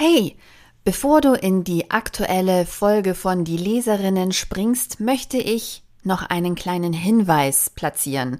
[0.00, 0.36] Hey,
[0.84, 6.92] bevor du in die aktuelle Folge von Die Leserinnen springst, möchte ich noch einen kleinen
[6.92, 8.38] Hinweis platzieren.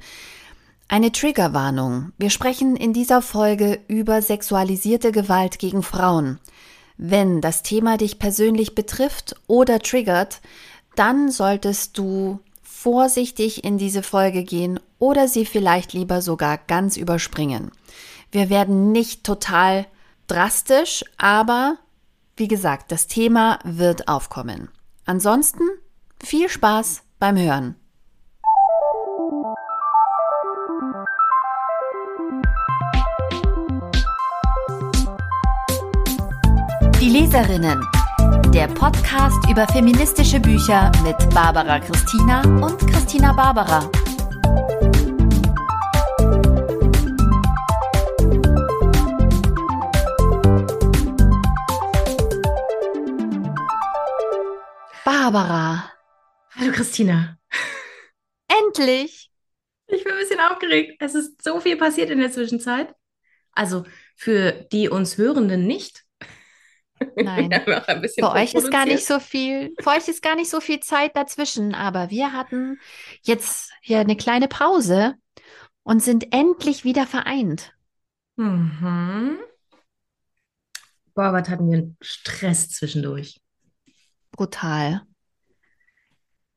[0.87, 2.13] Eine Triggerwarnung.
[2.17, 6.39] Wir sprechen in dieser Folge über sexualisierte Gewalt gegen Frauen.
[6.97, 10.41] Wenn das Thema dich persönlich betrifft oder triggert,
[10.95, 17.73] dann solltest du vorsichtig in diese Folge gehen oder sie vielleicht lieber sogar ganz überspringen.
[18.31, 19.89] Wir werden nicht total
[20.29, 21.79] drastisch, aber
[22.37, 24.69] wie gesagt, das Thema wird aufkommen.
[25.05, 25.65] Ansonsten
[26.23, 27.75] viel Spaß beim Hören.
[37.01, 37.85] Die Leserinnen.
[38.53, 43.91] Der Podcast über feministische Bücher mit Barbara Christina und Christina Barbara.
[55.09, 55.91] Barbara.
[56.55, 57.39] Hallo Christina.
[58.47, 59.31] Endlich.
[59.87, 60.97] Ich bin ein bisschen aufgeregt.
[61.01, 62.95] Es ist so viel passiert in der Zwischenzeit.
[63.53, 63.87] Also
[64.17, 66.05] für die uns Hörenden nicht.
[67.17, 67.51] Nein.
[68.19, 71.17] Für euch ist gar nicht so viel, für euch ist gar nicht so viel Zeit
[71.17, 72.79] dazwischen, aber wir hatten
[73.23, 75.15] jetzt hier eine kleine Pause
[75.85, 77.73] und sind endlich wieder vereint.
[78.37, 79.39] Mhm.
[81.15, 83.41] Boah, was hatten wir Stress zwischendurch.
[84.39, 85.03] Brutal.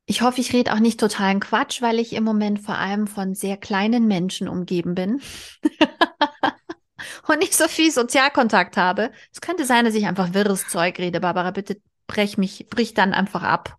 [0.06, 3.34] Ich hoffe, ich rede auch nicht totalen Quatsch, weil ich im Moment vor allem von
[3.34, 5.20] sehr kleinen Menschen umgeben bin
[7.26, 9.10] und nicht so viel Sozialkontakt habe.
[9.32, 11.18] Es könnte sein, dass ich einfach wirres Zeug rede.
[11.18, 13.76] Barbara, bitte brech mich, brich dann einfach ab.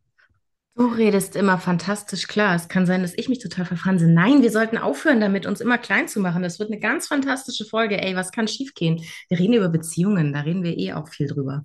[0.75, 2.55] Du redest immer fantastisch klar.
[2.55, 4.09] Es kann sein, dass ich mich total verfranse.
[4.09, 6.43] Nein, wir sollten aufhören damit, uns immer klein zu machen.
[6.43, 8.01] Das wird eine ganz fantastische Folge.
[8.01, 9.01] Ey, was kann schiefgehen?
[9.29, 11.63] Wir reden über Beziehungen, da reden wir eh auch viel drüber.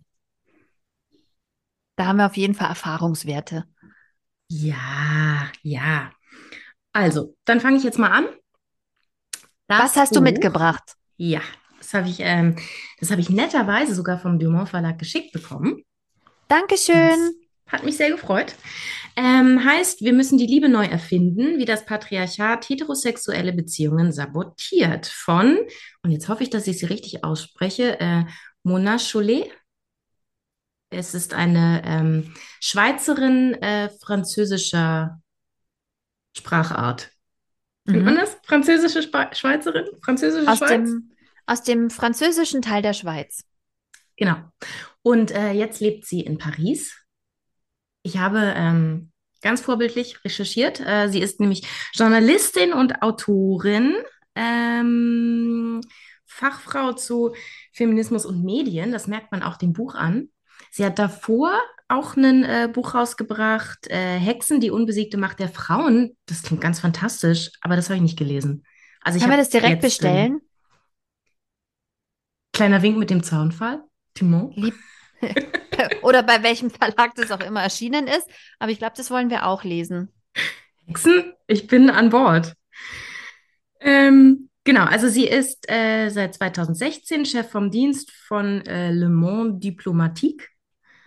[1.98, 3.64] Da haben wir auf jeden Fall Erfahrungswerte.
[4.48, 6.12] Ja, ja.
[6.92, 8.27] Also, dann fange ich jetzt mal an.
[9.67, 10.95] Das Was hast Buch, du mitgebracht?
[11.17, 11.40] Ja,
[11.78, 12.55] das habe ich, ähm,
[13.00, 15.83] das ich netterweise sogar vom Dumont Verlag geschickt bekommen.
[16.46, 16.95] Dankeschön.
[17.67, 18.55] Das hat mich sehr gefreut.
[19.17, 25.06] Ähm, heißt, wir müssen die Liebe neu erfinden, wie das Patriarchat heterosexuelle Beziehungen sabotiert.
[25.06, 25.58] Von,
[26.05, 28.23] und jetzt hoffe ich, dass ich sie richtig ausspreche, äh,
[28.62, 29.50] Mona Chollet.
[30.90, 35.20] Es ist eine ähm, Schweizerin äh, französischer
[36.36, 37.10] Sprachart.
[37.84, 38.18] Nennt man mhm.
[38.18, 38.36] das?
[38.44, 39.86] Französische Sp Schweizerin?
[40.02, 40.70] Französische aus Schweiz?
[40.70, 41.10] Dem,
[41.46, 43.44] aus dem französischen Teil der Schweiz.
[44.16, 44.36] Genau.
[45.02, 46.96] Und äh, jetzt lebt sie in Paris.
[48.02, 49.12] Ich habe ähm,
[49.42, 50.80] ganz vorbildlich recherchiert.
[50.80, 53.94] Äh, sie ist nämlich Journalistin und Autorin,
[54.34, 55.80] ähm,
[56.26, 57.34] Fachfrau zu
[57.72, 58.92] Feminismus und Medien.
[58.92, 60.30] Das merkt man auch dem Buch an.
[60.70, 61.58] Sie hat davor
[61.89, 66.17] auch ein äh, Buch rausgebracht, äh, Hexen, die unbesiegte Macht der Frauen.
[66.27, 68.64] Das klingt ganz fantastisch, aber das habe ich nicht gelesen.
[69.01, 70.33] Also Kann man das direkt jetzt, bestellen?
[70.33, 70.40] Ähm,
[72.52, 73.83] kleiner Wink mit dem Zaunfall.
[74.14, 74.52] Timon.
[74.52, 74.74] Lieb
[76.02, 78.29] Oder bei welchem Verlag das auch immer erschienen ist.
[78.58, 80.12] Aber ich glaube, das wollen wir auch lesen.
[80.86, 82.55] Hexen, ich bin an Bord.
[83.80, 89.61] Ähm, Genau, also sie ist äh, seit 2016 Chef vom Dienst von äh, Le Monde
[89.61, 90.50] Diplomatique.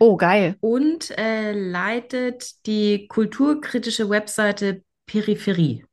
[0.04, 0.56] Oh, geil.
[0.58, 5.86] Und äh, leitet die kulturkritische Webseite Peripherie.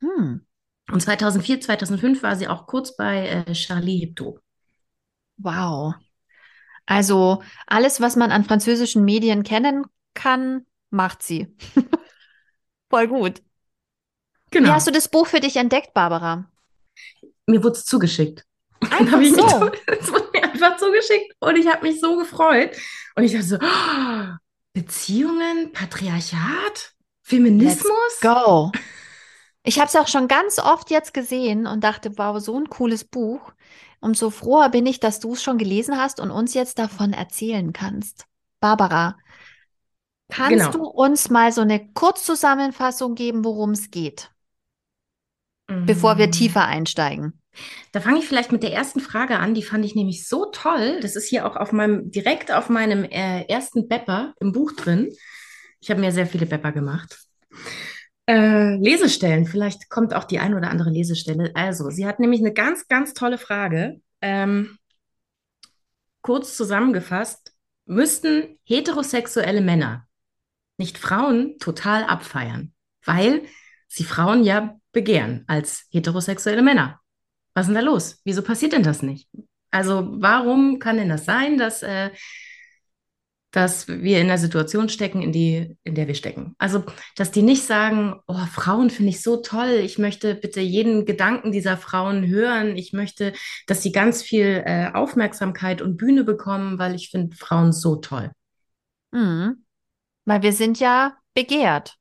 [0.00, 0.46] Hm.
[0.90, 4.38] Und 2004, 2005 war sie auch kurz bei äh, Charlie Hebdo.
[5.36, 5.96] Wow.
[6.86, 11.54] Also alles, was man an französischen Medien kennen kann, macht sie.
[12.88, 13.42] Voll gut.
[14.50, 14.70] Genau.
[14.70, 16.50] Wie hast du das Buch für dich entdeckt, Barbara?
[17.46, 18.46] mir wurde es zugeschickt.
[18.80, 19.70] Einfach so.
[20.52, 22.76] einfach zugeschickt und ich habe mich so gefreut.
[23.16, 24.36] Und ich dachte so, oh,
[24.72, 28.20] Beziehungen, Patriarchat, Feminismus.
[28.20, 28.72] Let's go.
[29.62, 33.04] Ich habe es auch schon ganz oft jetzt gesehen und dachte, wow, so ein cooles
[33.04, 33.52] Buch.
[34.00, 37.14] Und so froher bin ich, dass du es schon gelesen hast und uns jetzt davon
[37.14, 38.26] erzählen kannst.
[38.60, 39.16] Barbara,
[40.28, 40.72] kannst genau.
[40.72, 44.30] du uns mal so eine Kurzzusammenfassung geben, worum es geht?
[45.66, 46.32] bevor wir mm.
[46.32, 47.40] tiefer einsteigen?
[47.92, 49.54] Da fange ich vielleicht mit der ersten Frage an.
[49.54, 50.98] Die fand ich nämlich so toll.
[51.00, 55.12] Das ist hier auch auf meinem, direkt auf meinem äh, ersten Bepper im Buch drin.
[55.80, 57.18] Ich habe mir sehr viele Bepper gemacht.
[58.26, 61.50] Äh, Lesestellen, vielleicht kommt auch die ein oder andere Lesestelle.
[61.54, 64.00] Also, sie hat nämlich eine ganz, ganz tolle Frage.
[64.22, 64.78] Ähm,
[66.22, 67.52] kurz zusammengefasst,
[67.84, 70.06] müssten heterosexuelle Männer
[70.78, 72.72] nicht Frauen total abfeiern,
[73.04, 73.42] weil
[73.88, 77.00] sie Frauen ja begehren als heterosexuelle Männer.
[77.54, 78.20] Was ist denn da los?
[78.24, 79.28] Wieso passiert denn das nicht?
[79.70, 82.10] Also warum kann denn das sein, dass, äh,
[83.50, 86.56] dass wir in der Situation stecken, in die, in der wir stecken?
[86.58, 86.82] Also,
[87.14, 91.52] dass die nicht sagen, oh, Frauen finde ich so toll, ich möchte bitte jeden Gedanken
[91.52, 93.32] dieser Frauen hören, ich möchte,
[93.68, 98.32] dass sie ganz viel äh, Aufmerksamkeit und Bühne bekommen, weil ich finde Frauen so toll.
[99.12, 99.64] Mhm.
[100.26, 101.98] Weil wir sind ja begehrt.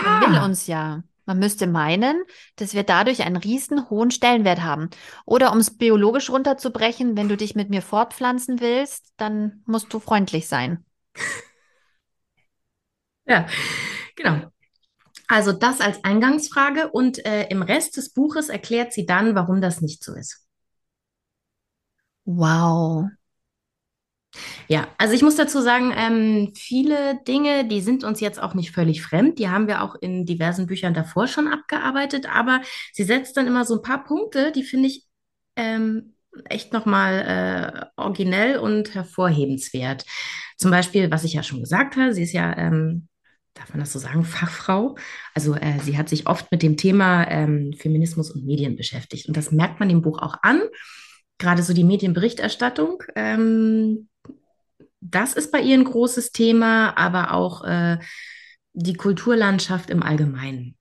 [0.00, 1.02] Man will Ja, uns ja.
[1.30, 2.24] Man müsste meinen,
[2.56, 4.90] dass wir dadurch einen riesen hohen Stellenwert haben.
[5.24, 10.00] Oder um es biologisch runterzubrechen, wenn du dich mit mir fortpflanzen willst, dann musst du
[10.00, 10.84] freundlich sein.
[13.26, 13.46] ja,
[14.16, 14.50] genau.
[15.28, 19.80] Also das als Eingangsfrage und äh, im Rest des Buches erklärt sie dann, warum das
[19.80, 20.44] nicht so ist.
[22.24, 23.08] Wow.
[24.68, 28.70] Ja, also ich muss dazu sagen, ähm, viele Dinge, die sind uns jetzt auch nicht
[28.70, 29.38] völlig fremd.
[29.38, 32.60] Die haben wir auch in diversen Büchern davor schon abgearbeitet, aber
[32.92, 35.04] sie setzt dann immer so ein paar Punkte, die finde ich
[35.56, 40.04] ähm, echt nochmal äh, originell und hervorhebenswert.
[40.56, 43.08] Zum Beispiel, was ich ja schon gesagt habe, sie ist ja, ähm,
[43.54, 44.96] darf man das so sagen, Fachfrau.
[45.34, 49.26] Also äh, sie hat sich oft mit dem Thema ähm, Feminismus und Medien beschäftigt.
[49.26, 50.60] Und das merkt man dem Buch auch an.
[51.40, 53.02] Gerade so die Medienberichterstattung.
[53.16, 54.08] Ähm,
[55.00, 57.98] das ist bei ihr ein großes Thema, aber auch äh,
[58.74, 60.76] die Kulturlandschaft im Allgemeinen,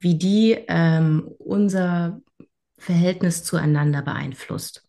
[0.00, 2.20] wie die ähm, unser
[2.76, 4.84] Verhältnis zueinander beeinflusst.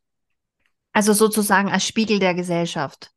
[0.92, 3.12] Also sozusagen als Spiegel der Gesellschaft.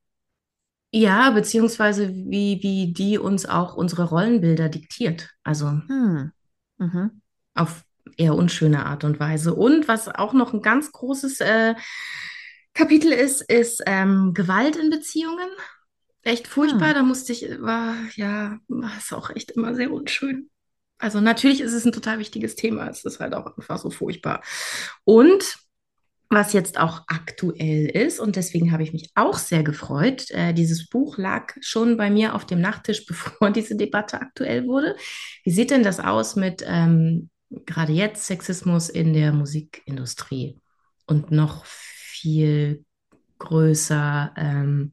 [0.91, 5.31] Ja, beziehungsweise wie, wie die uns auch unsere Rollenbilder diktiert.
[5.43, 6.33] Also Hm.
[6.77, 7.23] Mhm.
[7.55, 7.83] auf
[8.19, 9.55] eher unschöne Art und Weise.
[9.55, 11.75] Und was auch noch ein ganz großes äh,
[12.75, 15.49] Kapitel ist, ist ähm, Gewalt in Beziehungen.
[16.23, 16.95] Echt furchtbar, Hm.
[16.95, 20.49] da musste ich, war, ja, war es auch echt immer sehr unschön.
[20.99, 24.41] Also natürlich ist es ein total wichtiges Thema, es ist halt auch einfach so furchtbar.
[25.05, 25.57] Und
[26.31, 30.89] was jetzt auch aktuell ist, und deswegen habe ich mich auch sehr gefreut, äh, dieses
[30.89, 34.97] Buch lag schon bei mir auf dem Nachttisch, bevor diese Debatte aktuell wurde.
[35.45, 37.29] Wie sieht denn das aus mit ähm,
[37.67, 40.61] gerade jetzt Sexismus in der Musikindustrie
[41.07, 42.85] und noch viel
[43.39, 44.93] größer ähm,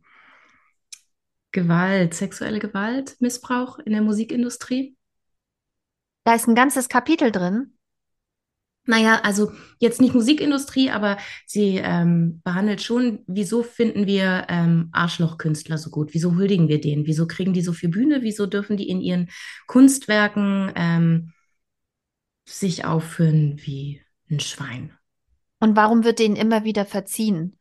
[1.52, 4.96] Gewalt, sexuelle Gewalt, Missbrauch in der Musikindustrie?
[6.24, 7.74] Da ist ein ganzes Kapitel drin.
[8.86, 15.78] Naja, also jetzt nicht Musikindustrie, aber sie ähm, behandelt schon, wieso finden wir ähm, Arschlochkünstler
[15.78, 16.14] so gut?
[16.14, 17.06] Wieso huldigen wir denen?
[17.06, 18.24] Wieso kriegen die so viel Bühne?
[18.24, 19.30] Wieso dürfen die in ihren
[19.68, 21.34] Kunstwerken ähm,
[22.50, 24.98] sich aufführen wie ein Schwein?
[25.60, 27.58] Und warum wird denen immer wieder verziehen?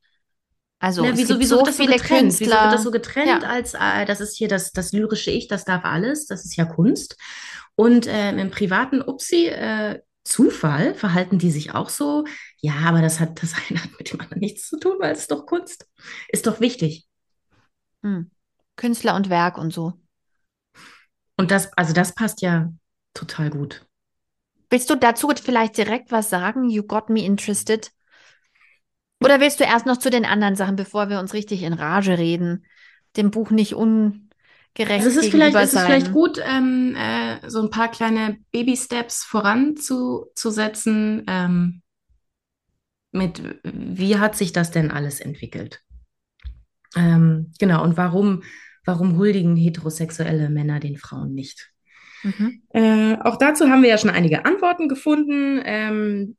[0.80, 2.38] Also es wieso, wieso so wird das so viele getrennt?
[2.38, 3.48] Wieso wird das so getrennt Ja.
[3.48, 6.64] als, äh, das ist hier das, das lyrische Ich, das darf alles, das ist ja
[6.64, 7.16] Kunst.
[7.74, 12.24] Und ähm, im privaten Upsi, äh, Zufall, verhalten die sich auch so?
[12.60, 15.20] Ja, aber das hat, das eine hat mit dem anderen nichts zu tun, weil es
[15.20, 15.88] ist doch Kunst.
[16.28, 17.08] Ist doch wichtig.
[18.02, 18.30] Hm.
[18.76, 19.94] Künstler und Werk und so.
[21.36, 22.70] Und das, also das passt ja
[23.14, 23.87] total gut.
[24.70, 26.68] Willst du dazu vielleicht direkt was sagen?
[26.68, 27.90] You got me interested.
[29.22, 32.18] Oder willst du erst noch zu den anderen Sachen, bevor wir uns richtig in Rage
[32.18, 32.64] reden,
[33.16, 34.28] dem Buch nicht ungerecht
[34.96, 36.12] Also es ist vielleicht, gegenüber es ist vielleicht sein?
[36.12, 41.82] gut, ähm, äh, so ein paar kleine Baby-Steps voranzusetzen, ähm,
[43.10, 45.82] mit wie hat sich das denn alles entwickelt?
[46.96, 48.42] Ähm, genau, und warum,
[48.84, 51.72] warum huldigen heterosexuelle Männer den Frauen nicht?
[52.22, 52.62] Mhm.
[52.70, 55.60] Äh, auch dazu haben wir ja schon einige Antworten gefunden.
[55.64, 56.36] Ähm,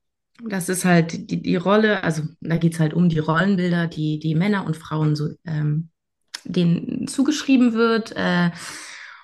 [0.47, 4.19] das ist halt die, die Rolle, also da geht es halt um die Rollenbilder, die,
[4.19, 5.89] die Männer und Frauen so ähm,
[6.45, 8.13] denen zugeschrieben wird.
[8.15, 8.51] Äh,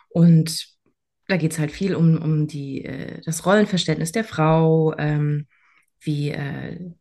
[0.09, 0.67] und
[1.27, 5.47] da geht es halt viel um, um die, äh, das Rollenverständnis der Frau, ähm,
[6.01, 6.91] wie äh,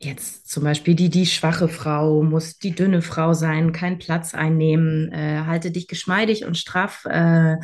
[0.00, 5.10] Jetzt zum Beispiel die, die schwache Frau muss die dünne Frau sein, keinen Platz einnehmen,
[5.12, 7.56] äh, halte dich geschmeidig und straff, äh,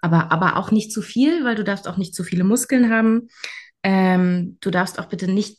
[0.00, 3.28] aber, aber auch nicht zu viel, weil du darfst auch nicht zu viele Muskeln haben.
[3.82, 5.58] Ähm, du darfst auch bitte nicht,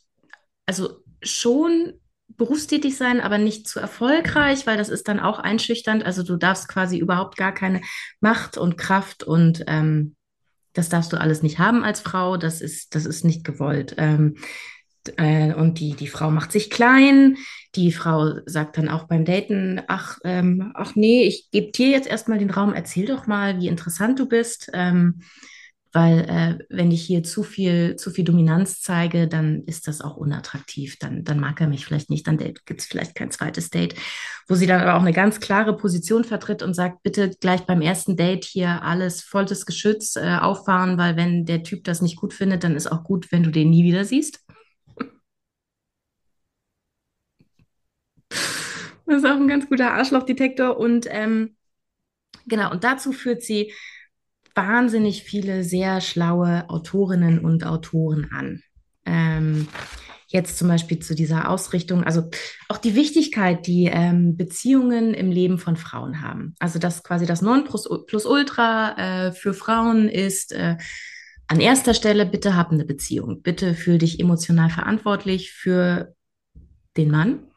[0.66, 1.94] also schon
[2.28, 6.04] berufstätig sein, aber nicht zu erfolgreich, weil das ist dann auch einschüchternd.
[6.04, 7.80] Also du darfst quasi überhaupt gar keine
[8.20, 10.16] Macht und Kraft und ähm,
[10.72, 12.36] das darfst du alles nicht haben als Frau.
[12.36, 13.94] Das ist, das ist nicht gewollt.
[13.98, 14.36] Ähm,
[15.16, 17.36] äh, und die, die Frau macht sich klein.
[17.74, 22.08] Die Frau sagt dann auch beim Daten, ach, ähm, ach nee, ich gebe dir jetzt
[22.08, 24.70] erstmal den Raum, erzähl doch mal, wie interessant du bist.
[24.74, 25.22] Ähm,
[25.92, 30.16] weil äh, wenn ich hier zu viel, zu viel Dominanz zeige, dann ist das auch
[30.16, 30.98] unattraktiv.
[30.98, 33.94] Dann, dann mag er mich vielleicht nicht, dann gibt es vielleicht kein zweites Date,
[34.48, 37.82] wo sie dann aber auch eine ganz klare Position vertritt und sagt, bitte gleich beim
[37.82, 42.32] ersten Date hier alles volles Geschütz äh, auffahren, weil wenn der Typ das nicht gut
[42.32, 44.40] findet, dann ist auch gut, wenn du den nie wieder siehst.
[49.04, 50.78] Das ist auch ein ganz guter Arschlochdetektor.
[50.78, 51.56] Und ähm,
[52.46, 53.72] genau, und dazu führt sie
[54.54, 58.62] wahnsinnig viele sehr schlaue Autorinnen und Autoren an.
[59.04, 59.68] Ähm,
[60.28, 62.30] jetzt zum Beispiel zu dieser Ausrichtung, also
[62.68, 66.54] auch die Wichtigkeit, die ähm, Beziehungen im Leben von Frauen haben.
[66.58, 70.76] Also dass quasi das Nonplusultra äh, für Frauen ist, äh,
[71.48, 73.42] an erster Stelle, bitte hab eine Beziehung.
[73.42, 76.14] Bitte fühl dich emotional verantwortlich für
[76.96, 77.51] den Mann.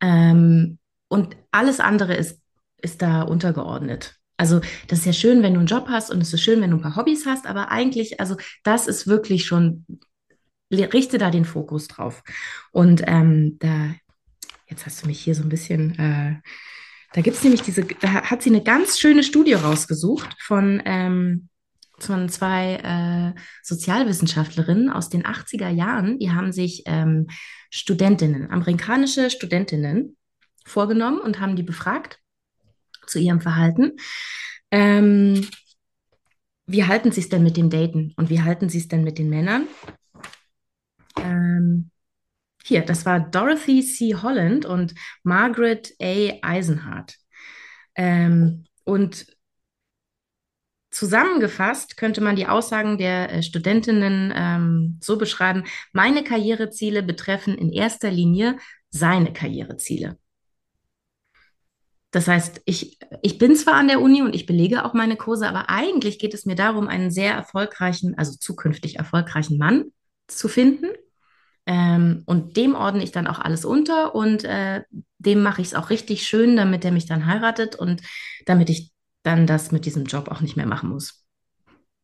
[0.00, 0.78] Ähm,
[1.08, 2.40] und alles andere ist,
[2.80, 4.16] ist da untergeordnet.
[4.36, 6.70] Also das ist ja schön, wenn du einen Job hast und es ist schön, wenn
[6.70, 9.84] du ein paar Hobbys hast, aber eigentlich, also das ist wirklich schon,
[10.72, 12.22] richte da den Fokus drauf.
[12.72, 13.94] Und ähm, da,
[14.66, 16.36] jetzt hast du mich hier so ein bisschen, äh,
[17.12, 21.48] da gibt es nämlich diese, da hat sie eine ganz schöne Studie rausgesucht von, ähm,
[21.98, 26.18] von zwei äh, Sozialwissenschaftlerinnen aus den 80er Jahren.
[26.18, 27.26] Die haben sich ähm,
[27.70, 30.16] Studentinnen, amerikanische Studentinnen
[30.64, 32.18] vorgenommen und haben die befragt
[33.06, 33.92] zu ihrem Verhalten.
[34.70, 35.48] Ähm,
[36.66, 39.18] wie halten Sie es denn mit dem Daten und wie halten Sie es denn mit
[39.18, 39.66] den Männern?
[41.16, 41.90] Ähm,
[42.62, 44.14] hier, das war Dorothy C.
[44.14, 46.38] Holland und Margaret A.
[46.42, 47.16] Eisenhardt.
[47.96, 49.26] Ähm, und
[50.90, 57.72] zusammengefasst könnte man die Aussagen der äh, Studentinnen ähm, so beschreiben, meine Karriereziele betreffen in
[57.72, 58.58] erster Linie
[58.90, 60.18] seine Karriereziele.
[62.10, 65.48] Das heißt, ich, ich bin zwar an der Uni und ich belege auch meine Kurse,
[65.48, 69.92] aber eigentlich geht es mir darum, einen sehr erfolgreichen, also zukünftig erfolgreichen Mann
[70.26, 70.86] zu finden.
[71.66, 74.82] Ähm, und dem ordne ich dann auch alles unter und äh,
[75.18, 78.02] dem mache ich es auch richtig schön, damit er mich dann heiratet und
[78.44, 78.90] damit ich
[79.22, 81.24] dann das mit diesem Job auch nicht mehr machen muss.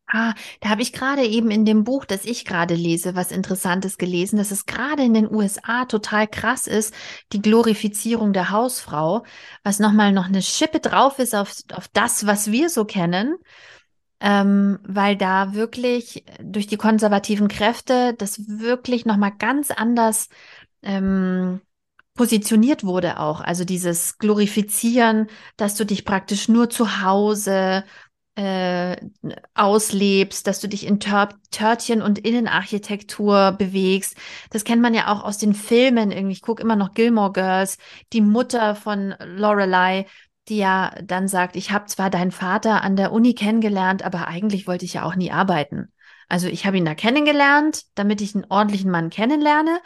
[0.09, 3.97] Ah, da habe ich gerade eben in dem Buch, das ich gerade lese, was Interessantes
[3.97, 6.93] gelesen, dass es gerade in den USA total krass ist,
[7.33, 9.25] die Glorifizierung der Hausfrau,
[9.63, 13.35] was nochmal noch eine Schippe drauf ist auf, auf das, was wir so kennen,
[14.21, 20.29] ähm, weil da wirklich durch die konservativen Kräfte das wirklich nochmal ganz anders
[20.83, 21.59] ähm,
[22.17, 23.39] positioniert wurde auch.
[23.39, 27.85] Also dieses Glorifizieren, dass du dich praktisch nur zu Hause
[28.35, 28.97] äh,
[29.55, 34.17] auslebst, dass du dich in Tör Törtchen und Innenarchitektur bewegst.
[34.51, 36.33] Das kennt man ja auch aus den Filmen irgendwie.
[36.33, 37.77] Ich gucke immer noch Gilmore Girls,
[38.13, 40.05] die Mutter von Lorelei,
[40.49, 44.67] die ja dann sagt, ich habe zwar deinen Vater an der Uni kennengelernt, aber eigentlich
[44.67, 45.91] wollte ich ja auch nie arbeiten.
[46.29, 49.79] Also ich habe ihn da kennengelernt, damit ich einen ordentlichen Mann kennenlerne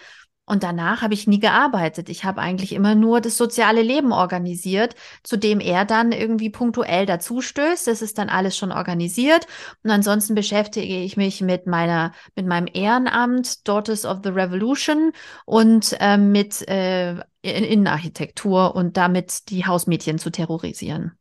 [0.46, 2.10] und danach habe ich nie gearbeitet.
[2.10, 7.06] Ich habe eigentlich immer nur das soziale Leben organisiert, zu dem er dann irgendwie punktuell
[7.06, 7.88] dazustößt.
[7.88, 9.48] Das ist dann alles schon organisiert.
[9.84, 15.14] Und ansonsten beschäftige ich mich mit meiner, mit meinem Ehrenamt, Daughters of the Revolution
[15.46, 21.14] und äh, mit äh, Innenarchitektur und damit die Hausmädchen zu terrorisieren.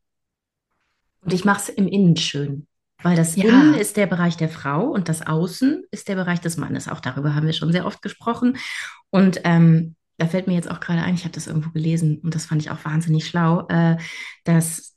[1.22, 2.66] Und ich mache es im Innen schön.
[3.02, 3.44] Weil das ja.
[3.44, 6.88] Innen ist der Bereich der Frau und das Außen ist der Bereich des Mannes.
[6.88, 8.56] Auch darüber haben wir schon sehr oft gesprochen.
[9.10, 12.34] Und ähm, da fällt mir jetzt auch gerade ein, ich habe das irgendwo gelesen und
[12.34, 13.96] das fand ich auch wahnsinnig schlau, äh,
[14.44, 14.94] dass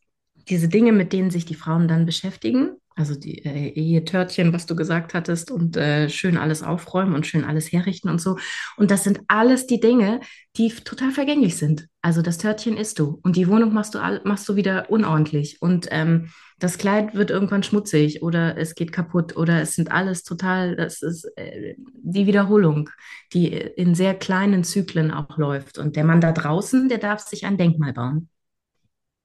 [0.49, 4.75] diese Dinge, mit denen sich die Frauen dann beschäftigen, also die äh, Ehe-Törtchen, was du
[4.75, 8.37] gesagt hattest, und äh, schön alles aufräumen und schön alles herrichten und so.
[8.77, 10.19] Und das sind alles die Dinge,
[10.57, 11.87] die total vergänglich sind.
[12.01, 15.87] Also das Törtchen isst du und die Wohnung machst du, machst du wieder unordentlich und
[15.89, 20.75] ähm, das Kleid wird irgendwann schmutzig oder es geht kaputt oder es sind alles total,
[20.75, 22.89] das ist äh, die Wiederholung,
[23.33, 25.79] die in sehr kleinen Zyklen auch läuft.
[25.79, 28.29] Und der Mann da draußen, der darf sich ein Denkmal bauen.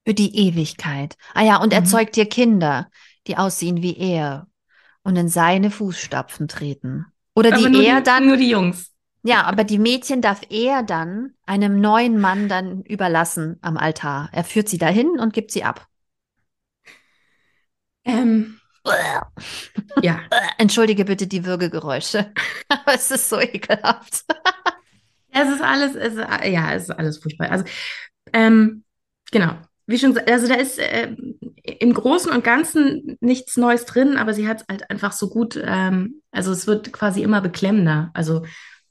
[0.08, 1.18] Für die Ewigkeit.
[1.34, 1.80] Ah ja, und mhm.
[1.80, 2.88] erzeugt dir Kinder
[3.26, 4.46] die aussehen wie er
[5.02, 7.04] und in seine Fußstapfen treten.
[7.34, 8.26] Oder die er dann.
[8.26, 8.90] Nur die Jungs.
[9.22, 14.30] Ja, aber die Mädchen darf er dann einem neuen Mann dann überlassen am Altar.
[14.32, 15.86] Er führt sie dahin und gibt sie ab.
[18.06, 18.58] Ähm,
[20.00, 20.20] ja.
[20.56, 22.32] Entschuldige bitte die Würgegeräusche.
[22.68, 24.24] aber es ist so ekelhaft.
[25.30, 27.50] es ist alles, es ja, es ist alles furchtbar.
[27.50, 27.66] Also,
[28.32, 28.84] ähm,
[29.30, 31.16] genau wie schon also da ist äh,
[31.80, 35.58] im Großen und Ganzen nichts Neues drin, aber sie hat es halt einfach so gut,
[35.62, 38.10] ähm, also es wird quasi immer beklemmender.
[38.12, 38.44] Also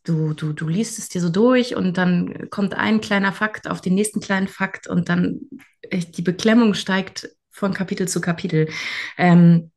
[0.04, 3.80] du, du, du liest es dir so durch und dann kommt ein kleiner Fakt auf
[3.80, 5.42] den nächsten kleinen Fakt und dann
[5.92, 8.68] die Beklemmung steigt von Kapitel zu Kapitel.
[9.18, 9.72] Ähm,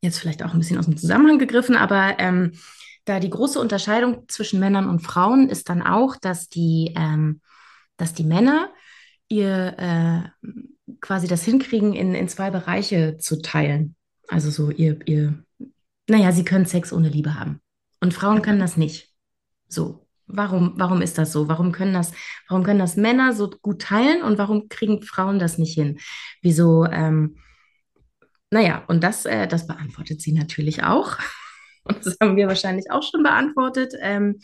[0.00, 2.52] jetzt vielleicht auch ein bisschen aus dem Zusammenhang gegriffen, aber ähm,
[3.04, 7.42] da die große Unterscheidung zwischen Männern und Frauen ist dann auch, dass die, ähm,
[7.98, 8.70] dass die Männer
[9.28, 10.50] ihr äh,
[11.00, 13.96] quasi das hinkriegen, in, in zwei Bereiche zu teilen.
[14.28, 15.42] Also so ihr, ihr,
[16.08, 17.60] naja, sie können Sex ohne Liebe haben.
[18.00, 19.12] Und Frauen können das nicht.
[19.68, 20.02] So.
[20.28, 21.48] Warum, warum ist das so?
[21.48, 22.10] Warum können das,
[22.48, 26.00] warum können das Männer so gut teilen und warum kriegen Frauen das nicht hin?
[26.42, 27.36] Wieso, ähm,
[28.50, 31.18] naja, und das, äh, das beantwortet sie natürlich auch.
[31.84, 33.94] Und das haben wir wahrscheinlich auch schon beantwortet.
[34.00, 34.40] Ähm,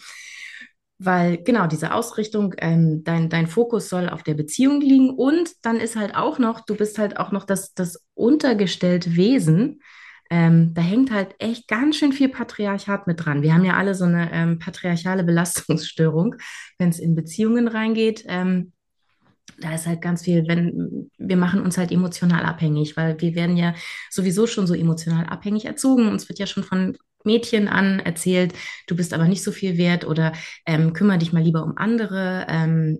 [1.04, 5.76] weil genau diese Ausrichtung, ähm, dein, dein Fokus soll auf der Beziehung liegen und dann
[5.76, 9.80] ist halt auch noch, du bist halt auch noch das, das untergestellte Wesen.
[10.30, 13.42] Ähm, da hängt halt echt ganz schön viel Patriarchat mit dran.
[13.42, 16.36] Wir haben ja alle so eine ähm, patriarchale Belastungsstörung,
[16.78, 18.24] wenn es in Beziehungen reingeht.
[18.28, 18.72] Ähm,
[19.58, 23.56] da ist halt ganz viel, wenn wir machen uns halt emotional abhängig, weil wir werden
[23.56, 23.74] ja
[24.10, 26.08] sowieso schon so emotional abhängig erzogen.
[26.08, 28.54] Uns wird ja schon von Mädchen an erzählt,
[28.86, 30.32] du bist aber nicht so viel wert oder
[30.66, 32.46] ähm, kümmere dich mal lieber um andere.
[32.48, 32.98] Ähm,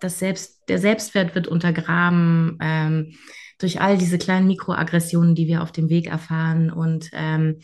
[0.00, 3.14] das Selbst, der Selbstwert wird untergraben ähm,
[3.58, 6.70] durch all diese kleinen Mikroaggressionen, die wir auf dem Weg erfahren.
[6.70, 7.60] Und ähm,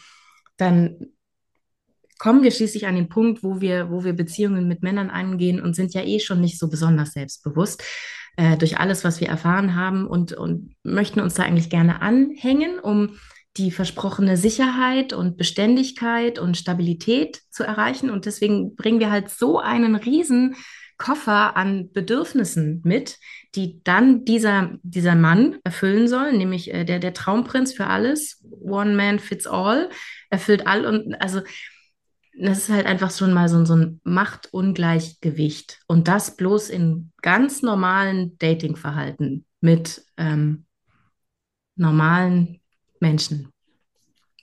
[0.56, 0.96] dann
[2.18, 5.74] kommen wir schließlich an den Punkt, wo wir, wo wir Beziehungen mit Männern eingehen und
[5.74, 7.82] sind ja eh schon nicht so besonders selbstbewusst
[8.36, 12.78] äh, durch alles, was wir erfahren haben und, und möchten uns da eigentlich gerne anhängen,
[12.78, 13.18] um
[13.56, 18.10] die versprochene Sicherheit und Beständigkeit und Stabilität zu erreichen.
[18.10, 20.54] Und deswegen bringen wir halt so einen riesen
[20.96, 23.18] Koffer an Bedürfnissen mit,
[23.54, 28.94] die dann dieser, dieser Mann erfüllen soll, nämlich äh, der, der Traumprinz für alles, One
[28.94, 29.90] Man Fits All,
[30.28, 31.40] erfüllt all und also
[32.40, 35.80] das ist halt einfach schon mal so, so ein Machtungleichgewicht.
[35.88, 40.64] Und das bloß in ganz normalen Datingverhalten mit ähm,
[41.74, 42.60] normalen
[43.00, 43.50] Menschen.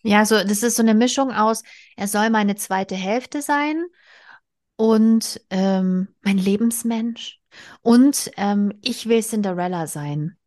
[0.04, 1.64] Ja, so das ist so eine Mischung aus,
[1.96, 3.86] er soll meine zweite Hälfte sein
[4.76, 7.40] und ähm, mein Lebensmensch
[7.82, 10.38] und ähm, ich will Cinderella sein.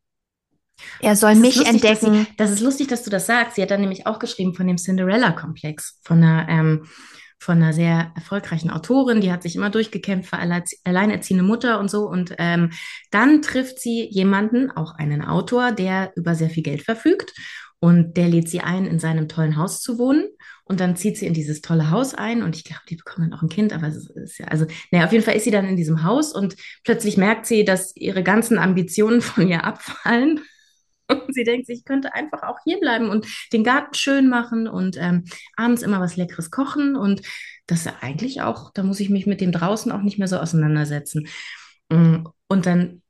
[1.01, 2.15] Er soll Das mich lustig, entdecken.
[2.15, 3.57] sie, das ist lustig, dass du das sagst.
[3.57, 6.87] Sie hat dann nämlich auch geschrieben von dem Cinderella-Komplex, von einer, ähm,
[7.41, 12.09] von einer sehr erfolgreichen Autorin, die hat sich immer durchgekämpft, alle, alleinerziehende Mutter und so.
[12.09, 12.71] Und ähm,
[13.11, 17.33] dann trifft sie jemanden, auch einen Autor, der über sehr viel Geld verfügt.
[17.81, 20.29] Und der lädt sie ein, in seinem tollen Haus zu wohnen.
[20.65, 22.43] Und dann zieht sie in dieses tolle Haus ein.
[22.43, 23.73] Und ich glaube, die bekommen dann auch ein Kind.
[23.73, 26.35] Aber es ist ja, also, naja, auf jeden Fall ist sie dann in diesem Haus
[26.35, 30.41] und plötzlich merkt sie, dass ihre ganzen Ambitionen von ihr abfallen.
[31.11, 34.69] Und sie denkt sich, ich könnte einfach auch hier bleiben und den Garten schön machen
[34.69, 35.25] und ähm,
[35.57, 36.97] abends immer was Leckeres kochen.
[36.97, 37.23] Und
[37.67, 40.37] das ist eigentlich auch, da muss ich mich mit dem draußen auch nicht mehr so
[40.37, 41.27] auseinandersetzen.
[41.89, 43.01] Mm, Und dann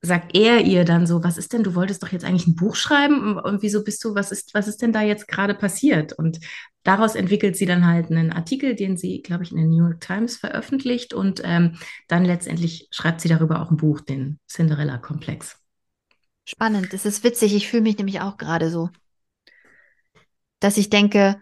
[0.00, 2.76] sagt er ihr dann so, was ist denn, du wolltest doch jetzt eigentlich ein Buch
[2.76, 6.12] schreiben und, wieso bist du, was ist, was ist denn da jetzt gerade passiert?
[6.12, 6.38] Und
[6.84, 10.00] daraus entwickelt sie dann halt einen Artikel, den sie, glaube ich, in den New York
[10.00, 15.58] Times veröffentlicht und ähm, dann letztendlich schreibt sie darüber auch ein Buch, den Cinderella-Komplex.
[16.44, 17.54] Spannend, das ist witzig.
[17.54, 18.90] Ich fühle mich nämlich auch gerade so,
[20.60, 21.40] dass ich denke,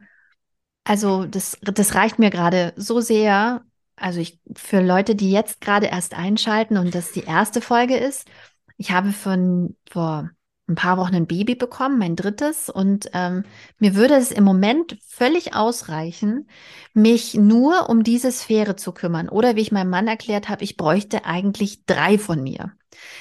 [0.82, 3.64] also das, das reicht mir gerade so sehr.
[3.96, 8.28] Also ich, für Leute, die jetzt gerade erst einschalten und das die erste Folge ist,
[8.76, 10.30] ich habe von vor
[10.68, 13.44] ein paar Wochen ein Baby bekommen, mein drittes, und ähm,
[13.78, 16.48] mir würde es im Moment völlig ausreichen,
[16.92, 19.28] mich nur um diese Sphäre zu kümmern.
[19.28, 22.72] Oder wie ich meinem Mann erklärt habe, ich bräuchte eigentlich drei von mir.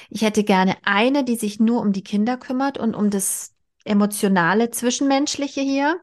[0.09, 3.54] Ich hätte gerne eine, die sich nur um die Kinder kümmert und um das
[3.85, 6.01] emotionale, zwischenmenschliche hier.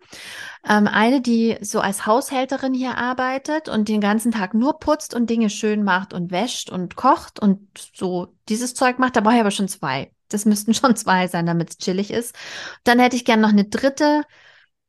[0.68, 5.29] Ähm, eine, die so als Haushälterin hier arbeitet und den ganzen Tag nur putzt und
[5.29, 9.16] Dinge schön macht und wäscht und kocht und so dieses Zeug macht.
[9.16, 10.12] Da brauche ich aber schon zwei.
[10.29, 12.35] Das müssten schon zwei sein, damit es chillig ist.
[12.85, 14.23] Dann hätte ich gerne noch eine dritte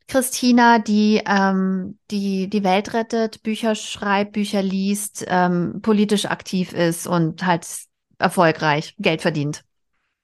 [0.08, 7.08] Christina, die ähm, die die Welt rettet, Bücher schreibt, Bücher liest, ähm, politisch aktiv ist
[7.08, 7.66] und halt
[8.20, 9.64] erfolgreich Geld verdient.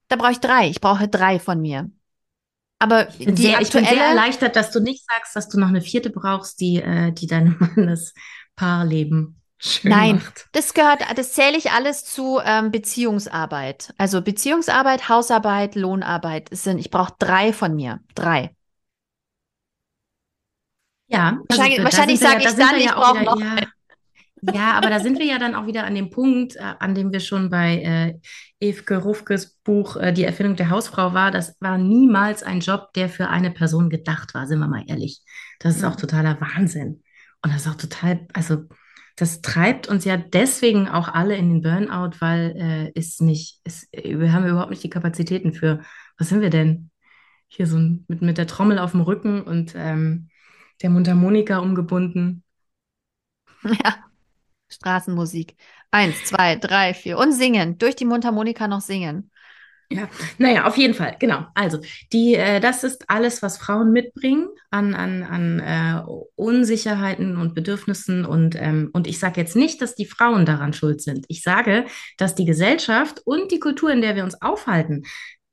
[0.10, 0.67] Da brauche ich drei.
[0.67, 1.89] Ich brauche drei von mir.
[2.79, 5.59] Aber Ich bin sehr, ich bin sehr aktuelle, erleichtert, dass du nicht sagst, dass du
[5.59, 8.13] noch eine vierte brauchst, die, äh, die deinem Mann das
[8.55, 10.47] Paarleben schön nein, macht.
[10.53, 13.93] das gehört, das zähle ich alles zu ähm, Beziehungsarbeit.
[13.97, 17.99] Also Beziehungsarbeit, Hausarbeit, Lohnarbeit es sind, ich brauche drei von mir.
[18.15, 18.55] Drei.
[21.07, 23.39] Ja, Wahrscheinlich, wahrscheinlich sage da ich dann, ich brauche noch.
[23.39, 23.55] ja,
[24.41, 27.12] ja, aber da sind wir ja dann auch wieder an dem Punkt, äh, an dem
[27.12, 28.19] wir schon bei äh,
[28.60, 31.32] Evke Rufkes Buch äh, Die Erfindung der Hausfrau war.
[31.32, 35.21] Das war niemals ein Job, der für eine Person gedacht war, sind wir mal ehrlich.
[35.60, 37.04] Das ist auch totaler Wahnsinn.
[37.41, 38.65] Und das ist auch total, also
[39.15, 43.88] das treibt uns ja deswegen auch alle in den Burnout, weil äh, ist nicht, ist,
[43.91, 45.82] wir haben überhaupt nicht die Kapazitäten für,
[46.17, 46.89] was sind wir denn?
[47.47, 50.30] Hier so mit, mit der Trommel auf dem Rücken und ähm,
[50.82, 52.43] der Mundharmonika umgebunden.
[53.63, 54.08] Ja,
[54.69, 55.55] Straßenmusik.
[55.91, 57.17] Eins, zwei, drei, vier.
[57.17, 57.77] Und singen.
[57.77, 59.32] Durch die Mundharmonika noch singen.
[59.91, 61.47] Ja, naja, auf jeden Fall, genau.
[61.55, 61.79] Also,
[62.13, 66.03] die, äh, das ist alles, was Frauen mitbringen an, an, an äh,
[66.36, 68.23] Unsicherheiten und Bedürfnissen.
[68.23, 71.25] Und, ähm, und ich sage jetzt nicht, dass die Frauen daran schuld sind.
[71.27, 71.86] Ich sage,
[72.17, 75.05] dass die Gesellschaft und die Kultur, in der wir uns aufhalten,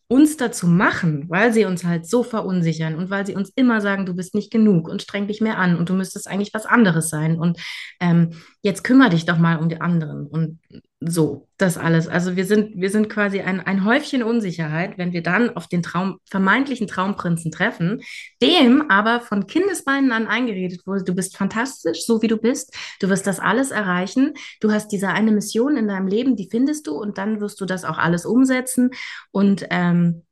[0.08, 4.06] uns dazu machen, weil sie uns halt so verunsichern und weil sie uns immer sagen,
[4.06, 7.08] du bist nicht genug und streng dich mehr an und du müsstest eigentlich was anderes
[7.08, 7.38] sein.
[7.38, 7.58] Und
[8.00, 8.30] ähm,
[8.62, 10.26] jetzt kümmere dich doch mal um die anderen.
[10.26, 10.60] Und
[11.00, 12.08] so, das alles.
[12.08, 15.82] Also wir sind, wir sind quasi ein, ein Häufchen Unsicherheit, wenn wir dann auf den
[15.82, 18.00] Traum, vermeintlichen Traumprinzen treffen,
[18.40, 23.10] dem aber von Kindesbeinen an eingeredet wurde, du bist fantastisch, so wie du bist, du
[23.10, 26.94] wirst das alles erreichen, du hast diese eine Mission in deinem Leben, die findest du
[26.94, 28.90] und dann wirst du das auch alles umsetzen
[29.32, 30.22] und ähm,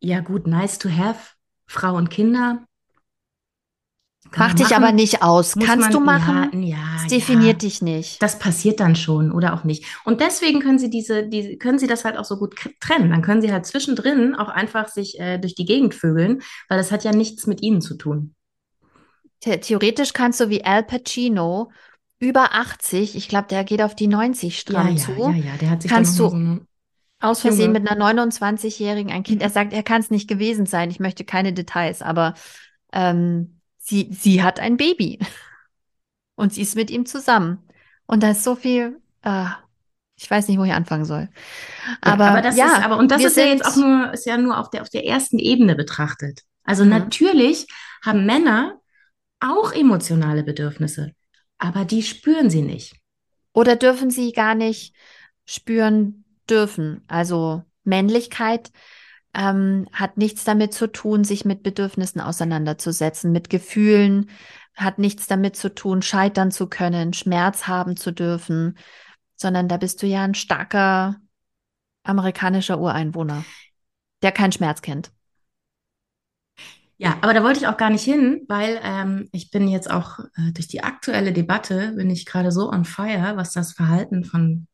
[0.00, 1.34] ja gut, nice to have,
[1.66, 2.66] Frau und Kinder,
[4.34, 4.82] kann Mach dich machen.
[4.82, 5.54] aber nicht aus.
[5.54, 6.62] Muss Kannst man, du machen?
[6.64, 7.68] Ja, ja, das definiert ja.
[7.68, 8.20] dich nicht.
[8.20, 9.84] Das passiert dann schon oder auch nicht.
[10.04, 13.10] Und deswegen können sie diese, die, können sie das halt auch so gut trennen.
[13.10, 16.90] Dann können sie halt zwischendrin auch einfach sich äh, durch die Gegend vögeln, weil das
[16.90, 18.34] hat ja nichts mit ihnen zu tun.
[19.44, 21.70] The theoretisch kannst du wie Al Pacino
[22.18, 25.12] über 80, ich glaube, der geht auf die 90 stramm ja, zu.
[25.12, 26.58] Ja, ja, ja, der hat sich kannst du so
[27.20, 30.90] aus Versehen mit einer 29-Jährigen ein Kind, er sagt, er kann es nicht gewesen sein,
[30.90, 32.34] ich möchte keine Details, aber
[32.92, 33.53] ähm,
[33.84, 35.18] sie, sie hat ein Baby
[36.34, 37.58] und sie ist mit ihm zusammen.
[38.06, 39.46] Und da ist so viel, äh,
[40.16, 41.28] ich weiß nicht, wo ich anfangen soll.
[42.00, 44.26] Aber, ja, aber das ja, ist, aber, und das ist ja jetzt auch nur, ist
[44.26, 46.42] ja nur auf der, auf der ersten Ebene betrachtet.
[46.64, 46.90] Also mhm.
[46.90, 47.66] natürlich
[48.04, 48.80] haben Männer
[49.40, 51.12] auch emotionale Bedürfnisse,
[51.58, 52.96] aber die spüren sie nicht.
[53.52, 54.94] Oder dürfen sie gar nicht
[55.44, 57.04] spüren dürfen.
[57.06, 58.72] Also Männlichkeit
[59.34, 64.30] ähm, hat nichts damit zu tun, sich mit Bedürfnissen auseinanderzusetzen, mit Gefühlen,
[64.74, 68.76] hat nichts damit zu tun, scheitern zu können, Schmerz haben zu dürfen,
[69.36, 71.16] sondern da bist du ja ein starker
[72.02, 73.44] amerikanischer Ureinwohner,
[74.22, 75.12] der keinen Schmerz kennt.
[76.96, 80.20] Ja, aber da wollte ich auch gar nicht hin, weil ähm, ich bin jetzt auch
[80.36, 84.68] äh, durch die aktuelle Debatte, bin ich gerade so on fire, was das Verhalten von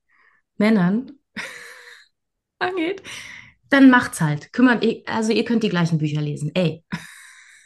[0.58, 1.12] Männern
[2.58, 3.02] angeht
[3.70, 4.52] dann macht's halt.
[4.52, 6.50] Kümmert, also ihr könnt die gleichen Bücher lesen.
[6.54, 6.84] Ey.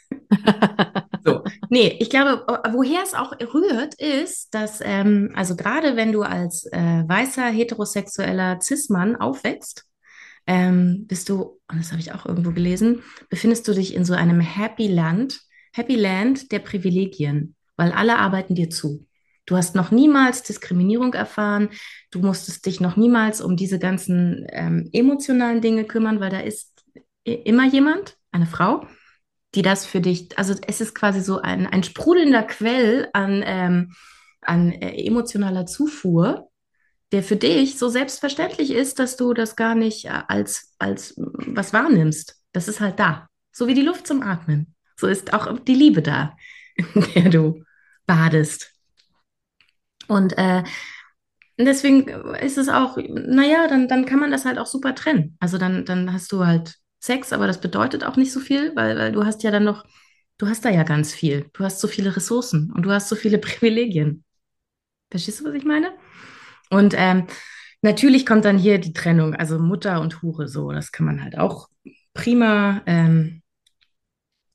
[1.25, 1.43] so.
[1.69, 6.65] Nee, ich glaube, woher es auch rührt, ist, dass, ähm, also gerade wenn du als
[6.71, 9.85] äh, weißer, heterosexueller Cis-Mann aufwächst,
[10.47, 14.13] ähm, bist du, und das habe ich auch irgendwo gelesen, befindest du dich in so
[14.13, 15.41] einem Happy Land,
[15.73, 19.05] Happy Land der Privilegien, weil alle arbeiten dir zu.
[19.45, 21.69] Du hast noch niemals Diskriminierung erfahren.
[22.11, 26.83] Du musstest dich noch niemals um diese ganzen ähm, emotionalen Dinge kümmern, weil da ist
[27.23, 28.85] immer jemand, eine Frau,
[29.53, 33.93] die das für dich, also es ist quasi so ein, ein sprudelnder Quell an, ähm,
[34.41, 36.49] an äh, emotionaler Zufuhr,
[37.11, 41.71] der für dich so selbstverständlich ist, dass du das gar nicht äh, als, als was
[41.71, 42.35] wahrnimmst.
[42.51, 43.29] Das ist halt da.
[43.51, 44.75] So wie die Luft zum Atmen.
[44.97, 46.35] So ist auch die Liebe da,
[46.75, 47.63] in der du
[48.05, 48.74] badest.
[50.07, 50.63] Und äh,
[51.57, 55.37] deswegen ist es auch, naja, dann, dann kann man das halt auch super trennen.
[55.39, 58.97] Also dann, dann hast du halt Sex, aber das bedeutet auch nicht so viel, weil,
[58.97, 59.85] weil du hast ja dann noch,
[60.37, 61.49] du hast da ja ganz viel.
[61.53, 64.23] Du hast so viele Ressourcen und du hast so viele Privilegien.
[65.11, 65.91] Verstehst du, was ich meine?
[66.69, 67.27] Und ähm,
[67.81, 70.71] natürlich kommt dann hier die Trennung, also Mutter und Hure so.
[70.71, 71.69] Das kann man halt auch
[72.13, 73.41] prima ähm,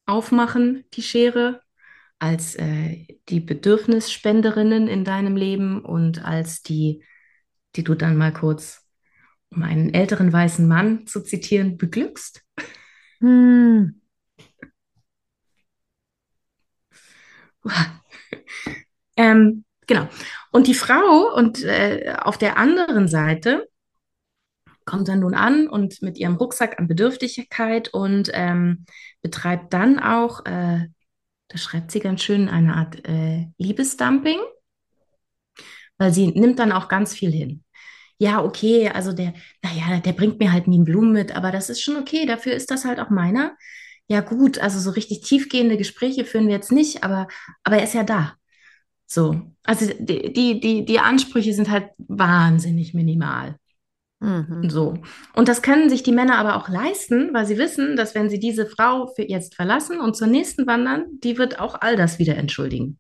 [0.07, 1.63] aufmachen, die Schere
[2.21, 7.03] als äh, die Bedürfnisspenderinnen in deinem Leben und als die,
[7.77, 8.87] die du dann mal kurz,
[9.51, 12.45] um einen älteren weißen Mann zu zitieren, beglückst.
[13.21, 14.01] Hm.
[19.17, 20.09] ähm, genau.
[20.53, 23.67] Und die Frau und äh, auf der anderen Seite
[24.85, 28.85] kommt dann nun an und mit ihrem Rucksack an Bedürftigkeit und ähm,
[29.23, 30.89] betreibt dann auch äh,
[31.51, 34.39] da schreibt sie ganz schön eine Art äh, Liebesdumping,
[35.99, 37.65] weil sie nimmt dann auch ganz viel hin.
[38.19, 41.71] Ja, okay, also der, naja, der bringt mir halt nie einen Blumen mit, aber das
[41.71, 43.57] ist schon okay, dafür ist das halt auch meiner.
[44.09, 47.29] Ja, gut, also so richtig tiefgehende Gespräche führen wir jetzt nicht, aber,
[47.65, 48.35] aber er ist ja da.
[49.07, 53.57] So, also die, die, die, die Ansprüche sind halt wahnsinnig minimal.
[54.21, 54.69] Mhm.
[54.69, 54.99] So.
[55.35, 58.39] Und das können sich die Männer aber auch leisten, weil sie wissen, dass wenn sie
[58.39, 62.37] diese Frau für jetzt verlassen und zur nächsten wandern, die wird auch all das wieder
[62.37, 62.99] entschuldigen.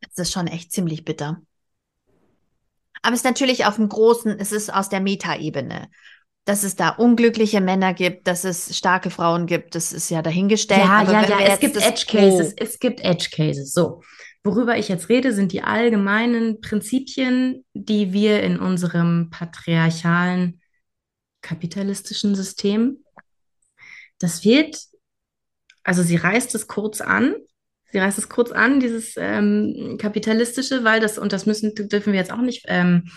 [0.00, 1.42] Das ist schon echt ziemlich bitter.
[3.02, 5.88] Aber es ist natürlich auf dem großen, es ist aus der Metaebene.
[6.44, 10.80] Dass es da unglückliche Männer gibt, dass es starke Frauen gibt, das ist ja dahingestellt.
[10.80, 14.02] Ja, ja, ja, es gibt Edge Cases, es gibt Edge Cases, so.
[14.44, 20.60] Worüber ich jetzt rede, sind die allgemeinen Prinzipien, die wir in unserem patriarchalen
[21.42, 23.04] kapitalistischen System,
[24.18, 24.76] das wird,
[25.84, 27.34] also sie reißt es kurz an,
[27.92, 32.20] sie reißt es kurz an, dieses ähm, kapitalistische, weil das, und das müssen, dürfen wir
[32.20, 33.08] jetzt auch nicht ähm,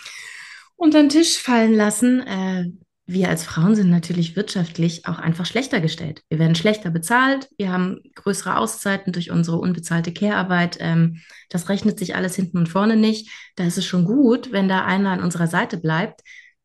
[0.75, 2.21] unter den Tisch fallen lassen.
[2.21, 2.71] Äh,
[3.13, 6.21] wir als Frauen sind natürlich wirtschaftlich auch einfach schlechter gestellt.
[6.29, 10.77] Wir werden schlechter bezahlt, wir haben größere Auszeiten durch unsere unbezahlte Care-Arbeit.
[10.79, 13.29] Ähm, das rechnet sich alles hinten und vorne nicht.
[13.55, 16.21] Da ist es schon gut, wenn da einer an unserer Seite bleibt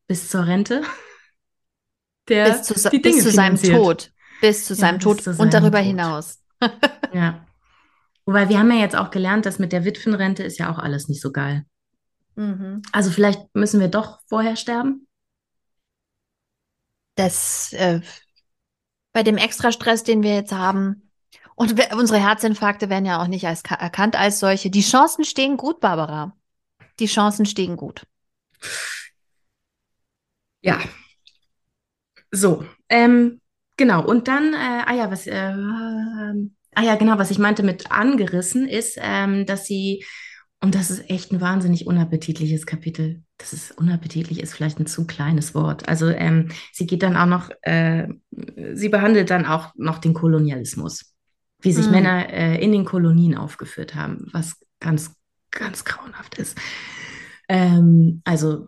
[0.07, 0.81] bis zur Rente,
[2.29, 4.11] der bis zu, die Dinge bis zu seinem Tod.
[4.41, 5.87] Bis zu seinem ja, Tod zu und darüber Tod.
[5.87, 6.43] hinaus.
[7.13, 7.45] ja.
[8.25, 11.07] Wobei wir haben ja jetzt auch gelernt, dass mit der Witwenrente ist ja auch alles
[11.07, 11.65] nicht so geil.
[12.35, 12.81] Mhm.
[12.91, 15.06] Also vielleicht müssen wir doch vorher sterben.
[17.17, 17.99] Das äh,
[19.11, 21.09] bei dem Extrastress, den wir jetzt haben.
[21.55, 24.69] Und unsere Herzinfarkte werden ja auch nicht als, erkannt als solche.
[24.69, 26.37] Die Chancen stehen gut, Barbara.
[26.99, 28.05] Die Chancen stehen gut.
[30.61, 30.79] Ja.
[32.29, 33.41] So, ähm,
[33.75, 34.05] genau.
[34.05, 35.33] Und dann, äh, ah ja, was, äh,
[36.75, 40.05] ah ja, genau, was ich meinte mit angerissen ist, ähm, dass sie,
[40.59, 43.21] und das ist echt ein wahnsinnig unappetitliches Kapitel.
[43.37, 45.87] Das ist unappetitlich, ist vielleicht ein zu kleines Wort.
[45.87, 48.07] Also ähm, sie geht dann auch noch, äh,
[48.73, 51.13] sie behandelt dann auch noch den Kolonialismus,
[51.61, 51.91] wie sich mhm.
[51.91, 55.15] Männer äh, in den Kolonien aufgeführt haben, was ganz,
[55.51, 56.57] ganz grauenhaft ist.
[57.47, 58.67] Ähm, also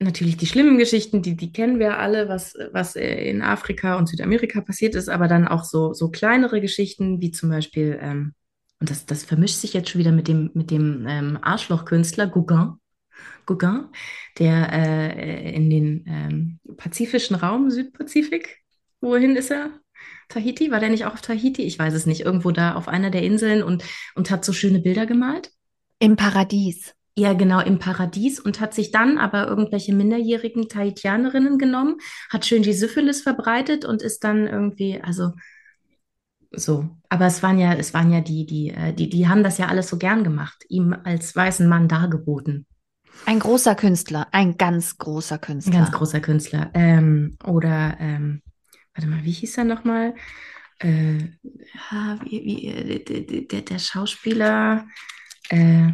[0.00, 4.60] natürlich die schlimmen Geschichten, die, die kennen wir alle, was, was in Afrika und Südamerika
[4.60, 8.34] passiert ist, aber dann auch so, so kleinere Geschichten, wie zum Beispiel, ähm,
[8.80, 12.74] und das, das vermischt sich jetzt schon wieder mit dem, mit dem ähm, Arschlochkünstler Gauguin,
[13.46, 13.86] Gauguin,
[14.38, 18.58] der äh, in den ähm, pazifischen Raum, Südpazifik,
[19.00, 19.70] wohin ist er?
[20.28, 20.70] Tahiti?
[20.70, 21.62] War der nicht auch auf Tahiti?
[21.62, 22.20] Ich weiß es nicht.
[22.20, 23.82] Irgendwo da auf einer der Inseln und,
[24.14, 25.50] und hat so schöne Bilder gemalt.
[25.98, 31.96] Im Paradies ja genau im Paradies und hat sich dann aber irgendwelche minderjährigen Tahitianerinnen genommen,
[32.30, 35.32] hat schön die Syphilis verbreitet und ist dann irgendwie, also
[36.50, 36.88] so.
[37.08, 39.66] Aber es waren ja, es waren ja die, die, äh, die, die haben das ja
[39.66, 42.66] alles so gern gemacht, ihm als weißen Mann dargeboten.
[43.26, 45.74] Ein großer Künstler, ein ganz großer Künstler.
[45.74, 46.70] Ein ganz großer Künstler.
[46.74, 48.42] Ähm, oder, ähm,
[48.94, 50.14] warte mal, wie hieß er nochmal?
[50.78, 51.18] Äh,
[51.90, 54.86] ja, wie, wie, äh, der, der, Schauspieler,
[55.50, 55.90] äh,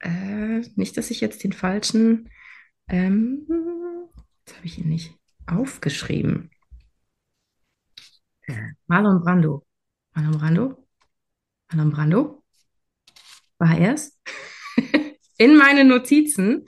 [0.00, 2.30] äh, nicht, dass ich jetzt den falschen.
[2.88, 3.46] Ähm,
[4.46, 5.14] jetzt habe ich ihn nicht
[5.46, 6.50] aufgeschrieben.
[8.86, 9.64] Marlon Brando.
[10.14, 10.86] Marlon Brando?
[11.70, 12.44] Marlon Brando?
[13.58, 14.18] War er es?
[15.38, 16.64] In meine Notizen.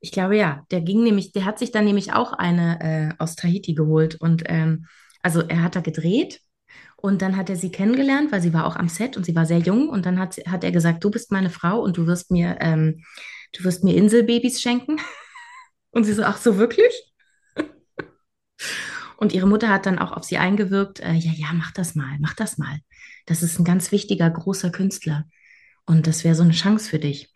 [0.00, 3.36] Ich glaube ja, der ging nämlich, der hat sich dann nämlich auch eine äh, aus
[3.36, 4.86] Tahiti geholt und ähm,
[5.22, 6.40] also er hat da gedreht
[7.04, 9.44] und dann hat er sie kennengelernt, weil sie war auch am Set und sie war
[9.44, 9.90] sehr jung.
[9.90, 13.04] Und dann hat, hat er gesagt, du bist meine Frau und du wirst mir, ähm,
[13.52, 14.98] du wirst mir Inselbabys schenken.
[15.90, 17.13] Und sie so, ach so, wirklich?
[19.16, 22.16] Und ihre Mutter hat dann auch auf sie eingewirkt, äh, ja, ja, mach das mal,
[22.20, 22.78] mach das mal.
[23.26, 25.24] Das ist ein ganz wichtiger, großer Künstler.
[25.86, 27.32] Und das wäre so eine Chance für dich.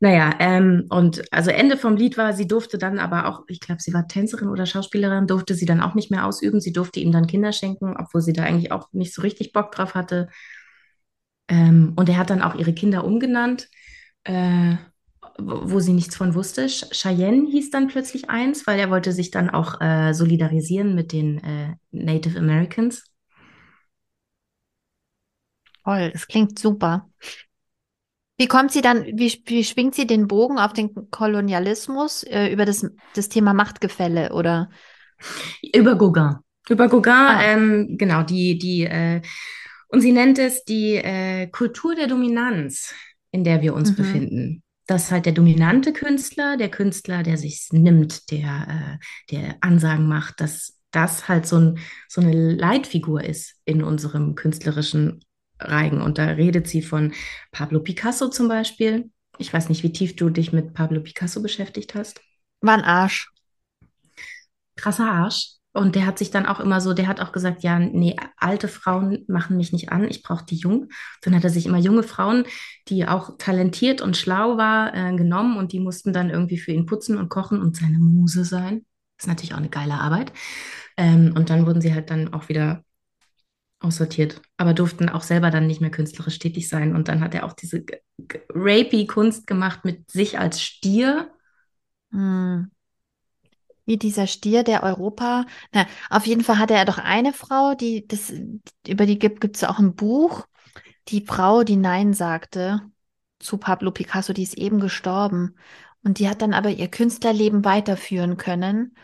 [0.00, 3.80] Naja, ähm, und also Ende vom Lied war, sie durfte dann aber auch, ich glaube,
[3.80, 6.60] sie war Tänzerin oder Schauspielerin, durfte sie dann auch nicht mehr ausüben.
[6.60, 9.70] Sie durfte ihm dann Kinder schenken, obwohl sie da eigentlich auch nicht so richtig Bock
[9.70, 10.28] drauf hatte.
[11.48, 13.68] Ähm, und er hat dann auch ihre Kinder umgenannt,
[14.24, 14.74] äh,
[15.38, 16.66] wo sie nichts von wusste.
[16.66, 21.38] Cheyenne hieß dann plötzlich eins, weil er wollte sich dann auch äh, solidarisieren mit den
[21.42, 23.04] äh, Native Americans.
[25.84, 27.08] Toll, das klingt super.
[28.38, 32.64] Wie kommt sie dann, wie, wie schwingt sie den Bogen auf den Kolonialismus äh, über
[32.64, 34.70] das, das Thema Machtgefälle oder?
[35.74, 36.36] Über Gauguin.
[36.68, 37.42] Über Gauguin, ah.
[37.42, 39.20] ähm, genau, die, die, äh,
[39.88, 42.94] und sie nennt es die äh, Kultur der Dominanz,
[43.30, 43.96] in der wir uns mhm.
[43.96, 44.61] befinden.
[44.86, 50.40] Dass halt der dominante Künstler, der Künstler, der sich nimmt, der, äh, der Ansagen macht,
[50.40, 55.24] dass das halt so, ein, so eine Leitfigur ist in unserem künstlerischen
[55.58, 56.00] Reigen.
[56.00, 57.12] Und da redet sie von
[57.50, 59.10] Pablo Picasso zum Beispiel.
[59.38, 62.20] Ich weiß nicht, wie tief du dich mit Pablo Picasso beschäftigt hast.
[62.60, 63.30] War ein Arsch.
[64.76, 65.61] Krasser Arsch.
[65.74, 68.68] Und der hat sich dann auch immer so, der hat auch gesagt, ja, nee, alte
[68.68, 70.88] Frauen machen mich nicht an, ich brauche die jungen.
[71.22, 72.44] Dann hat er sich immer junge Frauen,
[72.88, 76.84] die auch talentiert und schlau war, äh, genommen und die mussten dann irgendwie für ihn
[76.84, 78.84] putzen und kochen und seine Muse sein.
[79.16, 80.32] Das ist natürlich auch eine geile Arbeit.
[80.98, 82.84] Ähm, und dann wurden sie halt dann auch wieder
[83.80, 86.94] aussortiert, aber durften auch selber dann nicht mehr künstlerisch tätig sein.
[86.94, 87.84] Und dann hat er auch diese
[88.50, 91.30] rapey Kunst gemacht mit sich als Stier.
[92.10, 92.71] Hm.
[93.84, 95.44] Wie dieser Stier, der Europa.
[95.72, 98.32] Na, auf jeden Fall hatte er doch eine Frau, die das,
[98.86, 100.46] über die gibt es auch ein Buch.
[101.08, 102.82] Die Frau, die Nein sagte
[103.40, 105.56] zu Pablo Picasso, die ist eben gestorben.
[106.04, 108.96] Und die hat dann aber ihr Künstlerleben weiterführen können.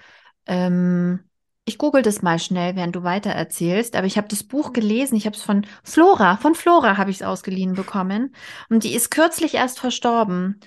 [0.46, 1.20] Ähm,
[1.64, 3.94] ich google das mal schnell, während du weiter erzählst.
[3.94, 5.16] Aber ich habe das Buch gelesen.
[5.16, 8.34] Ich habe es von Flora, von Flora habe ich es ausgeliehen bekommen.
[8.70, 10.60] Und die ist kürzlich erst verstorben.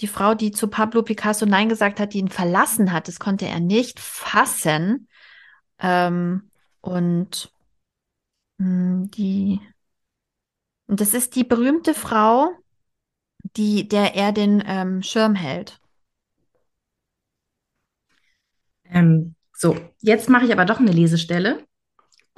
[0.00, 3.46] Die Frau, die zu Pablo Picasso Nein gesagt hat, die ihn verlassen hat, das konnte
[3.46, 5.08] er nicht fassen.
[5.78, 7.52] Ähm, und
[8.58, 9.60] mh, hm, die,
[10.86, 12.50] und das ist die berühmte Frau,
[13.56, 15.80] die, der er den ähm, Schirm hält.
[18.84, 21.66] Ähm, so, jetzt mache ich aber doch eine Lesestelle.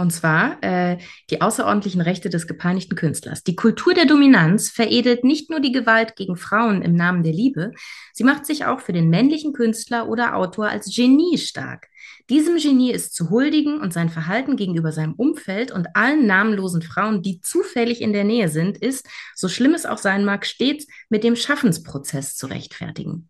[0.01, 3.43] Und zwar äh, die außerordentlichen Rechte des gepeinigten Künstlers.
[3.43, 7.73] Die Kultur der Dominanz veredelt nicht nur die Gewalt gegen Frauen im Namen der Liebe,
[8.13, 11.89] sie macht sich auch für den männlichen Künstler oder Autor als Genie stark.
[12.31, 17.23] Diesem Genie ist zu huldigen und sein Verhalten gegenüber seinem Umfeld und allen namenlosen Frauen,
[17.23, 21.25] die zufällig in der Nähe sind, ist, so schlimm es auch sein mag, stets mit
[21.25, 23.29] dem Schaffensprozess zu rechtfertigen.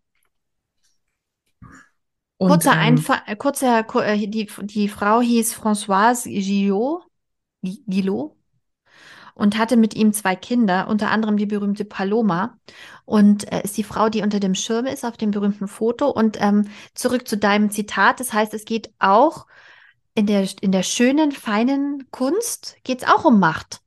[2.39, 7.03] Und, kurzer ähm, Einfall, äh, kurzer, äh, die, die Frau hieß Françoise Gillot,
[7.61, 8.33] Gillot
[9.35, 12.57] und hatte mit ihm zwei Kinder, unter anderem die berühmte Paloma.
[13.03, 16.09] Und äh, ist die Frau, die unter dem Schirm ist auf dem berühmten Foto.
[16.09, 19.45] Und ähm, zurück zu deinem Zitat, das heißt, es geht auch
[20.15, 23.81] in der, in der schönen, feinen Kunst, geht es auch um Macht.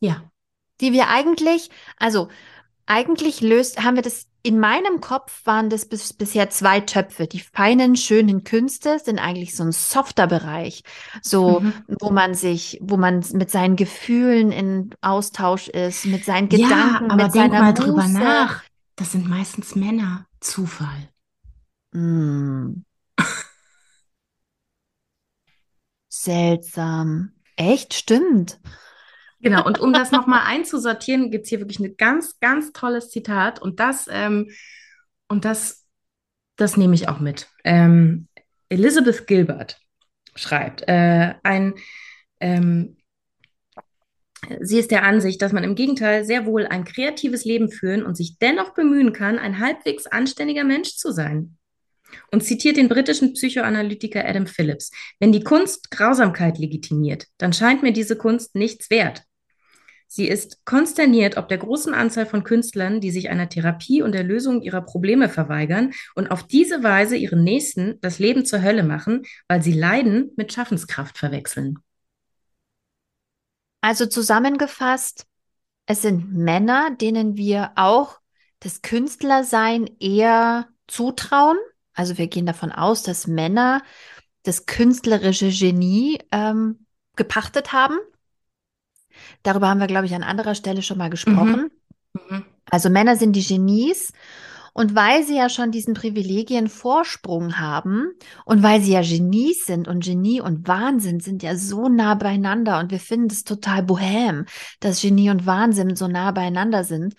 [0.00, 0.30] Ja.
[0.82, 2.28] Die wir eigentlich, also
[2.84, 7.26] eigentlich löst, haben wir das in meinem Kopf waren das bis, bisher zwei Töpfe.
[7.26, 10.84] Die feinen, schönen Künste sind eigentlich so ein softer Bereich,
[11.22, 11.72] so mhm.
[11.88, 17.10] wo man sich, wo man mit seinen Gefühlen in Austausch ist, mit seinen ja, Gedanken,
[17.10, 17.82] aber mit denk seiner mal Muße.
[17.82, 18.62] drüber nach.
[18.96, 20.26] Das sind meistens Männer.
[20.40, 21.08] Zufall.
[21.92, 22.84] Mm.
[26.10, 27.32] Seltsam.
[27.56, 28.60] Echt, stimmt.
[29.44, 33.60] Genau, und um das nochmal einzusortieren, gibt es hier wirklich ein ganz, ganz tolles Zitat
[33.60, 34.48] und das, ähm,
[35.28, 35.84] und das,
[36.56, 37.48] das nehme ich auch mit.
[37.62, 38.26] Ähm,
[38.70, 39.78] Elizabeth Gilbert
[40.34, 41.74] schreibt, äh, ein,
[42.40, 42.96] ähm,
[44.60, 48.16] sie ist der Ansicht, dass man im Gegenteil sehr wohl ein kreatives Leben führen und
[48.16, 51.58] sich dennoch bemühen kann, ein halbwegs anständiger Mensch zu sein
[52.32, 54.90] und zitiert den britischen Psychoanalytiker Adam Phillips.
[55.20, 59.24] Wenn die Kunst Grausamkeit legitimiert, dann scheint mir diese Kunst nichts wert.
[60.14, 64.22] Sie ist konsterniert ob der großen Anzahl von Künstlern, die sich einer Therapie und der
[64.22, 69.24] Lösung ihrer Probleme verweigern und auf diese Weise ihren Nächsten das Leben zur Hölle machen,
[69.48, 71.80] weil sie Leiden mit Schaffenskraft verwechseln.
[73.80, 75.26] Also zusammengefasst,
[75.86, 78.20] es sind Männer, denen wir auch
[78.60, 81.58] das Künstlersein eher zutrauen.
[81.92, 83.82] Also wir gehen davon aus, dass Männer
[84.44, 87.98] das künstlerische Genie ähm, gepachtet haben
[89.42, 91.70] Darüber haben wir, glaube ich, an anderer Stelle schon mal gesprochen.
[92.14, 92.36] Mhm.
[92.36, 92.44] Mhm.
[92.70, 94.12] Also Männer sind die Genies.
[94.76, 98.10] Und weil sie ja schon diesen Privilegien-Vorsprung haben
[98.44, 102.80] und weil sie ja Genies sind und Genie und Wahnsinn sind ja so nah beieinander
[102.80, 104.46] und wir finden es total bohem,
[104.80, 107.14] dass Genie und Wahnsinn so nah beieinander sind,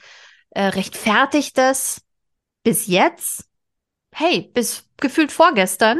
[0.50, 2.02] äh, rechtfertigt das
[2.64, 3.46] bis jetzt,
[4.12, 6.00] hey, bis gefühlt vorgestern,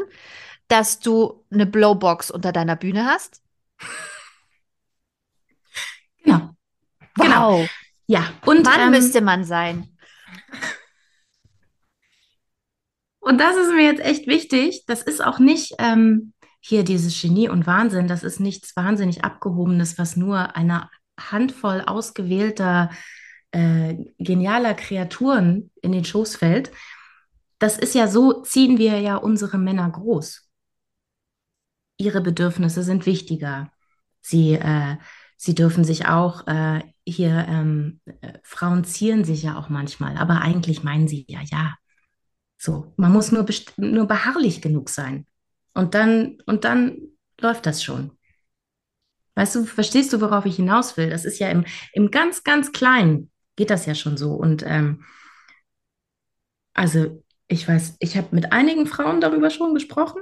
[0.68, 3.42] dass du eine Blowbox unter deiner Bühne hast?
[6.24, 6.50] Genau.
[7.16, 7.60] Genau.
[7.60, 7.70] Wow.
[8.08, 8.34] Ja.
[8.46, 9.90] Und wann ähm, müsste man sein?
[13.20, 14.84] Und das ist mir jetzt echt wichtig.
[14.86, 18.08] Das ist auch nicht ähm, hier dieses Genie und Wahnsinn.
[18.08, 22.92] Das ist nichts wahnsinnig Abgehobenes, was nur einer Handvoll ausgewählter
[23.52, 26.72] äh, genialer Kreaturen in den Schoß fällt.
[27.58, 30.48] Das ist ja so, ziehen wir ja unsere Männer groß.
[31.98, 33.72] Ihre Bedürfnisse sind wichtiger.
[34.22, 34.98] Sie äh,
[35.38, 40.42] sie dürfen sich auch äh, hier, ähm, äh, Frauen zieren sich ja auch manchmal, aber
[40.42, 41.76] eigentlich meinen sie ja, ja.
[42.58, 43.46] So, man muss nur,
[43.78, 45.28] nur beharrlich genug sein.
[45.74, 46.98] Und dann, und dann
[47.40, 48.12] läuft das schon.
[49.36, 51.10] Weißt du, verstehst du, worauf ich hinaus will?
[51.10, 54.34] Das ist ja im, im ganz, ganz Kleinen geht das ja schon so.
[54.34, 55.04] Und ähm,
[56.74, 60.22] also ich weiß, ich habe mit einigen Frauen darüber schon gesprochen.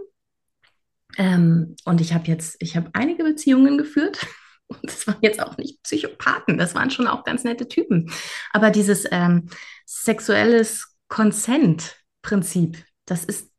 [1.17, 4.25] Ähm, und ich habe jetzt, ich habe einige Beziehungen geführt
[4.68, 8.11] und das waren jetzt auch nicht Psychopathen, das waren schon auch ganz nette Typen.
[8.51, 9.49] Aber dieses ähm,
[9.86, 13.51] sexuelles Consent-Prinzip, das ist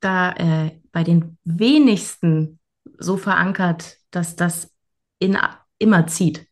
[0.00, 2.58] da äh, bei den wenigsten
[2.98, 4.70] so verankert, dass das
[5.18, 5.36] in,
[5.78, 6.46] immer zieht.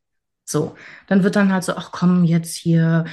[0.44, 0.76] So,
[1.08, 3.04] dann wird dann halt so, ach komm, jetzt hier,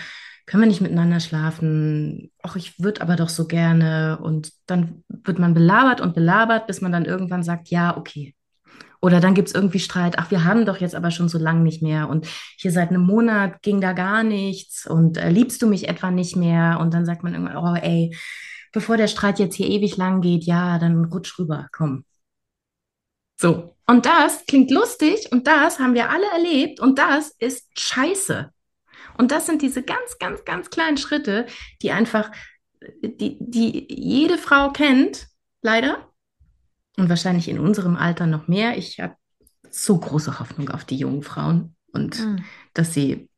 [0.46, 2.32] können wir nicht miteinander schlafen?
[2.44, 4.20] Ach, ich würde aber doch so gerne.
[4.22, 8.36] Und dann wird man belabert und belabert, bis man dann irgendwann sagt, ja, okay,
[9.04, 11.60] Oder dann gibt es irgendwie Streit, ach, wir haben doch jetzt aber schon so lange
[11.60, 12.26] nicht mehr und
[12.56, 16.38] hier seit einem Monat ging da gar nichts und äh, liebst du mich etwa nicht
[16.38, 16.78] mehr?
[16.80, 18.16] Und dann sagt man irgendwann, oh ey,
[18.72, 22.06] bevor der Streit jetzt hier ewig lang geht, ja, dann rutsch rüber, komm.
[23.38, 23.76] So.
[23.88, 28.54] Und das klingt lustig und das haben wir alle erlebt und das ist scheiße.
[29.18, 31.47] Und das sind diese ganz, ganz, ganz kleinen Schritte,
[31.82, 32.32] die einfach,
[33.01, 35.28] die, die jede Frau kennt,
[35.62, 36.12] leider.
[36.98, 38.78] Und wahrscheinlich in unserem Alter noch mehr.
[38.78, 39.16] Ich habe
[39.70, 42.44] so große Hoffnung auf die jungen Frauen und mhm.
[42.74, 43.30] dass sie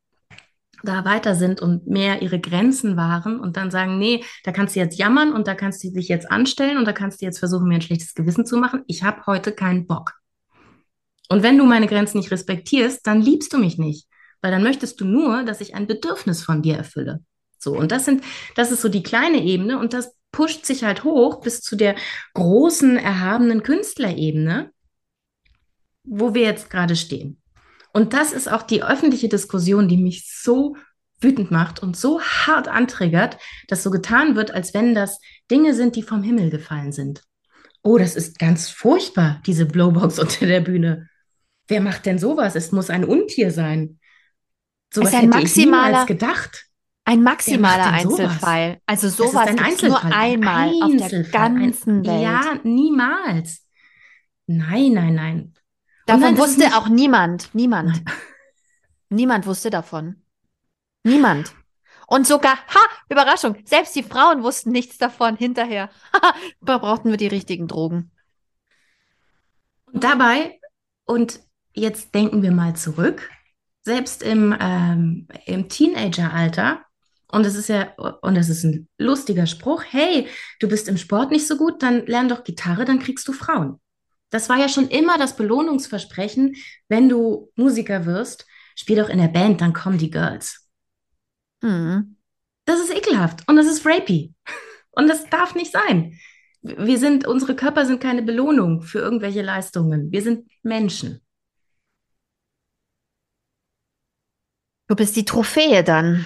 [0.84, 4.80] da weiter sind und mehr ihre Grenzen wahren und dann sagen, nee, da kannst du
[4.80, 7.68] jetzt jammern und da kannst du dich jetzt anstellen und da kannst du jetzt versuchen,
[7.68, 8.84] mir ein schlechtes Gewissen zu machen.
[8.88, 10.14] Ich habe heute keinen Bock.
[11.30, 14.08] Und wenn du meine Grenzen nicht respektierst, dann liebst du mich nicht,
[14.42, 17.22] weil dann möchtest du nur, dass ich ein Bedürfnis von dir erfülle.
[17.58, 18.24] So, und das sind,
[18.56, 21.96] das ist so die kleine Ebene und das pusht sich halt hoch bis zu der
[22.34, 24.70] großen, erhabenen Künstlerebene,
[26.04, 27.42] wo wir jetzt gerade stehen.
[27.94, 30.76] Und das ist auch die öffentliche Diskussion, die mich so
[31.22, 33.38] wütend macht und so hart antriggert,
[33.70, 37.22] dass so getan wird, als wenn das Dinge sind, die vom Himmel gefallen sind.
[37.82, 41.08] Oh, das ist ganz furchtbar, diese Blowbox unter der Bühne.
[41.70, 42.56] Wer macht denn sowas?
[42.56, 44.02] Es muss ein Untier sein.
[44.94, 46.66] Sowas ist ein hätte ich niemals gedacht.
[47.08, 48.82] Ein maximaler Einzelfall.
[48.88, 51.04] Also sowas gibt es nur einmal Einzelfall.
[51.04, 52.24] auf der ganzen ein, Welt.
[52.24, 53.64] Ja, niemals.
[54.48, 55.54] Nein, nein, nein.
[56.08, 57.54] Davon nein, wusste auch niemand.
[57.54, 58.04] Niemand.
[58.06, 58.16] Nein.
[59.10, 60.24] Niemand wusste davon.
[61.04, 61.54] Niemand.
[62.08, 62.80] Und sogar, ha,
[63.10, 65.90] Überraschung, selbst die Frauen wussten nichts davon hinterher.
[66.62, 68.12] da brauchten wir die richtigen Drogen.
[69.92, 70.60] Und dabei,
[71.06, 71.40] und
[71.74, 73.30] jetzt denken wir mal zurück,
[73.84, 76.85] selbst im, ähm, im Teenageralter,
[77.36, 80.26] und es ist ja, und es ist ein lustiger Spruch, hey,
[80.62, 83.82] du bist im Sport nicht so gut, dann lern doch Gitarre, dann kriegst du Frauen.
[84.30, 86.56] Das war ja schon immer das Belohnungsversprechen,
[86.88, 88.46] wenn du Musiker wirst,
[88.78, 90.70] spiel doch in der Band, dann kommen die Girls.
[91.62, 92.16] Mhm.
[92.64, 94.34] Das ist ekelhaft und das ist rapey.
[94.92, 96.18] Und das darf nicht sein.
[96.62, 100.10] Wir sind, unsere Körper sind keine Belohnung für irgendwelche Leistungen.
[100.10, 101.20] Wir sind Menschen.
[104.88, 106.26] Du bist die Trophäe dann.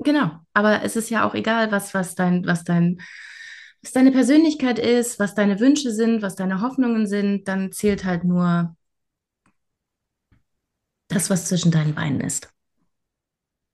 [0.00, 3.00] Genau, aber es ist ja auch egal, was, was dein, was dein,
[3.82, 8.24] was deine Persönlichkeit ist, was deine Wünsche sind, was deine Hoffnungen sind, dann zählt halt
[8.24, 8.76] nur
[11.08, 12.52] das, was zwischen deinen Beinen ist.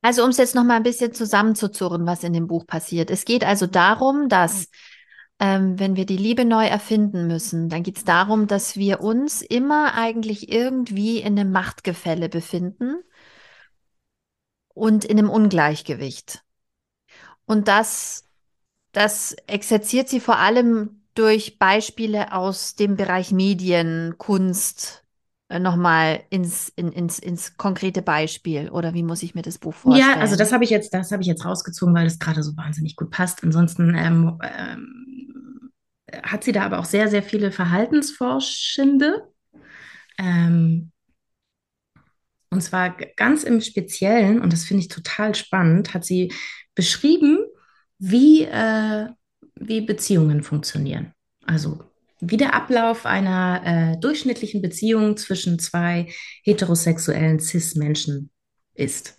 [0.03, 3.11] Also um es jetzt noch mal ein bisschen zusammenzuzurren, was in dem Buch passiert.
[3.11, 4.69] Es geht also darum, dass
[5.41, 9.43] ähm, wenn wir die Liebe neu erfinden müssen, dann geht es darum, dass wir uns
[9.43, 12.97] immer eigentlich irgendwie in einem Machtgefälle befinden
[14.79, 16.43] und in einem Ungleichgewicht.
[17.47, 18.24] Und das,
[18.93, 25.05] das exerziert sie vor allem durch Beispiele aus dem Bereich Medien, Kunst,
[25.49, 29.74] äh, nochmal ins, in, ins, ins konkrete Beispiel oder wie muss ich mir das Buch
[29.74, 30.16] vorstellen?
[30.16, 32.57] Ja, also das habe ich jetzt, das habe ich jetzt rausgezogen, weil das gerade so
[32.57, 33.43] wahnsinnig gut passt.
[33.43, 35.70] Ansonsten ähm, ähm,
[36.22, 39.29] hat sie da aber auch sehr, sehr viele Verhaltensforschende.
[40.18, 40.93] Ähm,
[42.51, 46.33] und zwar ganz im Speziellen, und das finde ich total spannend, hat sie
[46.75, 47.39] beschrieben,
[47.99, 49.09] wie, äh,
[49.57, 51.13] wie Beziehungen funktionieren.
[51.45, 51.81] Also
[52.21, 58.31] wie der Ablauf einer äh, durchschnittlichen Beziehung zwischen zwei heterosexuellen Cis-Menschen
[58.75, 59.17] ist.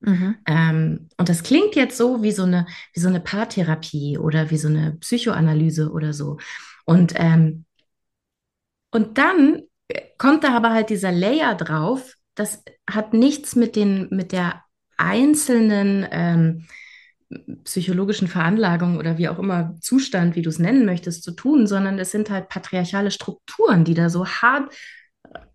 [0.00, 0.36] Mhm.
[0.46, 4.58] Ähm, und das klingt jetzt so wie so eine, wie so eine Paartherapie oder wie
[4.58, 6.38] so eine Psychoanalyse oder so.
[6.84, 7.64] Und, ähm,
[8.90, 9.62] und dann
[10.18, 14.62] kommt da aber halt dieser Layer drauf, das hat nichts mit, den, mit der
[14.96, 16.66] einzelnen ähm,
[17.64, 21.98] psychologischen Veranlagung oder wie auch immer Zustand, wie du es nennen möchtest, zu tun, sondern
[21.98, 24.72] es sind halt patriarchale Strukturen, die da so hart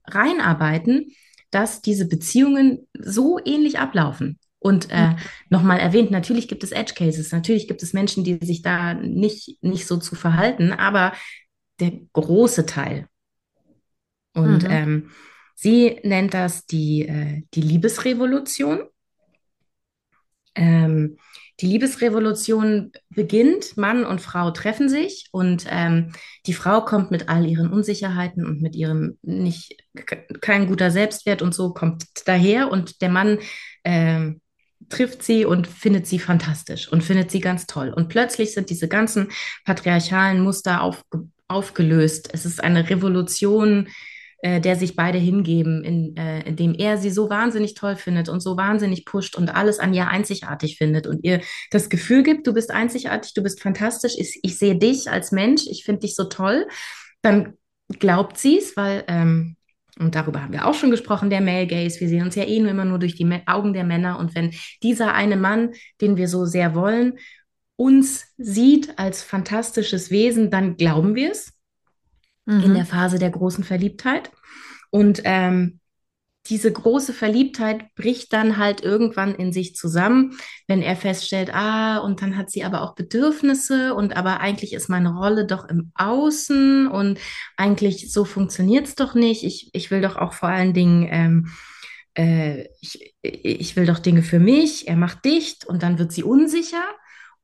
[0.05, 1.11] reinarbeiten,
[1.51, 4.39] dass diese Beziehungen so ähnlich ablaufen.
[4.59, 5.15] Und äh, mhm.
[5.49, 9.63] nochmal erwähnt, natürlich gibt es Edge Cases, natürlich gibt es Menschen, die sich da nicht,
[9.63, 11.13] nicht so zu verhalten, aber
[11.79, 13.07] der große Teil.
[14.33, 14.69] Und mhm.
[14.69, 15.09] ähm,
[15.59, 18.81] Sie nennt das die, äh, die Liebesrevolution.
[20.53, 21.17] Ähm,
[21.59, 26.11] die Liebesrevolution beginnt, Mann und Frau treffen sich und ähm,
[26.45, 29.75] die Frau kommt mit all ihren Unsicherheiten und mit ihrem nicht
[30.41, 33.39] kein guter Selbstwert und so kommt daher und der Mann
[33.83, 34.41] ähm,
[34.89, 37.89] trifft sie und findet sie fantastisch und findet sie ganz toll.
[37.89, 39.29] Und plötzlich sind diese ganzen
[39.65, 41.03] patriarchalen Muster auf,
[41.47, 42.29] aufgelöst.
[42.31, 43.87] Es ist eine Revolution
[44.39, 48.39] äh, der sich beide hingeben, in, äh, indem er sie so wahnsinnig toll findet und
[48.39, 52.53] so wahnsinnig pusht und alles an ihr einzigartig findet und ihr das Gefühl gibt, du
[52.53, 56.25] bist einzigartig, du bist fantastisch, ich, ich sehe dich als Mensch, ich finde dich so
[56.25, 56.67] toll,
[57.23, 57.53] dann
[57.99, 59.55] glaubt sie es, weil, ähm,
[59.99, 62.59] und darüber haben wir auch schon gesprochen, der Male Gaze, wir sehen uns ja eh
[62.59, 64.19] nur immer nur durch die Augen der Männer.
[64.19, 65.71] Und wenn dieser eine Mann,
[66.01, 67.17] den wir so sehr wollen,
[67.75, 71.56] uns sieht als fantastisches Wesen, dann glauben wir es
[72.47, 72.63] mhm.
[72.63, 74.31] in der Phase der großen Verliebtheit.
[74.89, 75.79] Und ähm,
[76.49, 82.21] diese große Verliebtheit bricht dann halt irgendwann in sich zusammen, wenn er feststellt, ah, und
[82.21, 86.87] dann hat sie aber auch Bedürfnisse und aber eigentlich ist meine Rolle doch im Außen
[86.87, 87.19] und
[87.57, 89.43] eigentlich so funktioniert es doch nicht.
[89.43, 91.51] Ich, ich will doch auch vor allen Dingen, ähm,
[92.17, 96.23] äh, ich, ich will doch Dinge für mich, er macht dicht und dann wird sie
[96.23, 96.83] unsicher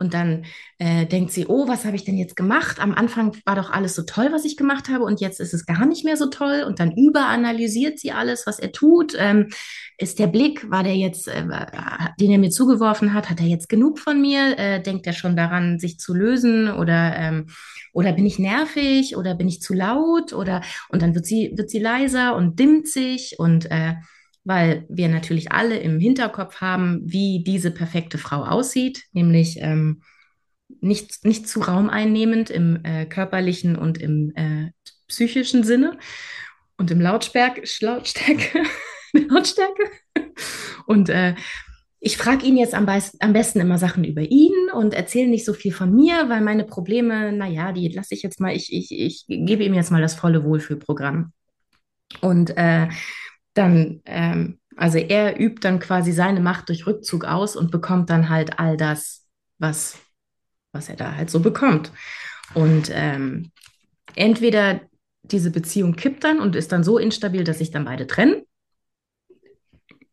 [0.04, 0.44] und dann
[0.80, 2.80] äh, denkt sie, oh, was habe ich denn jetzt gemacht?
[2.82, 5.66] Am Anfang war doch alles so toll, was ich gemacht habe, und jetzt ist es
[5.66, 6.66] gar nicht mehr so toll.
[6.68, 9.16] Und dann überanalysiert sie alles, was er tut.
[9.18, 9.48] Ähm,
[9.98, 11.46] ist der Blick, war der jetzt, äh,
[12.20, 14.60] den er mir zugeworfen hat, hat er jetzt genug von mir?
[14.60, 16.70] Äh, denkt er schon daran, sich zu lösen?
[16.70, 17.46] Oder, ähm,
[17.94, 19.16] oder bin ich nervig?
[19.16, 20.34] Oder bin ich zu laut?
[20.34, 23.94] Oder und dann wird sie, wird sie leiser und dimmt sich und äh,
[24.44, 30.02] weil wir natürlich alle im Hinterkopf haben, wie diese perfekte Frau aussieht, nämlich ähm,
[30.82, 34.72] nicht, nicht zu raumeinnehmend im äh, körperlichen und im äh,
[35.08, 35.98] psychischen Sinne
[36.78, 38.64] und im Lautstärke, Lautstärke,
[39.14, 39.84] Lautstärke.
[40.86, 41.36] Und äh,
[42.06, 42.86] ich frage ihn jetzt am,
[43.20, 46.66] am, besten immer Sachen über ihn und erzähle nicht so viel von mir, weil meine
[46.66, 50.16] Probleme, naja, die lasse ich jetzt mal, ich, ich, ich gebe ihm jetzt mal das
[50.16, 51.32] volle Wohlfühlprogramm.
[52.20, 52.90] Und äh,
[53.54, 58.30] dann, ähm, also er übt dann quasi seine Macht durch Rückzug aus und bekommt dann
[58.30, 59.26] halt all das,
[59.60, 59.98] was,
[60.72, 61.92] was er da halt so bekommt.
[62.54, 63.52] Und ähm,
[64.16, 64.82] entweder
[65.24, 68.44] diese Beziehung kippt dann und ist dann so instabil, dass sich dann beide trennen.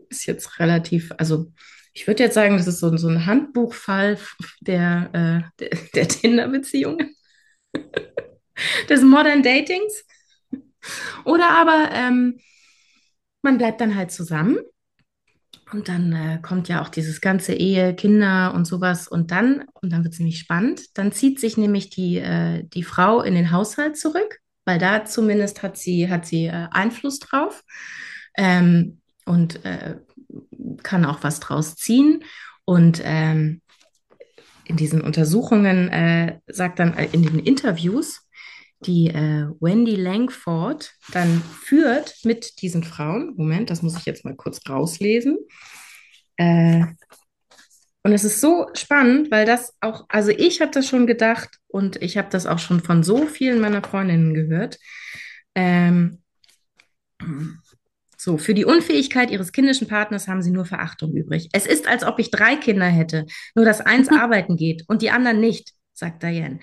[0.09, 1.53] Ist jetzt relativ, also
[1.93, 4.19] ich würde jetzt sagen, das ist so, so ein Handbuchfall
[4.61, 7.17] der, äh, der, der Tinder-Beziehungen,
[8.89, 10.05] des Modern Datings.
[11.25, 12.39] Oder aber ähm,
[13.43, 14.59] man bleibt dann halt zusammen.
[15.73, 19.07] Und dann äh, kommt ja auch dieses ganze Ehe, Kinder und sowas.
[19.07, 22.83] Und dann, und dann wird es nämlich spannend, dann zieht sich nämlich die, äh, die
[22.83, 27.63] Frau in den Haushalt zurück, weil da zumindest hat sie, hat sie äh, Einfluss drauf
[28.37, 29.97] ähm, und äh,
[30.83, 32.25] kann auch was draus ziehen.
[32.65, 33.63] Und ähm,
[34.65, 38.29] in diesen Untersuchungen äh, sagt dann äh, in den Interviews,
[38.81, 43.35] die äh, Wendy Langford dann führt mit diesen Frauen.
[43.37, 45.39] Moment, das muss ich jetzt mal kurz rauslesen.
[46.37, 46.85] Äh,
[48.03, 52.01] und es ist so spannend, weil das auch, also ich habe das schon gedacht und
[52.03, 54.79] ich habe das auch schon von so vielen meiner Freundinnen gehört.
[55.55, 56.23] Ähm,
[58.17, 61.51] so, für die Unfähigkeit ihres kindischen Partners haben sie nur Verachtung übrig.
[61.53, 65.11] Es ist, als ob ich drei Kinder hätte, nur dass eins arbeiten geht und die
[65.11, 66.61] anderen nicht, sagt Diane.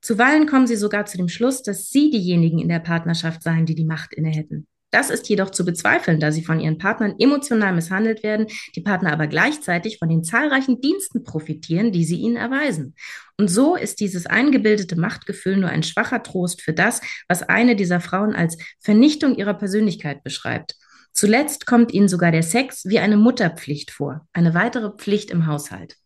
[0.00, 3.74] Zuweilen kommen sie sogar zu dem Schluss, dass sie diejenigen in der Partnerschaft seien, die
[3.74, 4.66] die Macht inne hätten.
[4.90, 9.12] Das ist jedoch zu bezweifeln, da sie von ihren Partnern emotional misshandelt werden, die Partner
[9.12, 12.96] aber gleichzeitig von den zahlreichen Diensten profitieren, die sie ihnen erweisen.
[13.38, 18.00] Und so ist dieses eingebildete Machtgefühl nur ein schwacher Trost für das, was eine dieser
[18.00, 20.74] Frauen als Vernichtung ihrer Persönlichkeit beschreibt.
[21.12, 25.96] Zuletzt kommt ihnen sogar der Sex wie eine Mutterpflicht vor, eine weitere Pflicht im Haushalt.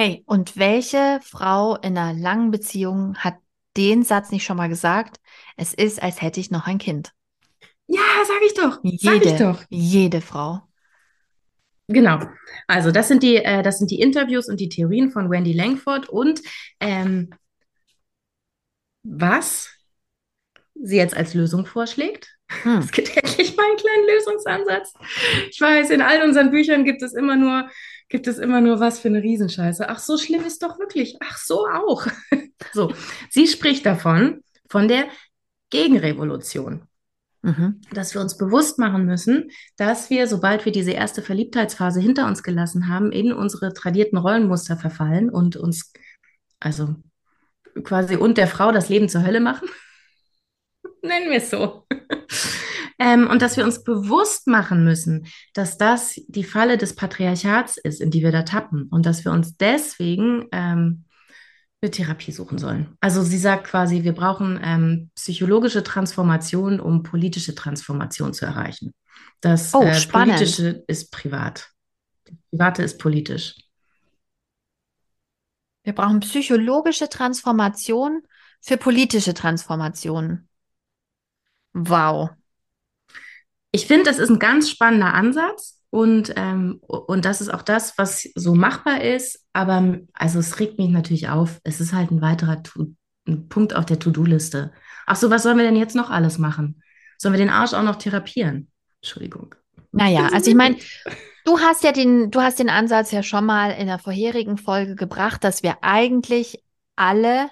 [0.00, 3.34] Hey, und welche Frau in einer langen Beziehung hat
[3.76, 5.18] den Satz nicht schon mal gesagt?
[5.56, 7.10] Es ist, als hätte ich noch ein Kind.
[7.88, 8.78] Ja, sag ich doch.
[8.84, 9.64] Jede, sag ich doch.
[9.70, 10.60] Jede Frau.
[11.88, 12.20] Genau.
[12.68, 16.08] Also das sind die, äh, das sind die Interviews und die Theorien von Wendy Langford
[16.08, 16.42] und
[16.78, 17.30] ähm,
[19.02, 19.68] was
[20.76, 22.37] sie jetzt als Lösung vorschlägt.
[22.62, 22.78] Hm.
[22.78, 24.94] Es gibt endlich mal einen kleinen Lösungsansatz.
[25.50, 27.68] Ich weiß, in all unseren Büchern gibt es immer nur
[28.08, 29.88] gibt es immer nur was für eine Riesenscheiße.
[29.88, 31.16] Ach, so schlimm ist doch wirklich.
[31.20, 32.06] Ach, so auch.
[32.72, 32.92] so,
[33.30, 35.08] sie spricht davon, von der
[35.70, 36.82] Gegenrevolution.
[37.42, 37.80] Mhm.
[37.92, 42.42] Dass wir uns bewusst machen müssen, dass wir, sobald wir diese erste Verliebtheitsphase hinter uns
[42.42, 45.92] gelassen haben, in unsere tradierten Rollenmuster verfallen und uns,
[46.58, 46.96] also
[47.84, 49.68] quasi und der Frau das Leben zur Hölle machen.
[51.02, 51.86] Nennen wir es so.
[53.00, 58.00] Ähm, und dass wir uns bewusst machen müssen, dass das die Falle des Patriarchats ist,
[58.00, 58.88] in die wir da tappen.
[58.90, 61.04] Und dass wir uns deswegen ähm,
[61.80, 62.96] eine Therapie suchen sollen.
[63.00, 68.92] Also sie sagt quasi, wir brauchen ähm, psychologische Transformation, um politische Transformation zu erreichen.
[69.40, 71.70] Das oh, äh, Politische ist privat.
[72.24, 73.54] Das Private ist politisch.
[75.84, 78.22] Wir brauchen psychologische Transformation
[78.60, 80.47] für politische Transformation.
[81.72, 82.30] Wow
[83.72, 87.96] ich finde, das ist ein ganz spannender Ansatz und, ähm, und das ist auch das,
[87.98, 89.46] was so machbar ist.
[89.52, 91.60] Aber also es regt mich natürlich auf.
[91.64, 92.62] Es ist halt ein weiterer,
[93.26, 94.72] ein Punkt auf der To-Do-Liste.
[95.06, 96.82] Ach so, was sollen wir denn jetzt noch alles machen?
[97.18, 98.70] Sollen wir den Arsch auch noch therapieren?
[99.02, 99.54] Entschuldigung.
[99.92, 100.76] Naja, also ich meine,
[101.44, 104.96] du hast ja den, du hast den Ansatz ja schon mal in der vorherigen Folge
[104.96, 106.62] gebracht, dass wir eigentlich
[106.96, 107.48] alle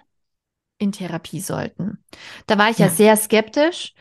[0.78, 1.98] in Therapie sollten.
[2.46, 3.94] Da war ich ja, ja sehr skeptisch.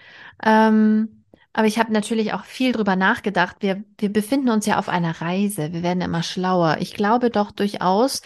[0.44, 1.26] Ähm,
[1.58, 3.58] aber ich habe natürlich auch viel drüber nachgedacht.
[3.62, 5.72] Wir, wir befinden uns ja auf einer Reise.
[5.72, 6.78] Wir werden immer schlauer.
[6.82, 8.22] Ich glaube doch durchaus,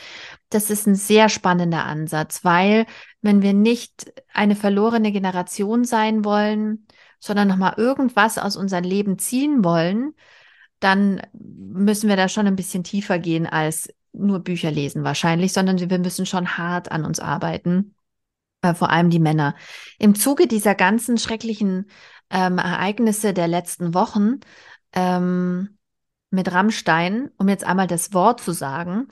[0.49, 2.87] das ist ein sehr spannender Ansatz, weil
[3.21, 6.87] wenn wir nicht eine verlorene Generation sein wollen,
[7.19, 10.15] sondern nochmal irgendwas aus unserem Leben ziehen wollen,
[10.79, 15.77] dann müssen wir da schon ein bisschen tiefer gehen als nur Bücher lesen wahrscheinlich, sondern
[15.77, 17.93] wir müssen schon hart an uns arbeiten,
[18.61, 19.55] äh, vor allem die Männer.
[19.97, 21.89] Im Zuge dieser ganzen schrecklichen
[22.29, 24.39] ähm, Ereignisse der letzten Wochen
[24.93, 25.77] ähm,
[26.31, 29.07] mit Rammstein, um jetzt einmal das Wort zu sagen,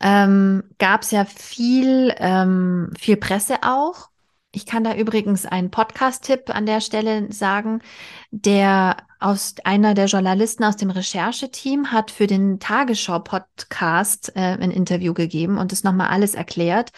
[0.00, 4.08] ähm, gab es ja viel, ähm, viel Presse auch.
[4.50, 7.82] Ich kann da übrigens einen Podcast-Tipp an der Stelle sagen,
[8.30, 15.14] der aus einer der Journalisten aus dem Rechercheteam hat für den Tagesschau-Podcast äh, ein Interview
[15.14, 16.90] gegeben und es nochmal alles erklärt,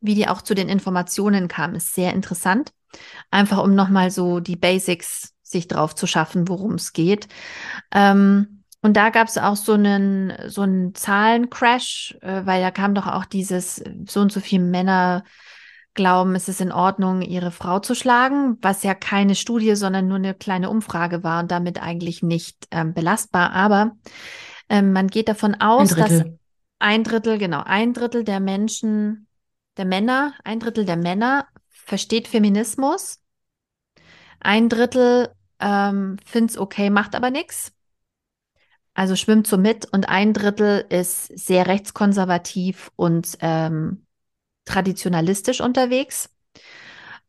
[0.00, 1.74] wie die auch zu den Informationen kam.
[1.74, 2.72] Ist sehr interessant.
[3.30, 7.28] Einfach um nochmal so die Basics sich drauf zu schaffen, worum es geht.
[7.92, 12.94] Ähm, und da gab es auch so einen, so einen Zahlencrash, äh, weil da kam
[12.94, 15.24] doch auch dieses, so und so viele Männer
[15.94, 20.16] glauben, es ist in Ordnung, ihre Frau zu schlagen, was ja keine Studie, sondern nur
[20.16, 23.52] eine kleine Umfrage war und damit eigentlich nicht ähm, belastbar.
[23.52, 23.96] Aber
[24.68, 26.24] ähm, man geht davon aus, ein dass
[26.78, 29.26] ein Drittel, genau, ein Drittel der Menschen,
[29.80, 33.22] der Männer, ein Drittel der Männer versteht Feminismus,
[34.38, 37.72] ein Drittel ähm, findet es okay, macht aber nichts.
[38.92, 44.04] Also schwimmt so mit und ein Drittel ist sehr rechtskonservativ und ähm,
[44.66, 46.28] traditionalistisch unterwegs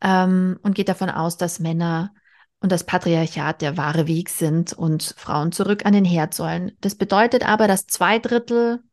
[0.01, 2.13] ähm, und geht davon aus, dass Männer
[2.59, 6.73] und das Patriarchat der wahre Weg sind und Frauen zurück an den Herd sollen.
[6.81, 8.83] Das bedeutet aber, dass zwei Drittel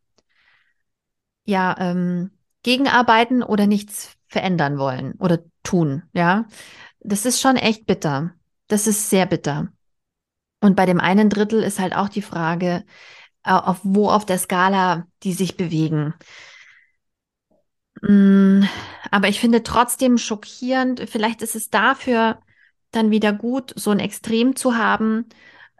[1.44, 6.02] ja ähm, gegenarbeiten oder nichts verändern wollen oder tun.
[6.12, 6.46] Ja,
[7.00, 8.34] das ist schon echt bitter.
[8.66, 9.68] Das ist sehr bitter.
[10.60, 12.84] Und bei dem einen Drittel ist halt auch die Frage,
[13.42, 16.14] auf wo auf der Skala die sich bewegen.
[18.02, 18.62] Mm,
[19.10, 22.40] aber ich finde trotzdem schockierend, vielleicht ist es dafür
[22.90, 25.26] dann wieder gut, so ein Extrem zu haben,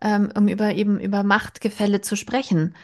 [0.03, 2.75] ähm, um über eben über Machtgefälle zu sprechen.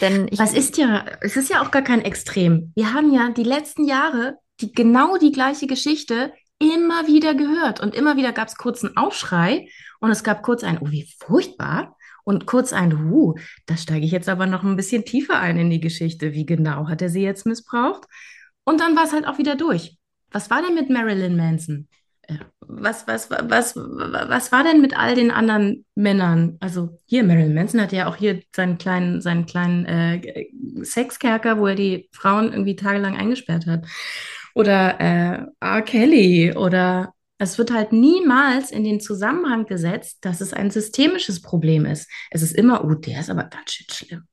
[0.00, 2.72] Denn ich, Was ist ja, es ist ja auch gar kein Extrem.
[2.74, 7.94] Wir haben ja die letzten Jahre die genau die gleiche Geschichte immer wieder gehört und
[7.94, 9.68] immer wieder gab es kurz einen Aufschrei
[10.00, 11.96] und es gab kurz ein, oh, wie furchtbar.
[12.22, 13.34] Und kurz ein, uh,
[13.66, 16.32] da steige ich jetzt aber noch ein bisschen tiefer ein in die Geschichte.
[16.34, 18.04] Wie genau hat er sie jetzt missbraucht?
[18.62, 19.96] Und dann war es halt auch wieder durch.
[20.30, 21.88] Was war denn mit Marilyn Manson?
[22.30, 26.56] Äh, was, was, was, was war denn mit all den anderen Männern?
[26.60, 30.46] Also hier, Marilyn Manson hatte ja auch hier seinen kleinen, seinen kleinen äh,
[30.82, 33.86] Sexkerker, wo er die Frauen irgendwie tagelang eingesperrt hat.
[34.54, 35.82] Oder äh, R.
[35.82, 41.86] Kelly oder es wird halt niemals in den Zusammenhang gesetzt, dass es ein systemisches Problem
[41.86, 42.08] ist.
[42.30, 44.24] Es ist immer, oh, der ist aber ganz schön schlimm.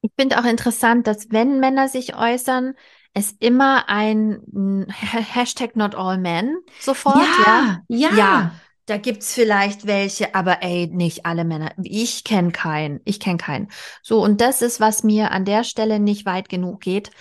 [0.00, 2.74] Ich finde auch interessant, dass wenn Männer sich äußern,
[3.14, 7.80] es immer ein Hashtag not all men sofort, ja.
[7.88, 8.16] Ja, ja.
[8.16, 8.52] ja
[8.86, 11.72] da gibt's vielleicht welche, aber ey, nicht alle Männer.
[11.82, 13.00] Ich kenne keinen.
[13.04, 13.68] Ich kenne keinen.
[14.02, 17.12] So, und das ist, was mir an der Stelle nicht weit genug geht.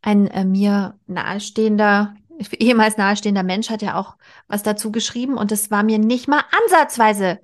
[0.00, 2.14] Ein äh, mir nahestehender
[2.58, 4.16] ehemals nahestehender Mensch hat ja auch
[4.48, 7.40] was dazu geschrieben und es war mir nicht mal ansatzweise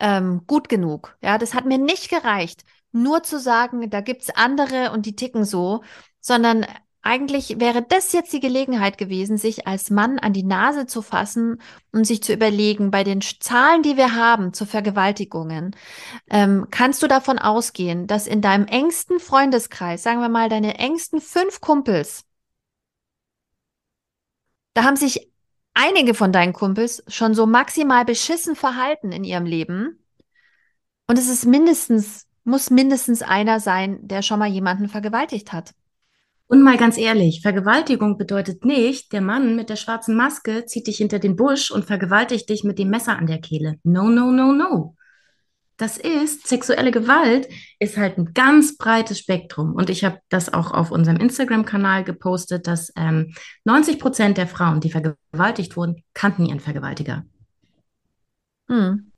[0.00, 1.16] ähm, gut genug.
[1.22, 5.44] Ja, das hat mir nicht gereicht, nur zu sagen, da gibt's andere und die ticken
[5.44, 5.82] so,
[6.20, 6.66] sondern
[7.08, 11.58] eigentlich wäre das jetzt die Gelegenheit gewesen, sich als Mann an die Nase zu fassen
[11.90, 15.74] und sich zu überlegen, bei den Zahlen, die wir haben zu Vergewaltigungen,
[16.28, 21.22] ähm, kannst du davon ausgehen, dass in deinem engsten Freundeskreis, sagen wir mal, deine engsten
[21.22, 22.24] fünf Kumpels,
[24.74, 25.32] da haben sich
[25.72, 30.04] einige von deinen Kumpels schon so maximal beschissen verhalten in ihrem Leben.
[31.06, 35.74] Und es ist mindestens, muss mindestens einer sein, der schon mal jemanden vergewaltigt hat.
[36.48, 40.96] Und mal ganz ehrlich, Vergewaltigung bedeutet nicht, der Mann mit der schwarzen Maske zieht dich
[40.96, 43.78] hinter den Busch und vergewaltigt dich mit dem Messer an der Kehle.
[43.82, 44.96] No, no, no, no.
[45.76, 49.74] Das ist, sexuelle Gewalt ist halt ein ganz breites Spektrum.
[49.74, 53.34] Und ich habe das auch auf unserem Instagram-Kanal gepostet, dass ähm,
[53.64, 57.26] 90 Prozent der Frauen, die vergewaltigt wurden, kannten ihren Vergewaltiger.
[58.68, 59.12] Hm.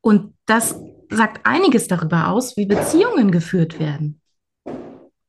[0.00, 0.74] Und das
[1.10, 4.19] sagt einiges darüber aus, wie Beziehungen geführt werden.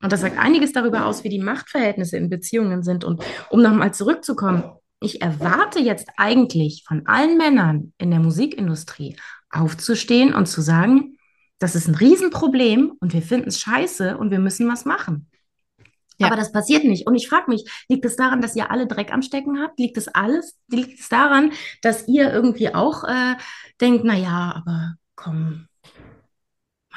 [0.01, 3.03] Und das sagt einiges darüber aus, wie die Machtverhältnisse in Beziehungen sind.
[3.03, 4.63] Und um nochmal zurückzukommen,
[4.99, 9.15] ich erwarte jetzt eigentlich von allen Männern in der Musikindustrie
[9.49, 11.17] aufzustehen und zu sagen,
[11.59, 15.27] das ist ein Riesenproblem und wir finden es scheiße und wir müssen was machen.
[16.17, 16.27] Ja.
[16.27, 17.07] Aber das passiert nicht.
[17.07, 19.79] Und ich frage mich, liegt es daran, dass ihr alle Dreck am Stecken habt?
[19.79, 20.55] Liegt es alles?
[20.67, 23.35] Liegt es daran, dass ihr irgendwie auch äh,
[23.79, 25.67] denkt, na ja, aber komm,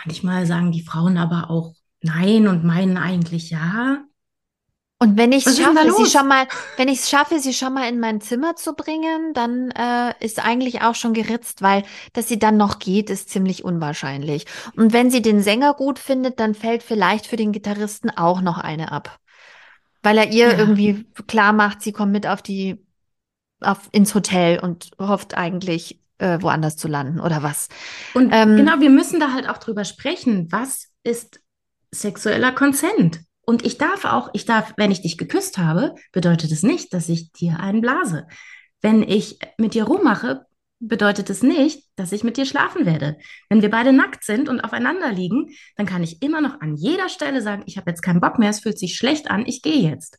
[0.05, 1.74] manchmal sagen die Frauen aber auch
[2.05, 4.05] nein und meinen eigentlich ja.
[4.98, 6.46] Und wenn ich es schaffe, sie schon mal,
[6.76, 10.44] wenn ich es schaffe, sie schon mal in mein Zimmer zu bringen, dann äh, ist
[10.44, 11.82] eigentlich auch schon geritzt, weil
[12.12, 14.46] dass sie dann noch geht, ist ziemlich unwahrscheinlich.
[14.76, 18.59] Und wenn sie den Sänger gut findet, dann fällt vielleicht für den Gitarristen auch noch
[18.59, 19.18] eine ab,
[20.02, 20.59] weil er ihr ja.
[20.59, 22.82] irgendwie klar macht, sie kommt mit auf die
[23.61, 27.68] auf ins Hotel und hofft eigentlich äh, woanders zu landen oder was.
[28.14, 30.50] Und ähm, genau, wir müssen da halt auch drüber sprechen.
[30.50, 31.40] Was ist
[31.95, 33.20] sexueller Konsent?
[33.47, 37.09] Und ich darf auch, ich darf, wenn ich dich geküsst habe, bedeutet es nicht, dass
[37.09, 38.26] ich dir einen blase.
[38.80, 40.47] Wenn ich mit dir rummache,
[40.80, 43.16] bedeutet es nicht, dass ich mit dir schlafen werde.
[43.49, 47.09] Wenn wir beide nackt sind und aufeinander liegen, dann kann ich immer noch an jeder
[47.09, 49.88] Stelle sagen, ich habe jetzt keinen Bock mehr, es fühlt sich schlecht an, ich gehe
[49.88, 50.18] jetzt.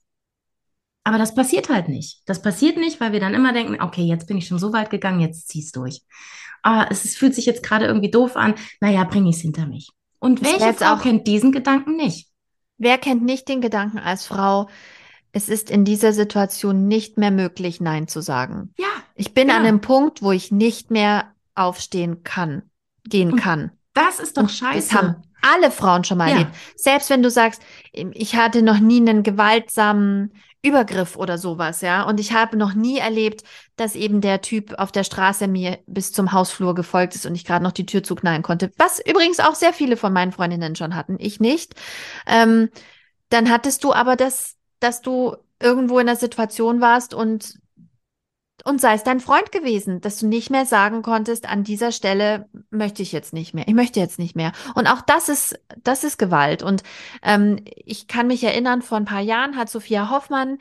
[1.04, 2.22] Aber das passiert halt nicht.
[2.26, 4.90] Das passiert nicht, weil wir dann immer denken, okay, jetzt bin ich schon so weit
[4.90, 6.02] gegangen, jetzt zieh's durch.
[6.64, 8.56] Ah, es, es fühlt sich jetzt gerade irgendwie doof an.
[8.82, 9.90] Naja, bring ich's hinter mich.
[10.20, 12.30] Und welche Frau auch kennt diesen Gedanken nicht?
[12.78, 14.68] Wer kennt nicht den Gedanken als Frau,
[15.32, 18.74] es ist in dieser Situation nicht mehr möglich, Nein zu sagen.
[18.78, 18.88] Ja.
[19.16, 19.58] Ich bin ja.
[19.58, 22.64] an einem Punkt, wo ich nicht mehr aufstehen kann,
[23.04, 23.72] gehen Und kann.
[23.94, 24.90] Das ist doch Und scheiße.
[24.90, 26.36] Das haben alle Frauen schon mal ja.
[26.36, 26.52] erlebt.
[26.76, 27.62] Selbst wenn du sagst,
[27.92, 30.34] ich hatte noch nie einen gewaltsamen
[30.66, 32.04] Übergriff oder sowas, ja.
[32.04, 33.44] Und ich habe noch nie erlebt,
[33.76, 37.46] dass eben der Typ auf der Straße mir bis zum Hausflur gefolgt ist und ich
[37.46, 38.72] gerade noch die Tür zuknallen konnte.
[38.78, 41.76] Was übrigens auch sehr viele von meinen Freundinnen schon hatten, ich nicht.
[42.28, 42.70] Ähm,
[43.30, 47.60] dann hattest du aber das, dass du irgendwo in der Situation warst und
[48.64, 52.48] und sei es dein Freund gewesen, dass du nicht mehr sagen konntest, an dieser Stelle
[52.70, 53.68] möchte ich jetzt nicht mehr.
[53.68, 54.54] Ich möchte jetzt nicht mehr.
[54.74, 56.64] Und auch das ist, das ist Gewalt.
[56.64, 56.82] Und
[57.22, 60.58] ähm, ich kann mich erinnern, vor ein paar Jahren hat Sophia Hoffmann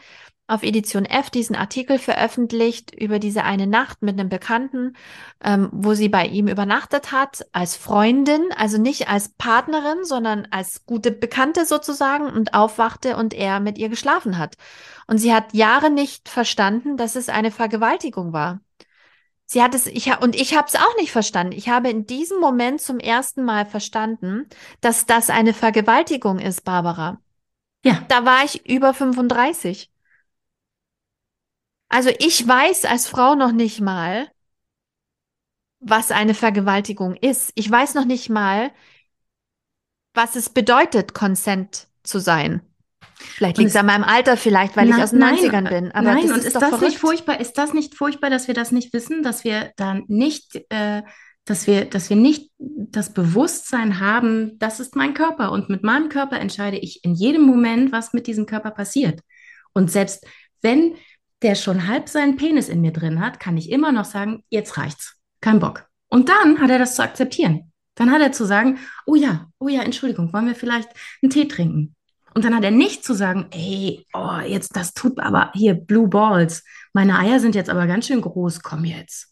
[0.46, 4.94] auf Edition F diesen Artikel veröffentlicht über diese eine Nacht mit einem Bekannten,
[5.42, 10.84] ähm, wo sie bei ihm übernachtet hat, als Freundin, also nicht als Partnerin, sondern als
[10.84, 14.56] gute Bekannte sozusagen und aufwachte und er mit ihr geschlafen hat.
[15.06, 18.60] Und sie hat Jahre nicht verstanden, dass es eine Vergewaltigung war.
[19.46, 21.52] Sie hat es, ich und ich habe es auch nicht verstanden.
[21.52, 24.46] Ich habe in diesem Moment zum ersten Mal verstanden,
[24.80, 27.20] dass das eine Vergewaltigung ist, Barbara.
[27.84, 28.02] Ja.
[28.08, 29.90] Da war ich über 35.
[31.94, 34.26] Also ich weiß als Frau noch nicht mal,
[35.78, 37.52] was eine Vergewaltigung ist.
[37.54, 38.72] Ich weiß noch nicht mal,
[40.12, 42.62] was es bedeutet, Consent zu sein.
[43.14, 45.92] Vielleicht liegt es an meinem Alter, vielleicht, weil na, ich aus den nein, 90ern bin.
[45.92, 46.82] Aber nein, das und ist, ist das verrückt.
[46.82, 47.38] nicht furchtbar?
[47.38, 51.02] Ist das nicht furchtbar, dass wir das nicht wissen, dass wir dann nicht, äh,
[51.44, 56.08] dass wir, dass wir nicht das Bewusstsein haben, das ist mein Körper und mit meinem
[56.08, 59.20] Körper entscheide ich in jedem Moment, was mit diesem Körper passiert.
[59.74, 60.26] Und selbst
[60.60, 60.96] wenn
[61.44, 64.78] der schon halb seinen Penis in mir drin hat, kann ich immer noch sagen, jetzt
[64.78, 65.86] reicht's, kein Bock.
[66.08, 67.70] Und dann hat er das zu akzeptieren.
[67.94, 70.88] Dann hat er zu sagen, oh ja, oh ja, Entschuldigung, wollen wir vielleicht
[71.22, 71.94] einen Tee trinken?
[72.34, 76.08] Und dann hat er nicht zu sagen, ey, oh, jetzt, das tut aber hier Blue
[76.08, 76.64] Balls.
[76.92, 79.28] Meine Eier sind jetzt aber ganz schön groß, komm jetzt.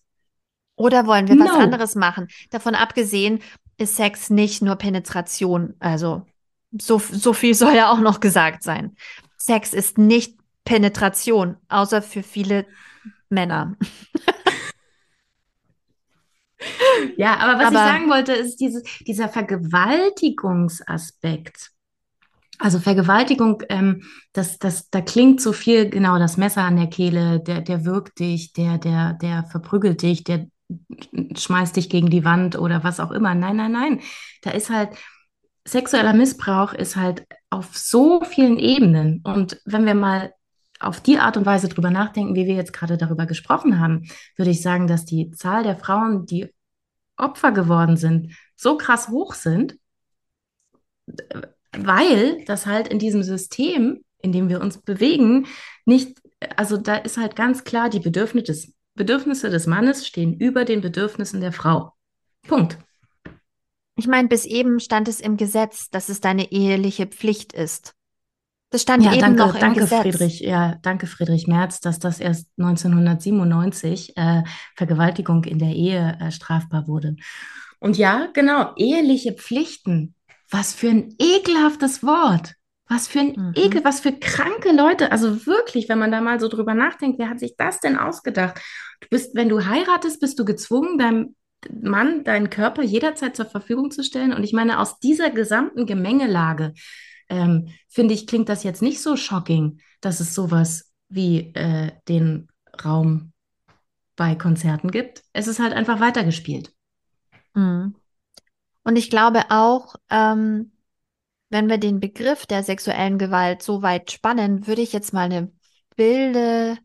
[0.76, 1.46] Oder wollen wir no.
[1.46, 2.28] was anderes machen?
[2.50, 3.40] Davon abgesehen
[3.78, 5.74] ist Sex nicht nur Penetration.
[5.80, 6.26] Also
[6.78, 8.96] so, so viel soll ja auch noch gesagt sein.
[9.36, 12.66] Sex ist nicht Penetration, außer für viele
[13.28, 13.76] Männer.
[17.16, 21.70] ja, aber was aber, ich sagen wollte, ist dieses, dieser Vergewaltigungsaspekt.
[22.58, 27.40] Also Vergewaltigung, ähm, das, das, da klingt so viel, genau, das Messer an der Kehle,
[27.40, 30.46] der, der wirkt dich, der, der, der verprügelt dich, der
[31.36, 33.34] schmeißt dich gegen die Wand oder was auch immer.
[33.34, 34.00] Nein, nein, nein.
[34.42, 34.90] Da ist halt,
[35.64, 39.22] sexueller Missbrauch ist halt auf so vielen Ebenen.
[39.24, 40.32] Und wenn wir mal
[40.82, 44.50] auf die Art und Weise drüber nachdenken, wie wir jetzt gerade darüber gesprochen haben, würde
[44.50, 46.52] ich sagen, dass die Zahl der Frauen, die
[47.16, 49.76] Opfer geworden sind, so krass hoch sind,
[51.76, 55.46] weil das halt in diesem System, in dem wir uns bewegen,
[55.84, 56.18] nicht,
[56.56, 60.80] also da ist halt ganz klar, die Bedürfnisse des, Bedürfnisse des Mannes stehen über den
[60.80, 61.92] Bedürfnissen der Frau.
[62.46, 62.78] Punkt.
[63.96, 67.94] Ich meine, bis eben stand es im Gesetz, dass es deine eheliche Pflicht ist.
[68.72, 70.00] Das stand ja, eben danke, noch im danke Gesetz.
[70.00, 74.42] Friedrich, ja, danke Friedrich Merz, dass das erst 1997 äh,
[74.76, 77.16] Vergewaltigung in der Ehe äh, strafbar wurde.
[77.80, 80.14] Und ja, genau, eheliche Pflichten.
[80.50, 82.54] Was für ein ekelhaftes Wort.
[82.88, 83.52] Was für ein mhm.
[83.56, 85.12] Ekel, was für kranke Leute.
[85.12, 88.58] Also wirklich, wenn man da mal so drüber nachdenkt, wer hat sich das denn ausgedacht?
[89.00, 91.34] Du bist, wenn du heiratest, bist du gezwungen, deinem
[91.70, 94.32] Mann deinen Körper jederzeit zur Verfügung zu stellen.
[94.32, 96.72] Und ich meine, aus dieser gesamten Gemengelage,
[97.32, 102.48] ähm, finde ich, klingt das jetzt nicht so shocking, dass es sowas wie äh, den
[102.84, 103.32] Raum
[104.16, 105.24] bei Konzerten gibt.
[105.32, 106.72] Es ist halt einfach weitergespielt.
[107.54, 107.94] Mhm.
[108.84, 110.72] Und ich glaube auch, ähm,
[111.48, 115.50] wenn wir den Begriff der sexuellen Gewalt so weit spannen, würde ich jetzt mal eine
[115.96, 116.78] wilde,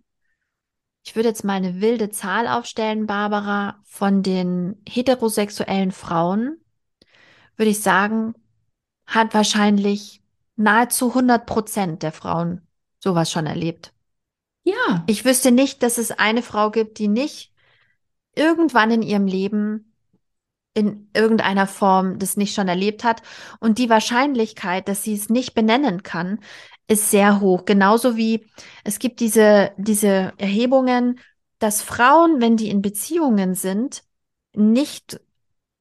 [1.04, 6.58] ich würde jetzt mal eine wilde Zahl aufstellen, Barbara, von den heterosexuellen Frauen,
[7.58, 8.34] würde ich sagen,
[9.06, 10.22] hat wahrscheinlich
[10.58, 12.68] nahezu 100 Prozent der Frauen
[13.00, 13.94] sowas schon erlebt.
[14.64, 15.06] Ja.
[15.08, 17.54] Ich wüsste nicht, dass es eine Frau gibt, die nicht
[18.36, 19.94] irgendwann in ihrem Leben
[20.74, 23.24] in irgendeiner Form das nicht schon erlebt hat.
[23.60, 26.40] Und die Wahrscheinlichkeit, dass sie es nicht benennen kann,
[26.88, 27.66] ist sehr hoch.
[27.66, 28.46] Genauso wie
[28.84, 31.20] es gibt diese, diese Erhebungen,
[31.58, 34.04] dass Frauen, wenn die in Beziehungen sind,
[34.54, 35.20] nicht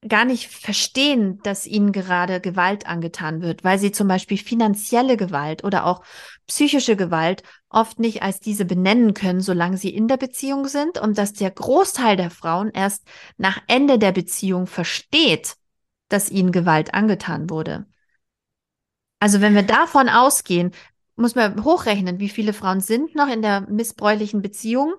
[0.06, 5.64] gar nicht verstehen, dass ihnen gerade Gewalt angetan wird, weil sie zum Beispiel finanzielle Gewalt
[5.64, 6.02] oder auch
[6.46, 11.18] psychische Gewalt oft nicht als diese benennen können, solange sie in der Beziehung sind und
[11.18, 15.56] dass der Großteil der Frauen erst nach Ende der Beziehung versteht,
[16.08, 17.86] dass ihnen Gewalt angetan wurde.
[19.18, 20.72] Also wenn wir davon ausgehen,
[21.16, 24.94] muss man hochrechnen, wie viele Frauen sind noch in der missbräuchlichen Beziehung,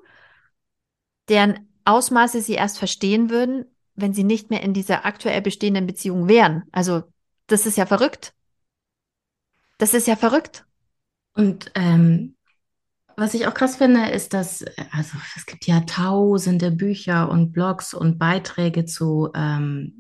[1.29, 3.65] deren Ausmaße sie erst verstehen würden,
[3.97, 6.63] wenn sie nicht mehr in dieser aktuell bestehenden Beziehung wären.
[6.71, 7.03] Also
[7.47, 8.33] das ist ja verrückt.
[9.77, 10.65] Das ist ja verrückt.
[11.33, 12.35] Und ähm,
[13.15, 17.93] was ich auch krass finde, ist, dass, also es gibt ja tausende Bücher und Blogs
[17.93, 19.96] und Beiträge zu ähm,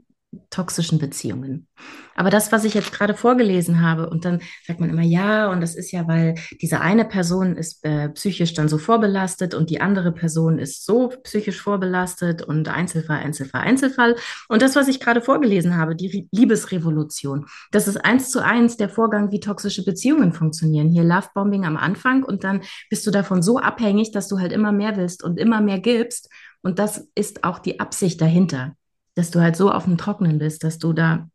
[0.49, 1.67] toxischen Beziehungen.
[2.15, 5.61] Aber das, was ich jetzt gerade vorgelesen habe, und dann sagt man immer, ja, und
[5.61, 9.81] das ist ja, weil diese eine Person ist äh, psychisch dann so vorbelastet und die
[9.81, 14.15] andere Person ist so psychisch vorbelastet und Einzelfall, Einzelfall, Einzelfall.
[14.49, 18.89] Und das, was ich gerade vorgelesen habe, die Liebesrevolution, das ist eins zu eins der
[18.89, 20.89] Vorgang, wie toxische Beziehungen funktionieren.
[20.89, 24.71] Hier Lovebombing am Anfang und dann bist du davon so abhängig, dass du halt immer
[24.71, 26.29] mehr willst und immer mehr gibst.
[26.63, 28.75] Und das ist auch die Absicht dahinter
[29.17, 31.27] dass du halt so auf dem Trocknen bist, dass du da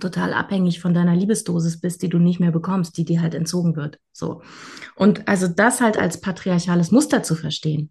[0.00, 3.76] total abhängig von deiner Liebesdosis bist, die du nicht mehr bekommst, die dir halt entzogen
[3.76, 3.98] wird.
[4.12, 4.42] So.
[4.94, 7.90] Und also das halt als patriarchales Muster zu verstehen.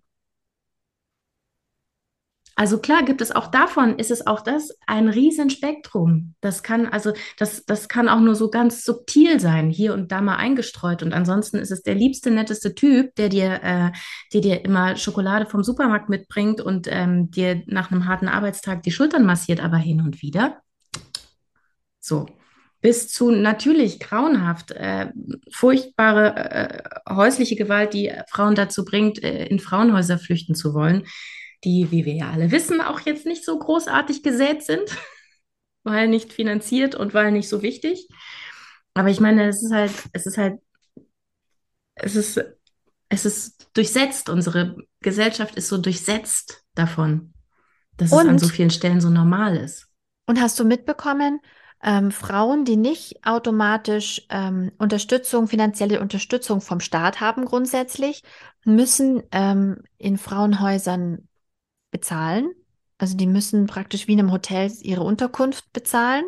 [2.60, 6.34] Also klar gibt es auch davon, ist es auch das ein Riesenspektrum.
[6.42, 10.22] Das kann also, das, das kann auch nur so ganz subtil sein, hier und da
[10.22, 11.04] mal eingestreut.
[11.04, 13.92] Und ansonsten ist es der liebste, netteste Typ, der dir, äh,
[14.34, 18.92] der dir immer Schokolade vom Supermarkt mitbringt und ähm, dir nach einem harten Arbeitstag die
[18.92, 20.58] Schultern massiert, aber hin und wieder.
[22.00, 22.26] So.
[22.82, 25.12] Bis zu natürlich grauenhaft, äh,
[25.52, 26.84] furchtbare äh,
[27.14, 31.04] häusliche Gewalt, die Frauen dazu bringt, äh, in Frauenhäuser flüchten zu wollen
[31.64, 34.90] die, wie wir ja alle wissen, auch jetzt nicht so großartig gesät sind,
[35.84, 38.08] weil nicht finanziert und weil nicht so wichtig.
[38.94, 40.60] Aber ich meine, es ist halt, es ist halt,
[41.96, 42.44] es ist,
[43.10, 44.30] es ist durchsetzt.
[44.30, 47.34] Unsere Gesellschaft ist so durchsetzt davon,
[47.96, 49.88] dass und, es an so vielen Stellen so normal ist.
[50.26, 51.40] Und hast du mitbekommen,
[51.84, 58.24] ähm, Frauen, die nicht automatisch ähm, Unterstützung, finanzielle Unterstützung vom Staat haben grundsätzlich,
[58.64, 61.28] müssen ähm, in Frauenhäusern
[61.92, 62.52] bezahlen.
[62.98, 66.26] Also die müssen praktisch wie in einem Hotel ihre Unterkunft bezahlen.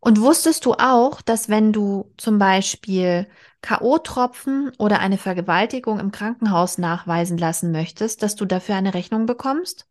[0.00, 3.26] Und wusstest du auch, dass wenn du zum Beispiel
[3.62, 9.86] K.O.-Tropfen oder eine Vergewaltigung im Krankenhaus nachweisen lassen möchtest, dass du dafür eine Rechnung bekommst?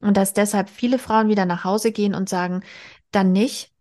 [0.00, 2.62] Und dass deshalb viele Frauen wieder nach Hause gehen und sagen,
[3.10, 3.72] dann nicht,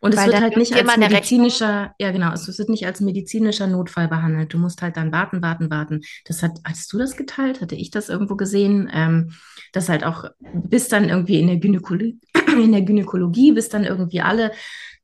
[0.00, 4.08] und es wird halt nicht als medizinischer, ja genau, es wird nicht als medizinischer Notfall
[4.08, 4.52] behandelt.
[4.52, 6.00] Du musst halt dann warten, warten, warten.
[6.24, 7.60] Das hat, hattest du das geteilt?
[7.60, 8.90] Hatte ich das irgendwo gesehen?
[8.92, 9.32] Ähm,
[9.72, 10.24] das halt auch
[10.54, 14.52] bis dann irgendwie in der Gynäkologie, in der Gynäkologie, bis dann irgendwie alle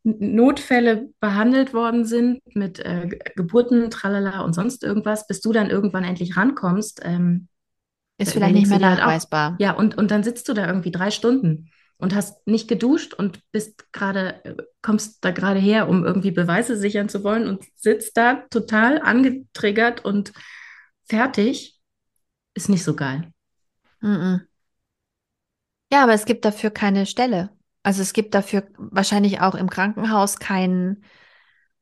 [0.02, 6.04] Notfälle behandelt worden sind mit äh, Geburten, tralala und sonst irgendwas, bis du dann irgendwann
[6.04, 7.02] endlich rankommst.
[7.04, 7.48] Ähm,
[8.18, 9.50] ist vielleicht nicht mehr nachweisbar.
[9.50, 12.68] Halt auch, ja, und, und dann sitzt du da irgendwie drei Stunden und hast nicht
[12.68, 17.64] geduscht und bist gerade, kommst da gerade her, um irgendwie Beweise sichern zu wollen und
[17.74, 20.32] sitzt da total angetriggert und
[21.04, 21.78] fertig,
[22.54, 23.32] ist nicht so geil.
[24.00, 24.40] Mm -mm.
[25.92, 27.50] Ja, aber es gibt dafür keine Stelle.
[27.82, 31.04] Also es gibt dafür wahrscheinlich auch im Krankenhaus keinen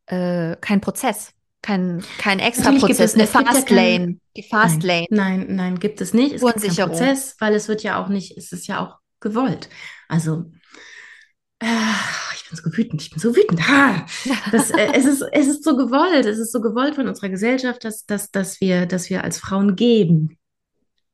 [0.06, 5.06] äh, kein Prozess, kein, kein extra Prozess, eine Fast Lane, die Fast Lane.
[5.10, 6.34] Nein, nein, gibt es nicht.
[6.34, 9.70] Es gibt keinen Prozess, weil es wird ja auch nicht, es ist ja auch gewollt.
[10.14, 10.44] Also
[12.36, 13.60] ich bin so wütend, ich bin so wütend.
[14.52, 17.82] Das, äh, es, ist, es ist so gewollt, es ist so gewollt von unserer Gesellschaft,
[17.82, 20.38] dass, dass, dass, wir, dass wir als Frauen geben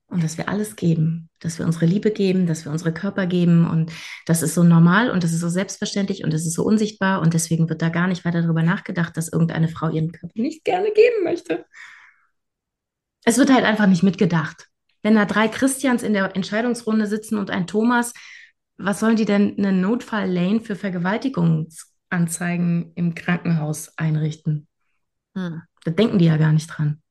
[0.09, 3.67] und dass wir alles geben, dass wir unsere Liebe geben, dass wir unsere Körper geben
[3.71, 3.91] und
[4.27, 7.33] das ist so normal und das ist so selbstverständlich und das ist so unsichtbar und
[7.33, 10.93] deswegen wird da gar nicht weiter darüber nachgedacht, dass irgendeine Frau ihren Körper nicht gerne
[10.93, 11.65] geben möchte.
[13.25, 14.67] Es wird halt einfach nicht mitgedacht.
[15.03, 18.13] Wenn da drei Christians in der Entscheidungsrunde sitzen und ein Thomas,
[18.83, 24.68] was sollen die denn eine Notfall-Lane für Vergewaltigungsanzeigen im Krankenhaus einrichten?
[25.35, 25.62] Hm.
[25.85, 27.03] Da denken die ja gar nicht dran.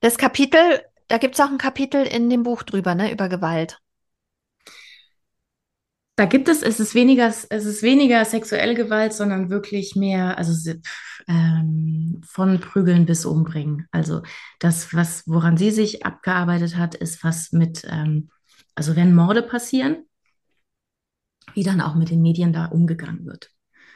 [0.00, 3.80] Das Kapitel, da gibt es auch ein Kapitel in dem Buch drüber, ne, über Gewalt.
[6.16, 10.74] Da gibt es, es ist weniger, es ist weniger sexuelle Gewalt, sondern wirklich mehr, also
[11.26, 13.88] ähm, von Prügeln bis Umbringen.
[13.90, 14.22] Also
[14.60, 18.30] das, was, woran sie sich abgearbeitet hat, ist was mit, ähm,
[18.74, 20.04] also wenn Morde passieren,
[21.54, 23.50] wie dann auch mit den Medien da umgegangen wird.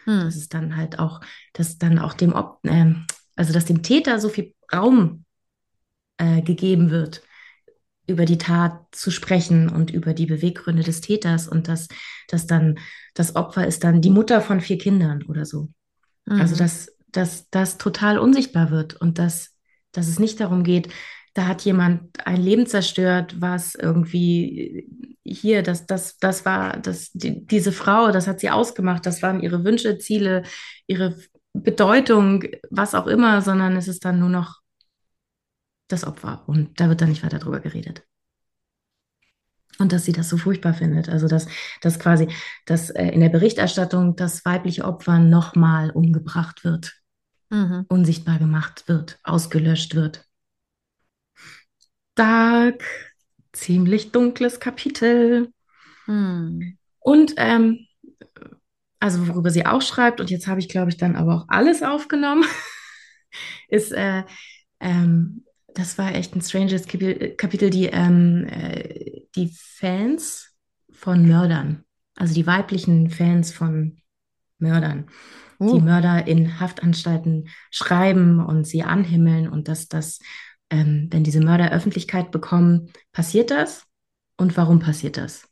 [0.04, 0.20] Hm.
[0.20, 1.20] Das ist dann halt auch,
[1.52, 2.94] dass dann auch dem, äh,
[3.36, 5.24] also dass dem Täter so viel Raum
[6.18, 7.22] äh, gegeben wird,
[8.06, 11.88] über die Tat zu sprechen und über die Beweggründe des Täters und dass,
[12.28, 12.78] dass dann
[13.14, 15.68] das Opfer ist dann die Mutter von vier Kindern oder so.
[16.24, 16.40] Also mhm.
[16.40, 19.56] Also dass, dass das total unsichtbar wird und dass,
[19.92, 20.88] dass es nicht darum geht,
[21.38, 24.88] da hat jemand ein Leben zerstört, was irgendwie
[25.22, 29.40] hier, das, das, das war, das, die, diese Frau, das hat sie ausgemacht, das waren
[29.40, 30.42] ihre Wünsche, Ziele,
[30.88, 31.16] ihre
[31.52, 34.58] Bedeutung, was auch immer, sondern es ist dann nur noch
[35.86, 36.42] das Opfer.
[36.48, 38.02] Und da wird dann nicht weiter drüber geredet.
[39.78, 41.08] Und dass sie das so furchtbar findet.
[41.08, 41.46] Also, dass,
[41.82, 42.26] dass quasi
[42.66, 46.94] dass, äh, in der Berichterstattung das weibliche Opfer nochmal umgebracht wird,
[47.50, 47.86] mhm.
[47.88, 50.27] unsichtbar gemacht wird, ausgelöscht wird.
[52.18, 52.82] Dark,
[53.52, 55.52] ziemlich dunkles Kapitel.
[56.06, 56.78] Mhm.
[56.98, 57.86] Und ähm,
[59.00, 61.82] also worüber sie auch schreibt, und jetzt habe ich, glaube ich, dann aber auch alles
[61.82, 62.44] aufgenommen,
[63.68, 64.24] ist äh,
[64.80, 65.44] ähm,
[65.74, 70.56] das war echt ein stranges Kapitel, die, ähm, äh, die Fans
[70.90, 71.84] von Mördern,
[72.16, 73.98] also die weiblichen Fans von
[74.58, 75.08] Mördern,
[75.60, 75.76] uh.
[75.76, 80.18] die Mörder in Haftanstalten schreiben und sie anhimmeln und dass das,
[80.70, 83.84] ähm, wenn diese Mörder Öffentlichkeit bekommen, passiert das
[84.36, 85.48] und warum passiert das?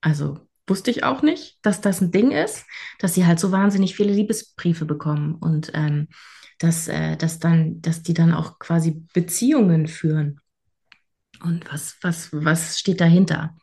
[0.00, 2.64] Also wusste ich auch nicht, dass das ein Ding ist,
[2.98, 6.08] dass sie halt so wahnsinnig viele Liebesbriefe bekommen und ähm,
[6.58, 10.40] dass, äh, dass, dann, dass die dann auch quasi Beziehungen führen.
[11.42, 13.56] Und was, was, was steht dahinter?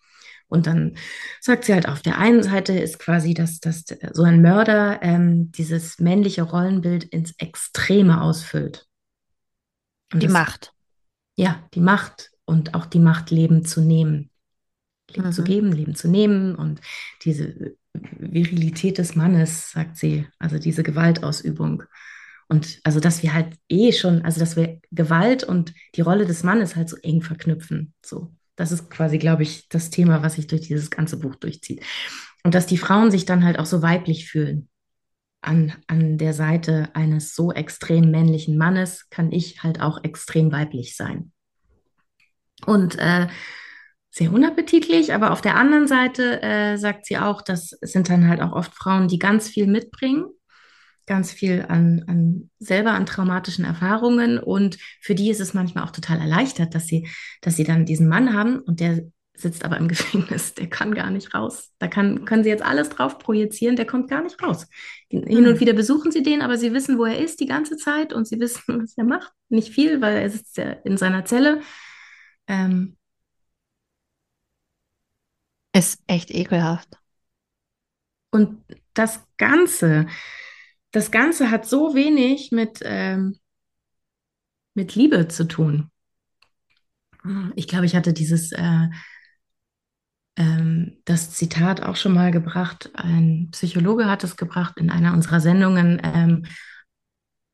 [0.47, 0.95] Und dann
[1.41, 5.51] sagt sie halt, auf der einen Seite ist quasi, dass, dass so ein Mörder ähm,
[5.51, 8.85] dieses männliche Rollenbild ins Extreme ausfüllt.
[10.13, 10.73] Und die das, Macht.
[11.35, 14.29] Ja, die Macht und auch die Macht, Leben zu nehmen.
[15.09, 15.31] Leben mhm.
[15.33, 16.81] zu geben, Leben zu nehmen und
[17.23, 21.83] diese Virilität des Mannes, sagt sie, also diese Gewaltausübung.
[22.47, 26.43] Und also, dass wir halt eh schon, also dass wir Gewalt und die Rolle des
[26.43, 27.93] Mannes halt so eng verknüpfen.
[28.05, 31.83] So, das ist quasi, glaube ich, das Thema, was sich durch dieses ganze Buch durchzieht.
[32.43, 34.69] Und dass die Frauen sich dann halt auch so weiblich fühlen.
[35.43, 40.95] An, an der Seite eines so extrem männlichen Mannes kann ich halt auch extrem weiblich
[40.95, 41.31] sein.
[42.65, 43.27] Und äh,
[44.09, 48.41] sehr unappetitlich, aber auf der anderen Seite äh, sagt sie auch, das sind dann halt
[48.41, 50.25] auch oft Frauen, die ganz viel mitbringen
[51.05, 55.91] ganz viel an, an selber an traumatischen Erfahrungen und für die ist es manchmal auch
[55.91, 57.09] total erleichtert, dass sie,
[57.41, 59.03] dass sie dann diesen Mann haben und der
[59.35, 61.71] sitzt aber im Gefängnis, der kann gar nicht raus.
[61.79, 64.67] Da kann, können sie jetzt alles drauf projizieren, der kommt gar nicht raus.
[65.09, 65.59] Hin und hm.
[65.59, 68.39] wieder besuchen sie den, aber sie wissen, wo er ist die ganze Zeit und sie
[68.39, 69.31] wissen, was er macht.
[69.49, 71.61] Nicht viel, weil er sitzt ja in seiner Zelle.
[72.47, 72.97] Ähm,
[75.75, 76.89] ist echt ekelhaft.
[78.31, 78.63] Und
[78.93, 80.07] das Ganze
[80.93, 83.39] das Ganze hat so wenig mit, ähm,
[84.75, 85.89] mit Liebe zu tun.
[87.55, 88.89] Ich glaube, ich hatte dieses äh,
[90.35, 92.91] ähm, das Zitat auch schon mal gebracht.
[92.93, 96.01] Ein Psychologe hat es gebracht in einer unserer Sendungen.
[96.03, 96.45] Ähm,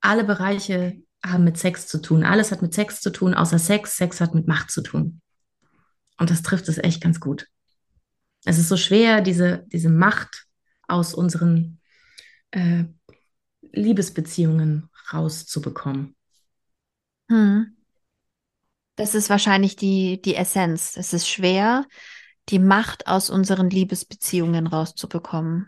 [0.02, 2.24] alle Bereiche haben mit Sex zu tun.
[2.24, 3.98] Alles hat mit Sex zu tun, außer Sex.
[3.98, 5.22] Sex hat mit Macht zu tun.
[6.18, 7.48] Und das trifft es echt ganz gut.
[8.46, 10.46] Es ist so schwer, diese, diese Macht
[10.88, 11.80] aus unseren
[12.52, 12.86] äh,
[13.74, 16.16] Liebesbeziehungen rauszubekommen.
[17.30, 17.76] Hm.
[18.96, 20.98] Das ist wahrscheinlich die, die Essenz.
[20.98, 21.86] Es ist schwer,
[22.50, 25.68] die Macht aus unseren Liebesbeziehungen rauszubekommen.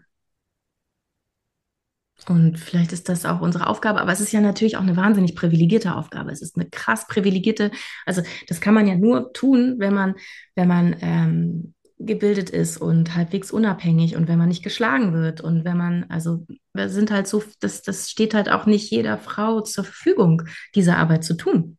[2.28, 5.36] Und vielleicht ist das auch unsere Aufgabe, aber es ist ja natürlich auch eine wahnsinnig
[5.36, 6.32] privilegierte Aufgabe.
[6.32, 7.72] Es ist eine krass privilegierte,
[8.06, 10.16] also das kann man ja nur tun, wenn man,
[10.56, 15.66] wenn man ähm, gebildet ist und halbwegs unabhängig und wenn man nicht geschlagen wird und
[15.66, 19.62] wenn man, also wir sind halt so, das, das steht halt auch nicht jeder Frau
[19.62, 20.44] zur Verfügung,
[20.76, 21.78] diese Arbeit zu tun.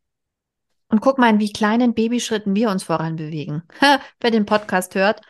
[0.93, 3.63] Und guck mal, in wie kleinen Babyschritten wir uns voran bewegen.
[4.21, 5.23] Wer den Podcast hört.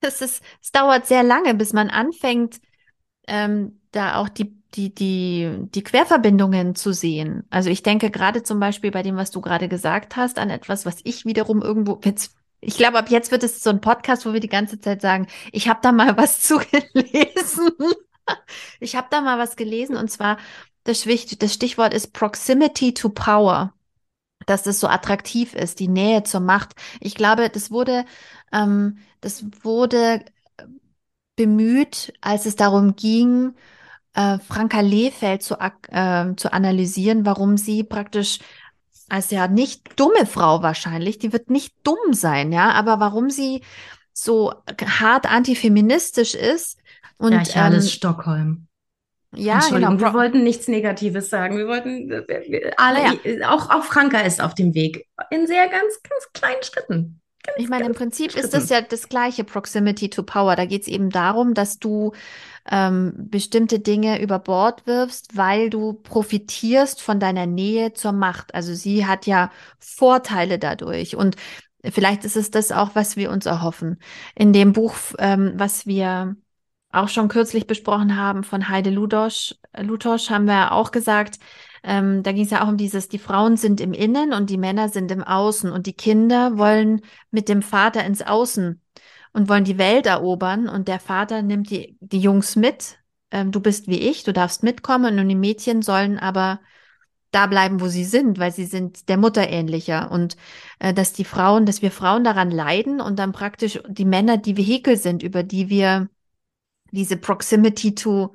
[0.00, 2.58] Es, ist, es dauert sehr lange, bis man anfängt,
[3.28, 7.44] ähm, da auch die, die, die, die Querverbindungen zu sehen.
[7.50, 10.86] Also ich denke gerade zum Beispiel bei dem, was du gerade gesagt hast, an etwas,
[10.86, 14.32] was ich wiederum irgendwo, jetzt, ich glaube, ab jetzt wird es so ein Podcast, wo
[14.32, 17.72] wir die ganze Zeit sagen, ich habe da mal was zugelesen.
[18.80, 20.38] ich habe da mal was gelesen und zwar
[20.86, 21.04] das,
[21.38, 23.72] das Stichwort ist Proximity to Power
[24.46, 26.74] dass das so attraktiv ist, die Nähe zur Macht.
[27.00, 28.04] Ich glaube, das wurde,
[28.52, 30.24] ähm, das wurde
[31.34, 33.54] bemüht, als es darum ging,
[34.14, 38.38] äh, Franka Lehfeld zu, äh, zu analysieren, warum sie praktisch
[39.08, 43.62] als ja nicht dumme Frau wahrscheinlich, die wird nicht dumm sein, ja, aber warum sie
[44.12, 44.52] so
[44.84, 46.78] hart antifeministisch ist.
[47.18, 48.65] Und, ja, ich ähm, Stockholm.
[49.36, 49.98] Ja, genau.
[49.98, 51.56] wir wollten nichts Negatives sagen.
[51.56, 52.10] Wir wollten
[52.76, 53.50] alle, ja.
[53.50, 55.06] auch, auch Franka ist auf dem Weg.
[55.30, 57.20] In sehr ganz, ganz kleinen Schritten.
[57.44, 58.46] Ganz, ich meine, im Prinzip Schritten.
[58.46, 60.56] ist das ja das gleiche Proximity to Power.
[60.56, 62.12] Da geht es eben darum, dass du
[62.70, 68.54] ähm, bestimmte Dinge über Bord wirfst, weil du profitierst von deiner Nähe zur Macht.
[68.54, 71.16] Also sie hat ja Vorteile dadurch.
[71.16, 71.36] Und
[71.84, 73.98] vielleicht ist es das auch, was wir uns erhoffen.
[74.34, 76.36] In dem Buch, ähm, was wir
[76.96, 81.38] auch schon kürzlich besprochen haben von Heide Ludosch, Lutosch, haben wir auch gesagt,
[81.82, 84.58] ähm, da ging es ja auch um dieses, die Frauen sind im Innen und die
[84.58, 88.80] Männer sind im Außen und die Kinder wollen mit dem Vater ins Außen
[89.32, 92.98] und wollen die Welt erobern und der Vater nimmt die, die Jungs mit.
[93.30, 96.60] Ähm, du bist wie ich, du darfst mitkommen und die Mädchen sollen aber
[97.30, 100.36] da bleiben, wo sie sind, weil sie sind der Mutter ähnlicher und
[100.78, 104.56] äh, dass die Frauen, dass wir Frauen daran leiden und dann praktisch die Männer die
[104.56, 106.08] Vehikel sind, über die wir
[106.96, 108.34] diese Proximity to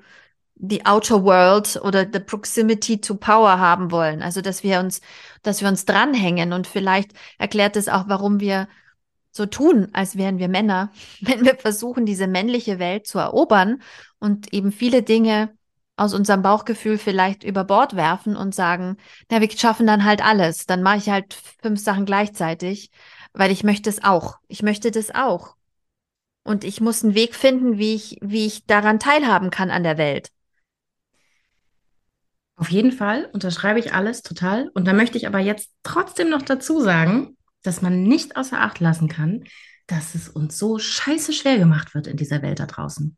[0.55, 4.21] the outer world oder the proximity to power haben wollen.
[4.21, 5.01] Also, dass wir uns,
[5.41, 8.67] dass wir uns dranhängen und vielleicht erklärt es auch, warum wir
[9.31, 10.91] so tun, als wären wir Männer,
[11.21, 13.81] wenn wir versuchen, diese männliche Welt zu erobern
[14.19, 15.51] und eben viele Dinge
[15.97, 18.97] aus unserem Bauchgefühl vielleicht über Bord werfen und sagen,
[19.29, 20.65] na, wir schaffen dann halt alles.
[20.65, 22.91] Dann mache ich halt fünf Sachen gleichzeitig,
[23.33, 24.37] weil ich möchte es auch.
[24.47, 25.55] Ich möchte das auch.
[26.43, 29.97] Und ich muss einen Weg finden, wie ich, wie ich daran teilhaben kann an der
[29.97, 30.29] Welt.
[32.55, 34.69] Auf jeden Fall unterschreibe ich alles total.
[34.73, 38.79] Und da möchte ich aber jetzt trotzdem noch dazu sagen, dass man nicht außer Acht
[38.79, 39.43] lassen kann,
[39.87, 43.17] dass es uns so scheiße schwer gemacht wird in dieser Welt da draußen.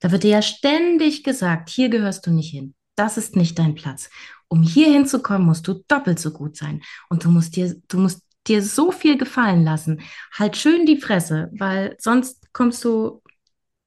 [0.00, 2.74] Da wird dir ja ständig gesagt, hier gehörst du nicht hin.
[2.94, 4.10] Das ist nicht dein Platz.
[4.48, 6.82] Um hier hinzukommen, musst du doppelt so gut sein.
[7.08, 10.00] Und du musst dir, du musst dir so viel gefallen lassen.
[10.32, 13.22] Halt schön die Fresse, weil sonst kommst du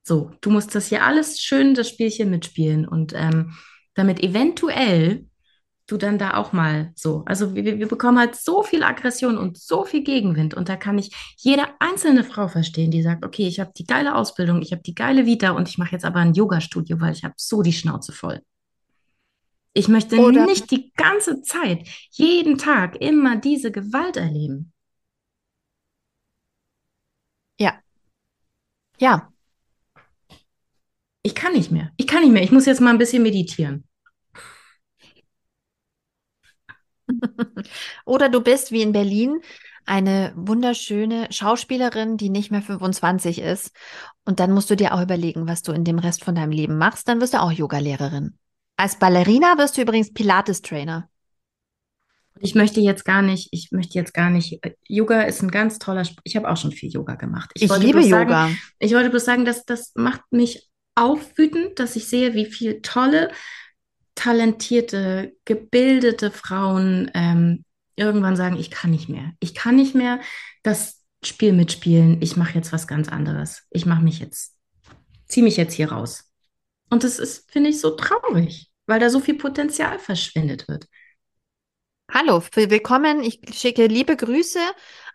[0.04, 0.32] so.
[0.42, 3.54] Du musst das hier alles schön, das Spielchen mitspielen und ähm,
[3.94, 5.26] damit eventuell
[5.88, 7.24] du dann da auch mal so.
[7.26, 10.98] Also wir, wir bekommen halt so viel Aggression und so viel Gegenwind und da kann
[10.98, 14.82] ich jede einzelne Frau verstehen, die sagt, okay, ich habe die geile Ausbildung, ich habe
[14.84, 17.74] die geile Vita und ich mache jetzt aber ein Yoga-Studio, weil ich habe so die
[17.74, 18.42] Schnauze voll.
[19.74, 24.74] Ich möchte Oder nicht die ganze Zeit, jeden Tag immer diese Gewalt erleben.
[27.58, 27.82] Ja.
[29.00, 29.32] Ja.
[31.24, 31.92] Ich kann nicht mehr.
[31.98, 32.44] Ich kann nicht mehr.
[32.44, 33.88] Ich muss jetzt mal ein bisschen meditieren.
[38.06, 39.42] Oder du bist wie in Berlin
[39.86, 43.72] eine wunderschöne Schauspielerin, die nicht mehr 25 ist.
[44.26, 46.78] Und dann musst du dir auch überlegen, was du in dem Rest von deinem Leben
[46.78, 47.08] machst.
[47.08, 48.38] Dann wirst du auch Yogalehrerin.
[48.82, 51.08] Als Ballerina wirst du übrigens Pilates-Trainer.
[52.40, 56.04] Ich möchte jetzt gar nicht, ich möchte jetzt gar nicht, Yoga ist ein ganz toller,
[56.04, 56.22] Sport.
[56.24, 57.52] ich habe auch schon viel Yoga gemacht.
[57.54, 58.50] Ich, ich liebe Yoga.
[58.80, 62.82] ich wollte bloß sagen, dass das macht mich auch wütend, dass ich sehe, wie viele
[62.82, 63.32] tolle,
[64.16, 69.34] talentierte, gebildete Frauen ähm, irgendwann sagen, ich kann nicht mehr.
[69.40, 70.20] Ich kann nicht mehr
[70.64, 72.20] das Spiel mitspielen.
[72.24, 73.68] Ich mache jetzt was ganz anderes.
[73.70, 74.58] Ich mache mich jetzt,
[75.28, 76.32] ziehe mich jetzt hier raus.
[76.90, 80.86] Und das ist, finde ich, so traurig, weil da so viel Potenzial verschwendet wird.
[82.12, 83.24] Hallo, willkommen.
[83.24, 84.60] Ich schicke liebe Grüße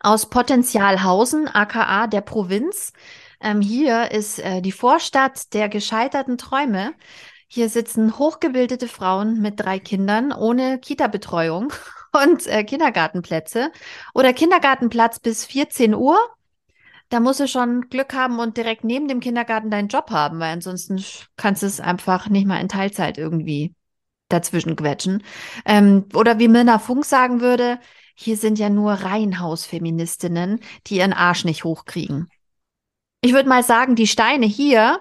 [0.01, 2.94] aus Potenzialhausen, aka der Provinz.
[3.39, 6.94] Ähm, hier ist äh, die Vorstadt der gescheiterten Träume.
[7.48, 11.70] Hier sitzen hochgebildete Frauen mit drei Kindern ohne Kita-Betreuung
[12.15, 13.70] und äh, Kindergartenplätze
[14.15, 16.16] oder Kindergartenplatz bis 14 Uhr
[17.09, 20.53] da musst du schon Glück haben und direkt neben dem Kindergarten deinen Job haben, weil
[20.53, 21.03] ansonsten
[21.37, 23.74] kannst du es einfach nicht mal in Teilzeit irgendwie
[24.28, 25.23] dazwischen quetschen.
[25.65, 27.78] Ähm, oder wie Mirna Funk sagen würde,
[28.19, 32.28] Hier sind ja nur Reihenhausfeministinnen, die ihren Arsch nicht hochkriegen.
[33.20, 35.01] Ich würde mal sagen, die Steine hier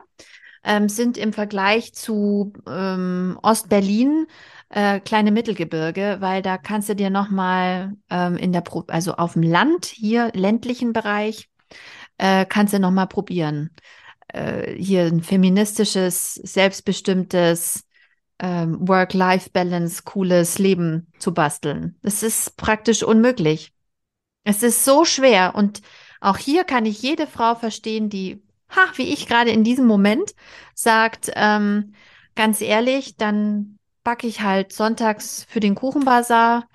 [0.64, 4.27] ähm, sind im Vergleich zu ähm, Ostberlin
[4.69, 9.14] äh, kleine Mittelgebirge, weil da kannst du dir noch mal ähm, in der Pro also
[9.14, 11.49] auf dem Land hier ländlichen Bereich
[12.18, 13.72] äh, kannst du noch mal probieren
[14.35, 17.85] äh, hier ein feministisches selbstbestimmtes
[18.39, 21.97] ähm, Work-Life-Balance cooles Leben zu basteln.
[22.02, 23.73] Es ist praktisch unmöglich.
[24.43, 25.81] Es ist so schwer und
[26.22, 30.35] auch hier kann ich jede Frau verstehen, die, ha, wie ich gerade in diesem Moment,
[30.73, 31.93] sagt, ähm,
[32.35, 36.68] ganz ehrlich, dann backe ich halt sonntags für den Kuchenbazar.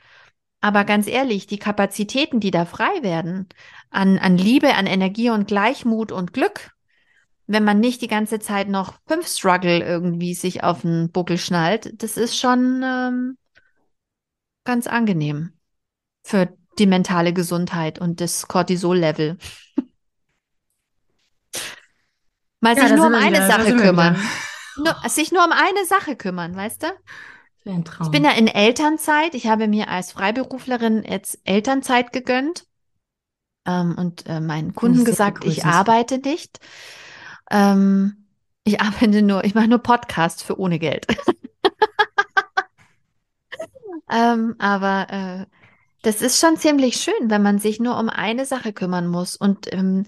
[0.62, 3.48] Aber ganz ehrlich, die Kapazitäten, die da frei werden,
[3.90, 6.70] an, an Liebe, an Energie und Gleichmut und Glück,
[7.46, 12.00] wenn man nicht die ganze Zeit noch fünf Struggle irgendwie sich auf den Buckel schnallt,
[12.02, 13.36] das ist schon ähm,
[14.64, 15.52] ganz angenehm
[16.22, 19.36] für die mentale Gesundheit und das Cortisol-Level.
[22.60, 24.16] Mal ja, sich nur um eine wieder, Sache kümmern.
[24.76, 26.86] Nur, sich nur um eine Sache kümmern, weißt du?
[28.06, 29.34] Ich bin ja in Elternzeit.
[29.34, 32.69] Ich habe mir als Freiberuflerin jetzt Elternzeit gegönnt
[33.66, 36.58] ähm, und äh, meinen Kunden gesagt, ich arbeite nicht.
[37.50, 38.26] Ähm,
[38.64, 41.06] ich arbeite nur, ich mache nur Podcasts für ohne Geld.
[44.10, 45.46] ähm, aber äh,
[46.02, 49.36] das ist schon ziemlich schön, wenn man sich nur um eine Sache kümmern muss.
[49.36, 50.06] Und ähm,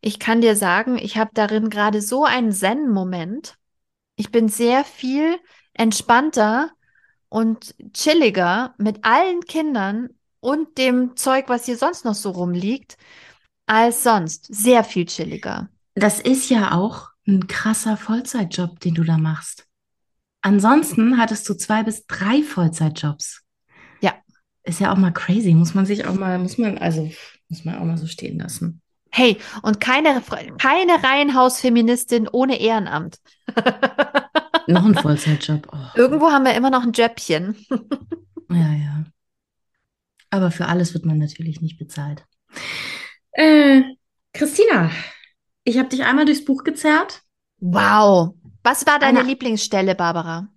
[0.00, 3.56] ich kann dir sagen, ich habe darin gerade so einen Zen-Moment.
[4.16, 5.38] Ich bin sehr viel
[5.74, 6.70] entspannter
[7.28, 10.10] und chilliger mit allen Kindern
[10.42, 12.96] und dem Zeug, was hier sonst noch so rumliegt,
[13.66, 14.52] als sonst.
[14.52, 15.68] Sehr viel chilliger.
[15.94, 19.66] Das ist ja auch ein krasser Vollzeitjob, den du da machst.
[20.42, 23.42] Ansonsten hattest du zwei bis drei Vollzeitjobs.
[24.00, 24.14] Ja.
[24.64, 25.54] Ist ja auch mal crazy.
[25.54, 27.08] Muss man sich auch mal, muss man, also,
[27.48, 28.82] muss man auch mal so stehen lassen.
[29.12, 30.20] Hey, und keine,
[30.58, 33.18] keine Reihenhausfeministin ohne Ehrenamt.
[34.66, 35.68] noch ein Vollzeitjob.
[35.70, 35.98] Oh.
[35.98, 37.54] Irgendwo haben wir immer noch ein Jöppchen.
[38.50, 39.04] ja, ja.
[40.32, 42.24] Aber für alles wird man natürlich nicht bezahlt.
[43.32, 43.82] Äh,
[44.32, 44.90] Christina,
[45.62, 47.22] ich habe dich einmal durchs Buch gezerrt.
[47.58, 48.34] Wow.
[48.62, 50.48] Was war deine eine, Lieblingsstelle, Barbara?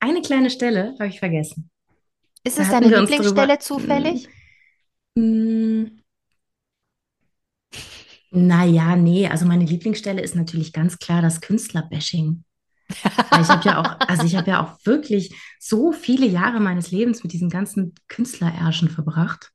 [0.00, 1.70] Eine kleine Stelle habe ich vergessen.
[2.42, 4.26] Ist es deine Lieblingsstelle zufällig?
[5.16, 6.00] Hm.
[8.30, 12.44] Naja, nee, also meine Lieblingsstelle ist natürlich ganz klar das Künstlerbashing.
[12.88, 17.22] Ich habe ja auch, also ich habe ja auch wirklich so viele Jahre meines Lebens
[17.22, 19.50] mit diesen ganzen Künstlerärschen verbracht.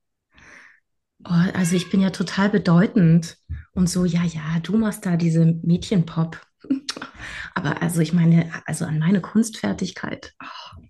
[1.25, 3.37] Oh, also ich bin ja total bedeutend
[3.73, 6.41] und so, ja, ja, du machst da diese Mädchenpop.
[7.55, 10.33] Aber also ich meine, also an meine Kunstfertigkeit.
[10.41, 10.81] Oh.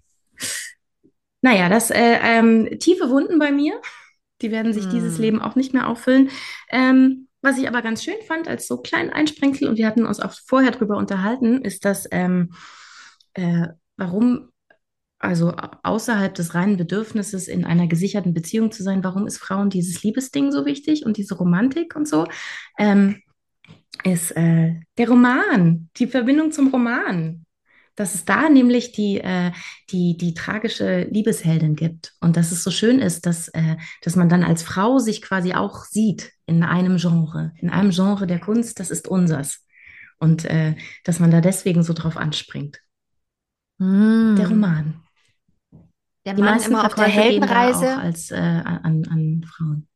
[1.41, 3.81] Naja, das äh, ähm, tiefe Wunden bei mir,
[4.41, 4.91] die werden sich hm.
[4.91, 6.29] dieses Leben auch nicht mehr auffüllen.
[6.69, 10.19] Ähm, was ich aber ganz schön fand, als so kleinen Einsprengsel, und wir hatten uns
[10.19, 12.53] auch vorher drüber unterhalten, ist, dass ähm,
[13.33, 13.67] äh,
[13.97, 14.49] warum
[15.19, 15.53] also
[15.83, 20.51] außerhalb des reinen Bedürfnisses in einer gesicherten Beziehung zu sein, warum ist Frauen dieses Liebesding
[20.51, 22.25] so wichtig und diese Romantik und so,
[22.77, 23.21] ähm,
[24.05, 27.45] ist äh, der Roman, die Verbindung zum Roman.
[27.95, 29.51] Dass es da nämlich die, äh,
[29.89, 32.13] die, die tragische Liebesheldin gibt.
[32.21, 35.53] Und dass es so schön ist, dass, äh, dass man dann als Frau sich quasi
[35.53, 39.65] auch sieht in einem Genre, in einem Genre der Kunst, das ist unsers.
[40.19, 42.79] Und äh, dass man da deswegen so drauf anspringt.
[43.77, 44.35] Mm.
[44.35, 45.03] Der Roman.
[46.25, 47.97] Der die Mann immer auf der Heldenreise.
[47.97, 49.87] als äh, an, an Frauen.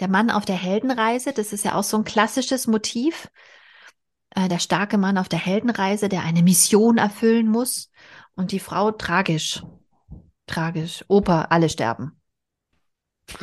[0.00, 3.28] Der Mann auf der Heldenreise, das ist ja auch so ein klassisches Motiv.
[4.34, 7.90] Äh, der starke Mann auf der Heldenreise, der eine Mission erfüllen muss.
[8.34, 9.62] Und die Frau tragisch.
[10.46, 11.04] Tragisch.
[11.08, 12.20] Opa, alle sterben.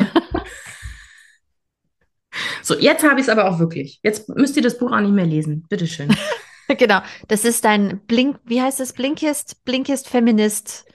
[2.61, 3.99] so, jetzt habe ich es aber auch wirklich.
[4.03, 5.65] Jetzt müsst ihr das Buch auch nicht mehr lesen.
[5.69, 6.15] Bitteschön.
[6.67, 7.01] genau.
[7.29, 8.93] Das ist dein Blink, wie heißt es?
[8.93, 10.85] Blinkist, Blinkist Feminist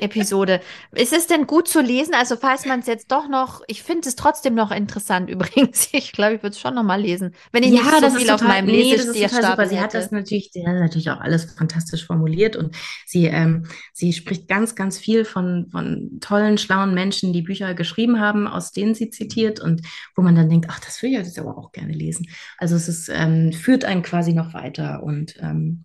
[0.00, 0.60] Episode.
[0.92, 2.14] Ist es denn gut zu lesen?
[2.14, 5.88] Also falls man es jetzt doch noch, ich finde es trotzdem noch interessant übrigens.
[5.92, 8.26] Ich glaube, ich würde es schon noch mal lesen, wenn ich ja, nicht so viel
[8.26, 12.06] total, auf meinem nee, nee, Sie hat das natürlich, sie hat natürlich auch alles fantastisch
[12.06, 12.74] formuliert und
[13.06, 18.20] sie, ähm, sie spricht ganz, ganz viel von, von tollen, schlauen Menschen, die Bücher geschrieben
[18.20, 19.82] haben, aus denen sie zitiert und
[20.14, 22.26] wo man dann denkt, ach, das würde ich jetzt aber auch gerne lesen.
[22.58, 25.84] Also es ist, ähm, führt einen quasi noch weiter und ähm,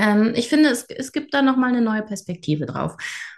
[0.00, 2.96] ähm, ich finde, es, es gibt da nochmal eine neue Perspektive drauf.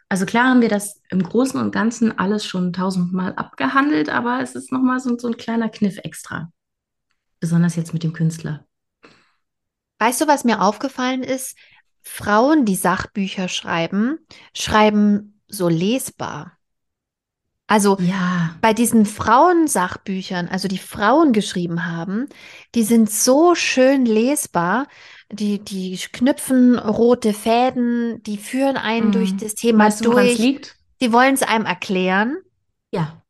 [0.09, 4.55] Also klar haben wir das im Großen und Ganzen alles schon tausendmal abgehandelt, aber es
[4.55, 6.53] ist nochmal so, so ein kleiner Kniff extra.
[7.41, 8.67] Besonders jetzt mit dem Künstler.
[9.99, 11.57] Weißt du, was mir aufgefallen ist?
[12.03, 14.19] Frauen, die Sachbücher schreiben,
[14.55, 16.59] schreiben so lesbar.
[17.69, 22.29] Also Ja, bei diesen Frauensachbüchern, also die Frauen geschrieben haben,
[22.75, 24.89] die sind so schön lesbar.
[25.33, 29.39] Die, die knüpfen rote Fäden, die führen einen durch mm.
[29.39, 30.39] das Thema Weißt du, durch.
[30.39, 30.77] liegt?
[31.01, 32.37] Die wollen es einem erklären.
[32.93, 33.23] Ja.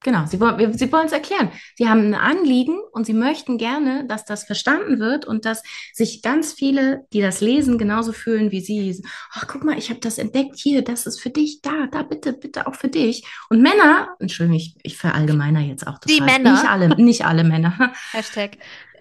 [0.00, 1.50] Genau, Sie wollen, sie wollen es erklären.
[1.76, 6.22] Sie haben ein Anliegen und Sie möchten gerne, dass das verstanden wird und dass sich
[6.22, 9.02] ganz viele, die das lesen, genauso fühlen wie Sie.
[9.32, 12.32] Ach, guck mal, ich habe das entdeckt hier, das ist für dich, da, da, bitte,
[12.32, 13.24] bitte auch für dich.
[13.50, 16.38] Und Männer, Entschuldigung, ich, ich verallgemeiner jetzt auch Die total.
[16.38, 16.52] Männer.
[16.52, 17.92] Nicht alle, nicht alle Männer.
[18.12, 18.58] Hashtag.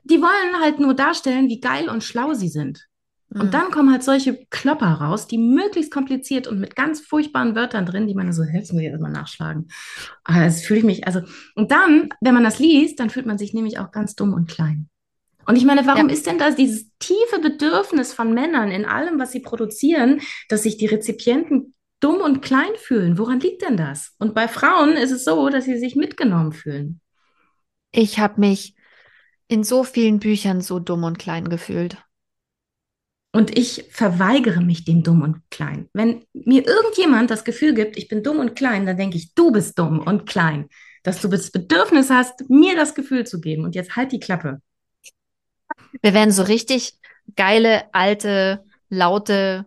[0.09, 2.87] Die wollen halt nur darstellen, wie geil und schlau sie sind.
[3.33, 3.41] Hm.
[3.41, 7.85] Und dann kommen halt solche Klopper raus, die möglichst kompliziert und mit ganz furchtbaren Wörtern
[7.85, 9.67] drin, die man so, das muss ich erstmal nachschlagen.
[10.23, 11.21] Aber das fühle ich mich, also,
[11.55, 14.49] und dann, wenn man das liest, dann fühlt man sich nämlich auch ganz dumm und
[14.49, 14.89] klein.
[15.45, 16.13] Und ich meine, warum Ja.
[16.13, 20.19] ist denn das dieses tiefe Bedürfnis von Männern in allem, was sie produzieren,
[20.49, 23.17] dass sich die Rezipienten dumm und klein fühlen?
[23.17, 24.13] Woran liegt denn das?
[24.19, 27.01] Und bei Frauen ist es so, dass sie sich mitgenommen fühlen.
[27.91, 28.75] Ich habe mich
[29.47, 31.97] in so vielen Büchern so dumm und klein gefühlt.
[33.31, 35.89] Und ich verweigere mich dem dumm und klein.
[35.93, 39.51] Wenn mir irgendjemand das Gefühl gibt, ich bin dumm und klein, dann denke ich, du
[39.51, 40.69] bist dumm und klein.
[41.03, 43.63] Dass du das Bedürfnis hast, mir das Gefühl zu geben.
[43.63, 44.61] Und jetzt halt die Klappe.
[46.01, 46.97] Wir werden so richtig
[47.35, 49.65] geile, alte, laute.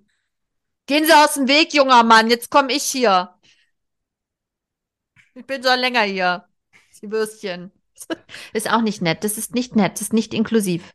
[0.86, 3.30] Gehen Sie aus dem Weg, junger Mann, jetzt komme ich hier.
[5.34, 6.44] Ich bin schon länger hier.
[6.90, 7.70] Sie Würstchen.
[8.52, 9.24] Ist auch nicht nett.
[9.24, 9.92] Das ist nicht nett.
[9.94, 10.92] Das ist nicht inklusiv.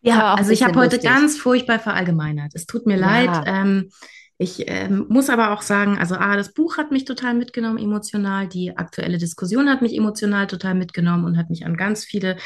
[0.00, 1.10] Ja, also ich habe heute lustig.
[1.10, 2.52] ganz furchtbar verallgemeinert.
[2.54, 3.00] Es tut mir Ja.
[3.00, 3.44] leid.
[3.46, 3.90] Ähm,
[4.38, 8.48] ich ähm, muss aber auch sagen, also A, das Buch hat mich total mitgenommen emotional.
[8.48, 12.36] Die aktuelle Diskussion hat mich emotional total mitgenommen und hat mich an ganz viele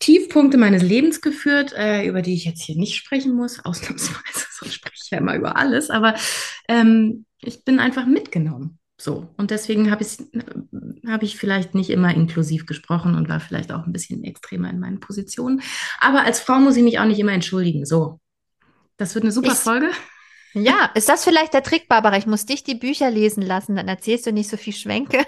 [0.00, 4.74] Tiefpunkte meines Lebens geführt, äh, über die ich jetzt hier nicht sprechen muss, ausnahmsweise, sonst
[4.74, 6.14] spreche ich ja immer über alles, aber
[6.68, 8.78] ähm, ich bin einfach mitgenommen.
[8.98, 9.28] So.
[9.36, 10.16] Und deswegen habe ich,
[11.06, 14.80] hab ich vielleicht nicht immer inklusiv gesprochen und war vielleicht auch ein bisschen extremer in
[14.80, 15.60] meinen Positionen.
[16.00, 17.84] Aber als Frau muss ich mich auch nicht immer entschuldigen.
[17.84, 18.20] So.
[18.96, 19.90] Das wird eine super Ich- Folge.
[20.54, 22.16] Ja, ist das vielleicht der Trick, Barbara?
[22.16, 25.18] Ich muss dich die Bücher lesen lassen, dann erzählst du nicht so viel Schwänke.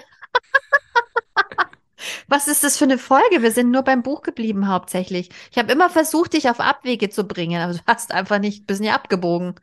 [2.27, 3.41] Was ist das für eine Folge?
[3.43, 5.29] Wir sind nur beim Buch geblieben hauptsächlich.
[5.51, 8.81] Ich habe immer versucht, dich auf Abwege zu bringen, aber du hast einfach nicht, bist
[8.81, 9.55] nicht abgebogen.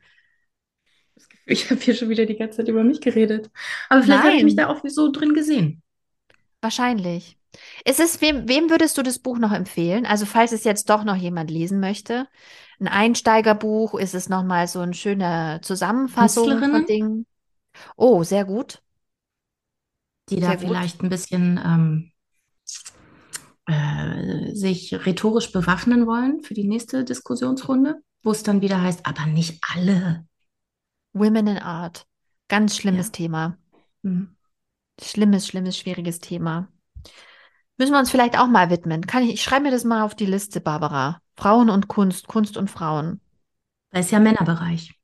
[1.47, 3.51] Ich habe hier schon wieder die ganze Zeit über mich geredet.
[3.89, 5.82] Aber vielleicht habe ich mich da auch so drin gesehen.
[6.60, 7.39] Wahrscheinlich.
[7.85, 10.06] Ist es, wem, wem würdest du das Buch noch empfehlen?
[10.06, 12.28] Also, falls es jetzt doch noch jemand lesen möchte.
[12.81, 16.86] Ein Einsteigerbuch, ist es nochmal so eine schöne Zusammenfassung von?
[16.86, 17.27] Dingen?
[17.97, 18.82] Oh, sehr gut.
[20.28, 20.66] die da Sehr gut.
[20.66, 22.12] vielleicht ein bisschen ähm,
[23.66, 29.27] äh, sich rhetorisch bewaffnen wollen für die nächste Diskussionsrunde, wo es dann wieder heißt, aber
[29.27, 30.27] nicht alle.
[31.18, 32.06] Women in Art.
[32.48, 33.12] Ganz schlimmes Ja.
[33.12, 33.59] Thema.
[34.02, 34.36] Hm.
[35.01, 36.68] Schlimmes, schlimmes, schwieriges Thema.
[37.78, 39.06] Müssen wir uns vielleicht auch mal widmen.
[39.06, 41.20] Kann ich, ich schreibe mir das mal auf die Liste, Barbara.
[41.36, 43.20] Frauen und Kunst, Kunst und Frauen.
[43.90, 44.94] Da ist ja Männerbereich.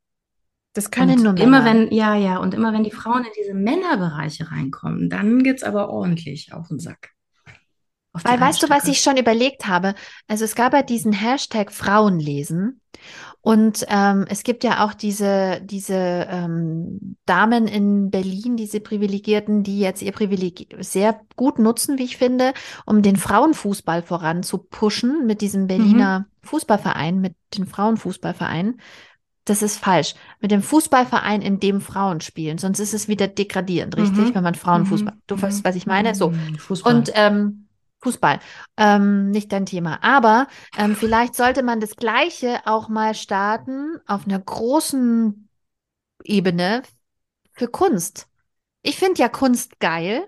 [0.74, 1.88] Das können Und nur immer Männer.
[1.88, 5.90] wenn, ja, ja, und immer wenn die Frauen in diese Männerbereiche reinkommen, dann geht's aber
[5.90, 7.10] ordentlich auf den Sack.
[8.14, 9.94] Auf Weil weißt du, was ich schon überlegt habe?
[10.28, 12.81] Also es gab ja diesen Hashtag Frauenlesen
[13.44, 15.94] und ähm, es gibt ja auch diese, diese
[16.30, 22.16] ähm, Damen in Berlin, diese Privilegierten, die jetzt ihr Privileg sehr gut nutzen, wie ich
[22.16, 22.54] finde,
[22.86, 28.76] um den Frauenfußball voranzupushen mit diesem Berliner Fußballverein, mit dem Frauenfußballverein.
[29.44, 30.14] Das ist falsch.
[30.40, 32.58] Mit dem Fußballverein, in dem Frauen spielen.
[32.58, 34.26] Sonst ist es wieder degradierend, richtig?
[34.26, 34.34] Mhm.
[34.36, 35.14] Wenn man Frauenfußball.
[35.14, 35.20] Mhm.
[35.26, 35.68] Du weißt, Mhm.
[35.68, 36.14] was ich meine?
[36.14, 36.30] So.
[36.30, 36.58] Mhm.
[36.58, 36.94] Fußball.
[36.94, 37.61] Und ähm,
[38.02, 38.40] Fußball,
[38.76, 40.02] ähm, nicht dein Thema.
[40.02, 45.48] Aber ähm, vielleicht sollte man das Gleiche auch mal starten auf einer großen
[46.24, 46.82] Ebene
[47.52, 48.28] für Kunst.
[48.84, 50.26] Ich finde ja Kunst geil.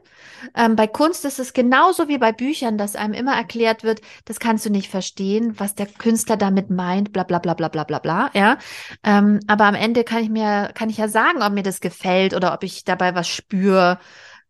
[0.54, 4.38] Ähm, bei Kunst ist es genauso wie bei Büchern, dass einem immer erklärt wird, das
[4.38, 7.98] kannst du nicht verstehen, was der Künstler damit meint, bla bla bla bla bla bla
[7.98, 8.30] bla.
[8.32, 8.58] Ja.
[9.02, 12.32] Ähm, aber am Ende kann ich mir, kann ich ja sagen, ob mir das gefällt
[12.32, 13.98] oder ob ich dabei was spüre.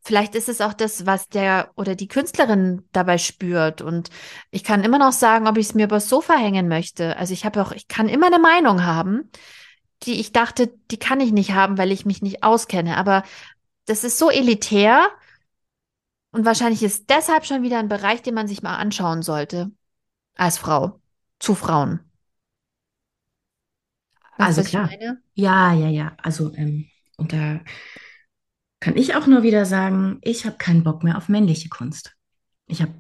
[0.05, 3.81] Vielleicht ist es auch das, was der oder die Künstlerin dabei spürt.
[3.81, 4.11] Und
[4.51, 7.17] ich kann immer noch sagen, ob ich es mir übers Sofa hängen möchte.
[7.17, 9.31] Also ich habe auch, ich kann immer eine Meinung haben,
[10.05, 12.97] die ich dachte, die kann ich nicht haben, weil ich mich nicht auskenne.
[12.99, 13.25] Aber
[13.87, 15.09] das ist so elitär
[16.33, 19.71] und wahrscheinlich ist deshalb schon wieder ein Bereich, den man sich mal anschauen sollte.
[20.37, 21.01] Als Frau.
[21.41, 22.01] Zu Frauen.
[24.37, 24.89] Weißt Also klar.
[24.91, 25.23] meine?
[25.35, 26.17] Ja, ja, ja.
[26.23, 27.61] Also, ähm, und da
[28.85, 32.13] kann ich auch nur wieder sagen, ich habe keinen Bock mehr auf männliche Kunst.
[32.67, 32.93] Ich habe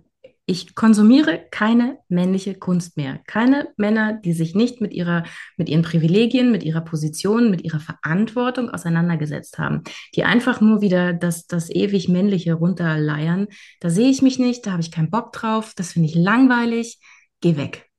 [0.47, 3.20] Ich konsumiere keine männliche Kunst mehr.
[3.27, 5.24] Keine Männer, die sich nicht mit ihrer,
[5.59, 9.82] mit ihren Privilegien, mit ihrer Position, mit ihrer Verantwortung auseinandergesetzt haben.
[10.15, 13.48] Die einfach nur wieder das, das ewig Männliche runterleiern.
[13.81, 16.98] Da sehe ich mich nicht, da habe ich keinen Bock drauf, das finde ich langweilig.
[17.43, 17.90] Geh weg.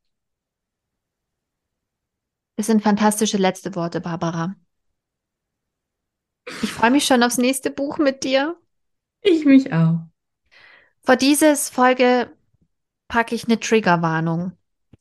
[2.58, 4.56] Das sind fantastische letzte Worte, Barbara.
[6.62, 8.56] Ich freue mich schon aufs nächste Buch mit dir.
[9.22, 10.00] Ich mich auch.
[11.04, 12.32] Vor dieses Folge
[13.08, 14.54] packe ich eine Triggerwarnung.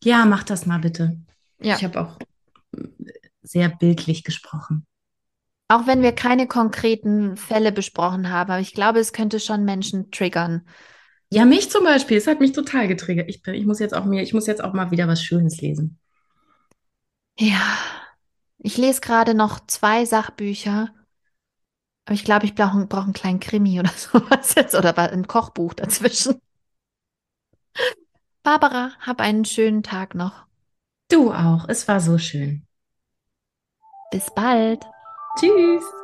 [0.03, 1.19] Ja, mach das mal bitte.
[1.61, 1.77] Ja.
[1.77, 2.19] Ich habe auch
[3.43, 4.87] sehr bildlich gesprochen.
[5.69, 10.11] Auch wenn wir keine konkreten Fälle besprochen haben, aber ich glaube, es könnte schon Menschen
[10.11, 10.67] triggern.
[11.31, 12.19] Ja, mich zum Beispiel.
[12.19, 13.29] Es hat mich total getriggert.
[13.29, 15.61] Ich, bin, ich muss jetzt auch mir, ich muss jetzt auch mal wieder was Schönes
[15.61, 15.99] lesen.
[17.39, 17.77] Ja,
[18.59, 20.95] ich lese gerade noch zwei Sachbücher,
[22.05, 25.75] aber ich glaube, ich brauche brauch einen kleinen Krimi oder sowas jetzt oder ein Kochbuch
[25.75, 26.41] dazwischen.
[28.43, 30.45] Barbara, hab einen schönen Tag noch.
[31.11, 31.67] Du auch.
[31.69, 32.67] Es war so schön.
[34.11, 34.85] Bis bald.
[35.39, 36.04] Tschüss.